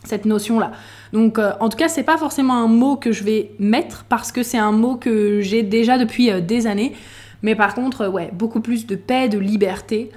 Cette 0.05 0.23
notion-là. 0.23 0.71
Donc, 1.17 1.39
euh, 1.39 1.53
en 1.59 1.67
tout 1.69 1.77
cas, 1.77 1.87
c'est 1.87 2.03
pas 2.03 2.17
forcément 2.17 2.53
un 2.53 2.67
mot 2.67 2.95
que 2.95 3.11
je 3.11 3.23
vais 3.23 3.49
mettre 3.57 4.05
parce 4.07 4.31
que 4.31 4.43
c'est 4.43 4.59
un 4.59 4.71
mot 4.71 4.97
que 4.97 5.41
j'ai 5.41 5.63
déjà 5.63 5.97
depuis 5.97 6.29
euh, 6.29 6.41
des 6.41 6.67
années. 6.67 6.93
Mais 7.41 7.55
par 7.55 7.73
contre, 7.73 8.01
euh, 8.01 8.09
ouais, 8.09 8.29
beaucoup 8.33 8.61
plus 8.61 8.85
de 8.85 8.95
paix, 8.95 9.27
de 9.27 9.39
liberté, 9.39 10.11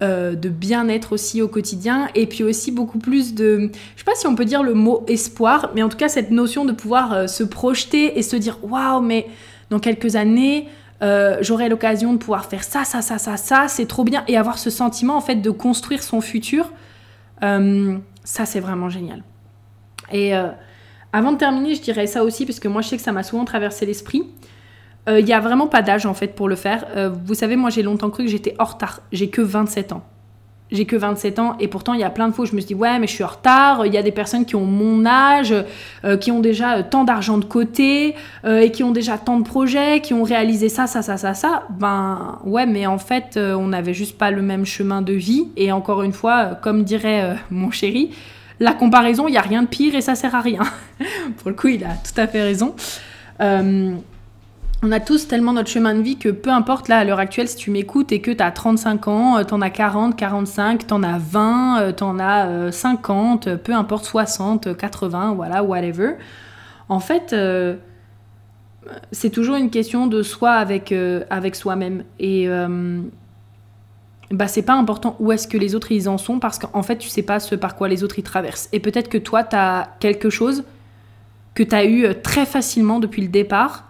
de 0.00 0.50
bien-être 0.50 1.12
aussi 1.12 1.40
au 1.40 1.48
quotidien. 1.48 2.08
Et 2.14 2.26
puis 2.26 2.44
aussi 2.44 2.70
beaucoup 2.70 2.98
plus 2.98 3.34
de. 3.34 3.70
Je 3.94 3.98
sais 3.98 4.04
pas 4.04 4.14
si 4.14 4.26
on 4.26 4.34
peut 4.34 4.44
dire 4.44 4.62
le 4.62 4.74
mot 4.74 5.02
espoir, 5.08 5.70
mais 5.74 5.82
en 5.82 5.88
tout 5.88 5.96
cas, 5.96 6.08
cette 6.08 6.30
notion 6.30 6.66
de 6.66 6.72
pouvoir 6.72 7.26
se 7.26 7.42
projeter 7.42 8.18
et 8.18 8.22
se 8.22 8.36
dire 8.36 8.58
waouh, 8.62 9.00
mais 9.00 9.26
dans 9.70 9.78
quelques 9.78 10.14
années. 10.14 10.68
j'aurai 11.40 11.70
l'occasion 11.70 12.12
de 12.12 12.18
pouvoir 12.18 12.44
faire 12.44 12.64
ça, 12.64 12.84
ça, 12.84 13.00
ça, 13.00 13.16
ça, 13.16 13.38
ça, 13.38 13.64
c'est 13.68 13.86
trop 13.86 14.04
bien, 14.04 14.24
et 14.28 14.36
avoir 14.36 14.58
ce 14.58 14.68
sentiment 14.68 15.16
en 15.16 15.22
fait 15.22 15.36
de 15.36 15.50
construire 15.50 16.02
son 16.02 16.20
futur, 16.20 16.70
ça 17.40 18.44
c'est 18.44 18.60
vraiment 18.60 18.90
génial. 18.90 19.22
Et 20.12 20.34
euh, 20.34 20.48
avant 21.12 21.32
de 21.32 21.38
terminer, 21.38 21.74
je 21.74 21.82
dirais 21.82 22.06
ça 22.06 22.24
aussi, 22.24 22.46
parce 22.46 22.60
que 22.60 22.68
moi 22.68 22.82
je 22.82 22.88
sais 22.88 22.96
que 22.96 23.02
ça 23.02 23.12
m'a 23.12 23.22
souvent 23.22 23.44
traversé 23.44 23.86
l'esprit. 23.86 24.24
Euh, 25.08 25.20
il 25.20 25.26
n'y 25.26 25.34
a 25.34 25.40
vraiment 25.40 25.66
pas 25.66 25.82
d'âge 25.82 26.06
en 26.06 26.14
fait 26.14 26.28
pour 26.28 26.48
le 26.48 26.56
faire. 26.56 26.86
Euh, 26.96 27.10
vous 27.24 27.34
savez, 27.34 27.56
moi 27.56 27.70
j'ai 27.70 27.82
longtemps 27.82 28.10
cru 28.10 28.24
que 28.24 28.30
j'étais 28.30 28.54
en 28.58 28.64
retard. 28.64 29.00
J'ai 29.12 29.28
que 29.28 29.42
27 29.42 29.92
ans. 29.92 30.02
J'ai 30.72 30.86
que 30.86 30.96
27 30.96 31.38
ans 31.38 31.56
et 31.60 31.68
pourtant 31.68 31.92
il 31.92 32.00
y 32.00 32.04
a 32.04 32.10
plein 32.10 32.26
de 32.26 32.32
fois 32.32 32.44
où 32.44 32.46
je 32.46 32.54
me 32.54 32.60
suis 32.60 32.68
dit 32.68 32.74
ouais 32.74 32.98
mais 32.98 33.06
je 33.06 33.12
suis 33.12 33.22
en 33.22 33.28
retard, 33.28 33.84
il 33.84 33.92
y 33.92 33.98
a 33.98 34.02
des 34.02 34.10
personnes 34.10 34.46
qui 34.46 34.56
ont 34.56 34.64
mon 34.64 35.04
âge, 35.04 35.54
qui 36.22 36.32
ont 36.32 36.40
déjà 36.40 36.82
tant 36.82 37.04
d'argent 37.04 37.36
de 37.36 37.44
côté 37.44 38.14
et 38.46 38.72
qui 38.72 38.82
ont 38.82 38.90
déjà 38.90 39.18
tant 39.18 39.38
de 39.38 39.44
projets, 39.44 40.00
qui 40.00 40.14
ont 40.14 40.22
réalisé 40.22 40.70
ça, 40.70 40.86
ça, 40.86 41.02
ça, 41.02 41.18
ça, 41.18 41.34
ça. 41.34 41.64
Ben 41.68 42.38
ouais 42.44 42.64
mais 42.64 42.86
en 42.86 42.96
fait 42.96 43.36
on 43.36 43.68
n'avait 43.68 43.92
juste 43.92 44.16
pas 44.16 44.30
le 44.30 44.40
même 44.40 44.64
chemin 44.64 45.02
de 45.02 45.12
vie 45.12 45.48
et 45.58 45.70
encore 45.70 46.02
une 46.02 46.14
fois 46.14 46.58
comme 46.60 46.82
dirait 46.82 47.36
mon 47.50 47.70
chéri, 47.70 48.10
la 48.60 48.72
comparaison, 48.72 49.26
il 49.26 49.32
n'y 49.32 49.38
a 49.38 49.42
rien 49.42 49.62
de 49.62 49.68
pire 49.68 49.94
et 49.94 50.00
ça 50.00 50.14
sert 50.14 50.34
à 50.34 50.40
rien. 50.40 50.62
Pour 51.38 51.50
le 51.50 51.56
coup, 51.56 51.68
il 51.68 51.84
a 51.84 51.94
tout 51.94 52.18
à 52.20 52.26
fait 52.26 52.42
raison. 52.42 52.74
Euh, 53.40 53.92
on 54.82 54.92
a 54.92 55.00
tous 55.00 55.26
tellement 55.26 55.52
notre 55.54 55.70
chemin 55.70 55.94
de 55.94 56.02
vie 56.02 56.18
que 56.18 56.28
peu 56.28 56.50
importe 56.50 56.88
là 56.88 56.98
à 56.98 57.04
l'heure 57.04 57.18
actuelle 57.18 57.48
si 57.48 57.56
tu 57.56 57.70
m'écoutes 57.70 58.12
et 58.12 58.20
que 58.20 58.30
tu 58.30 58.42
as 58.42 58.50
35 58.50 59.08
ans, 59.08 59.38
euh, 59.38 59.42
t'en 59.42 59.60
as 59.60 59.70
40, 59.70 60.14
45, 60.16 60.86
t'en 60.86 61.02
as 61.02 61.18
20, 61.18 61.80
euh, 61.80 61.92
t'en 61.92 62.18
as 62.18 62.70
50, 62.70 63.56
peu 63.56 63.72
importe 63.72 64.04
60, 64.04 64.76
80, 64.76 65.34
voilà, 65.34 65.64
whatever. 65.64 66.16
En 66.88 67.00
fait, 67.00 67.34
c'est 69.10 69.30
toujours 69.30 69.56
une 69.56 69.70
question 69.70 70.06
de 70.06 70.22
soi 70.22 70.52
avec, 70.52 70.94
avec 71.30 71.56
soi-même. 71.56 72.04
Et 72.18 72.46
bah 74.34 74.48
c'est 74.48 74.62
pas 74.62 74.74
important 74.74 75.16
où 75.20 75.32
est-ce 75.32 75.46
que 75.46 75.56
les 75.56 75.74
autres 75.74 75.92
ils 75.92 76.08
en 76.08 76.18
sont 76.18 76.38
parce 76.38 76.58
qu'en 76.58 76.82
fait 76.82 76.98
tu 76.98 77.08
sais 77.08 77.22
pas 77.22 77.40
ce 77.40 77.54
par 77.54 77.76
quoi 77.76 77.88
les 77.88 78.02
autres 78.02 78.18
ils 78.18 78.24
traversent. 78.24 78.68
Et 78.72 78.80
peut-être 78.80 79.08
que 79.08 79.18
toi 79.18 79.44
tu 79.44 79.56
as 79.56 79.90
quelque 80.00 80.30
chose 80.30 80.64
que 81.54 81.62
tu 81.62 81.74
as 81.74 81.84
eu 81.84 82.04
euh, 82.04 82.14
très 82.20 82.46
facilement 82.46 82.98
depuis 82.98 83.22
le 83.22 83.28
départ, 83.28 83.88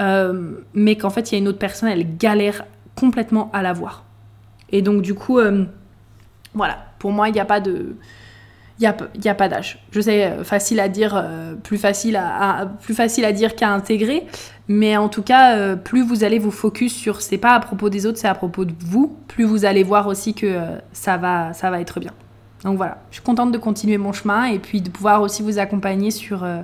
euh, 0.00 0.52
mais 0.74 0.96
qu'en 0.96 1.10
fait 1.10 1.30
il 1.30 1.34
y 1.34 1.36
a 1.36 1.38
une 1.38 1.48
autre 1.48 1.58
personne, 1.58 1.88
elle 1.88 2.16
galère 2.16 2.64
complètement 2.96 3.50
à 3.52 3.62
l'avoir. 3.62 4.04
Et 4.70 4.82
donc 4.82 5.02
du 5.02 5.14
coup, 5.14 5.38
euh, 5.38 5.64
voilà, 6.54 6.86
pour 6.98 7.12
moi 7.12 7.28
il 7.28 7.32
n'y 7.32 7.40
a 7.40 7.44
pas 7.44 7.60
de... 7.60 7.96
Il 8.80 8.82
n'y 8.82 8.86
a, 9.28 9.32
a, 9.32 9.34
pas 9.34 9.48
d'âge. 9.48 9.78
Je 9.90 10.00
sais, 10.00 10.32
facile 10.44 10.78
à 10.78 10.88
dire, 10.88 11.26
plus, 11.64 11.78
facile 11.78 12.16
à, 12.16 12.70
plus 12.80 12.94
facile 12.94 13.24
à 13.24 13.32
dire 13.32 13.56
qu'à 13.56 13.70
intégrer, 13.70 14.24
mais 14.68 14.96
en 14.96 15.08
tout 15.08 15.22
cas, 15.22 15.74
plus 15.74 16.02
vous 16.02 16.22
allez 16.22 16.38
vous 16.38 16.52
focus 16.52 16.94
sur 16.94 17.20
c'est 17.20 17.38
pas 17.38 17.54
à 17.54 17.60
propos 17.60 17.88
des 17.90 18.06
autres, 18.06 18.18
c'est 18.18 18.28
à 18.28 18.36
propos 18.36 18.64
de 18.64 18.72
vous, 18.78 19.16
plus 19.26 19.42
vous 19.42 19.64
allez 19.64 19.82
voir 19.82 20.06
aussi 20.06 20.32
que 20.32 20.60
ça, 20.92 21.16
va, 21.16 21.52
ça 21.54 21.70
va 21.70 21.80
être 21.80 21.98
bien. 21.98 22.12
Donc 22.64 22.76
voilà, 22.76 22.98
je 23.10 23.16
suis 23.16 23.24
contente 23.24 23.52
de 23.52 23.58
continuer 23.58 23.98
mon 23.98 24.12
chemin 24.12 24.46
et 24.46 24.58
puis 24.58 24.80
de 24.80 24.90
pouvoir 24.90 25.22
aussi 25.22 25.42
vous 25.42 25.58
accompagner 25.58 26.10
sur, 26.10 26.42
euh, 26.44 26.62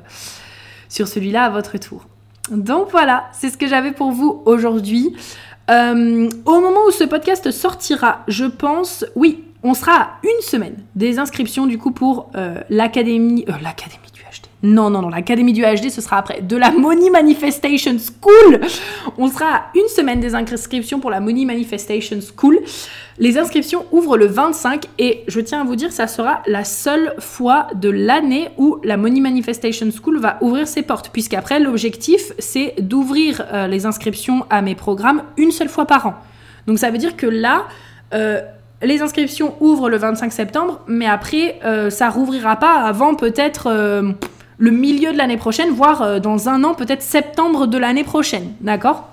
sur 0.88 1.06
celui-là 1.06 1.44
à 1.44 1.50
votre 1.50 1.78
tour. 1.78 2.06
Donc 2.50 2.90
voilà, 2.90 3.24
c'est 3.32 3.48
ce 3.48 3.56
que 3.56 3.66
j'avais 3.66 3.92
pour 3.92 4.10
vous 4.10 4.42
aujourd'hui. 4.44 5.14
Euh, 5.70 6.28
au 6.44 6.60
moment 6.60 6.80
où 6.88 6.90
ce 6.90 7.04
podcast 7.04 7.50
sortira, 7.50 8.22
je 8.28 8.44
pense, 8.44 9.06
oui, 9.14 9.43
on 9.64 9.74
sera 9.74 9.92
à 9.92 10.10
une 10.22 10.42
semaine 10.42 10.76
des 10.94 11.18
inscriptions 11.18 11.66
du 11.66 11.78
coup 11.78 11.90
pour 11.90 12.30
euh, 12.36 12.60
l'académie, 12.70 13.44
l'académie 13.62 14.04
non, 14.64 14.88
non, 14.88 15.02
non, 15.02 15.10
l'Académie 15.10 15.52
du 15.52 15.60
HD, 15.60 15.90
ce 15.90 16.00
sera 16.00 16.16
après. 16.16 16.40
De 16.40 16.56
la 16.56 16.70
Money 16.70 17.10
Manifestation 17.10 17.96
School. 17.98 18.60
On 19.18 19.28
sera 19.28 19.44
à 19.44 19.64
une 19.74 19.88
semaine 19.88 20.20
des 20.20 20.34
inscriptions 20.34 21.00
pour 21.00 21.10
la 21.10 21.20
Money 21.20 21.44
Manifestation 21.44 22.18
School. 22.22 22.60
Les 23.18 23.36
inscriptions 23.36 23.84
ouvrent 23.92 24.16
le 24.16 24.24
25 24.24 24.86
et 24.98 25.22
je 25.28 25.38
tiens 25.40 25.60
à 25.60 25.64
vous 25.64 25.76
dire, 25.76 25.92
ça 25.92 26.06
sera 26.06 26.42
la 26.46 26.64
seule 26.64 27.14
fois 27.18 27.66
de 27.74 27.90
l'année 27.90 28.48
où 28.56 28.78
la 28.84 28.96
Money 28.96 29.20
Manifestation 29.20 29.86
School 29.90 30.18
va 30.18 30.38
ouvrir 30.40 30.66
ses 30.66 30.80
portes. 30.80 31.10
Puisqu'après, 31.10 31.60
l'objectif, 31.60 32.32
c'est 32.38 32.74
d'ouvrir 32.80 33.44
euh, 33.52 33.66
les 33.66 33.84
inscriptions 33.84 34.46
à 34.48 34.62
mes 34.62 34.74
programmes 34.74 35.24
une 35.36 35.50
seule 35.50 35.68
fois 35.68 35.84
par 35.84 36.06
an. 36.06 36.14
Donc 36.66 36.78
ça 36.78 36.90
veut 36.90 36.96
dire 36.96 37.16
que 37.18 37.26
là, 37.26 37.66
euh, 38.14 38.40
les 38.84 39.02
inscriptions 39.02 39.54
ouvrent 39.60 39.88
le 39.88 39.96
25 39.96 40.32
septembre, 40.32 40.80
mais 40.86 41.06
après, 41.06 41.58
euh, 41.64 41.90
ça 41.90 42.08
rouvrira 42.08 42.56
pas 42.56 42.80
avant 42.80 43.14
peut-être 43.14 43.68
le 44.58 44.70
milieu 44.70 45.12
de 45.12 45.18
l'année 45.18 45.36
prochaine, 45.36 45.70
voire 45.70 46.02
euh, 46.02 46.18
dans 46.18 46.48
un 46.48 46.64
an, 46.64 46.74
peut-être 46.74 47.02
septembre 47.02 47.66
de 47.66 47.78
l'année 47.78 48.04
prochaine. 48.04 48.52
D'accord? 48.60 49.08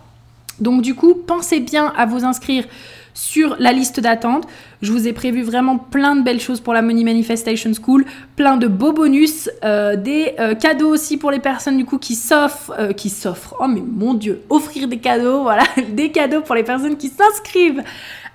Donc 0.59 0.81
du 0.81 0.95
coup, 0.95 1.15
pensez 1.15 1.59
bien 1.59 1.91
à 1.97 2.05
vous 2.05 2.23
inscrire 2.23 2.65
sur 3.13 3.57
la 3.59 3.73
liste 3.73 3.99
d'attente. 3.99 4.47
Je 4.81 4.91
vous 4.91 5.07
ai 5.07 5.11
prévu 5.11 5.41
vraiment 5.41 5.77
plein 5.77 6.15
de 6.15 6.21
belles 6.21 6.39
choses 6.39 6.61
pour 6.61 6.73
la 6.73 6.81
Money 6.81 7.03
Manifestation 7.03 7.71
School, 7.73 8.05
plein 8.37 8.55
de 8.55 8.67
beaux 8.67 8.93
bonus, 8.93 9.49
euh, 9.65 9.97
des 9.97 10.33
euh, 10.39 10.55
cadeaux 10.55 10.87
aussi 10.87 11.17
pour 11.17 11.29
les 11.29 11.39
personnes 11.39 11.77
du 11.77 11.83
coup 11.83 11.97
qui 11.97 12.15
s'offrent, 12.15 12.93
qui 12.95 13.09
s'offrent. 13.09 13.55
Oh 13.59 13.67
mais 13.67 13.81
mon 13.81 14.13
dieu, 14.13 14.41
offrir 14.49 14.87
des 14.87 14.99
cadeaux, 14.99 15.41
voilà, 15.41 15.63
des 15.89 16.11
cadeaux 16.11 16.41
pour 16.41 16.55
les 16.55 16.63
personnes 16.63 16.95
qui 16.95 17.09
s'inscrivent 17.09 17.83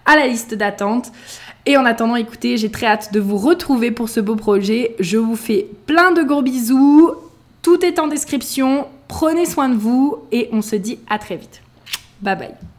à 0.07 0.17
la 0.17 0.27
liste 0.27 0.55
d'attente. 0.55 1.13
Et 1.67 1.77
en 1.77 1.85
attendant, 1.85 2.17
écoutez, 2.17 2.57
j'ai 2.57 2.71
très 2.71 2.87
hâte 2.87 3.13
de 3.13 3.21
vous 3.21 3.37
retrouver 3.37 3.91
pour 3.91 4.09
ce 4.09 4.21
beau 4.21 4.37
projet. 4.37 4.95
Je 5.01 5.19
vous 5.19 5.37
fais 5.37 5.67
plein 5.87 6.13
de 6.13 6.23
gros 6.23 6.43
bisous. 6.43 7.13
Tout 7.63 7.85
est 7.85 7.99
en 7.99 8.07
description. 8.07 8.87
Prenez 9.09 9.47
soin 9.47 9.69
de 9.69 9.77
vous 9.77 10.19
et 10.31 10.49
on 10.53 10.63
se 10.63 10.77
dit 10.77 10.99
à 11.09 11.19
très 11.19 11.37
vite. 11.37 11.63
Bye 12.23 12.37
bye. 12.37 12.76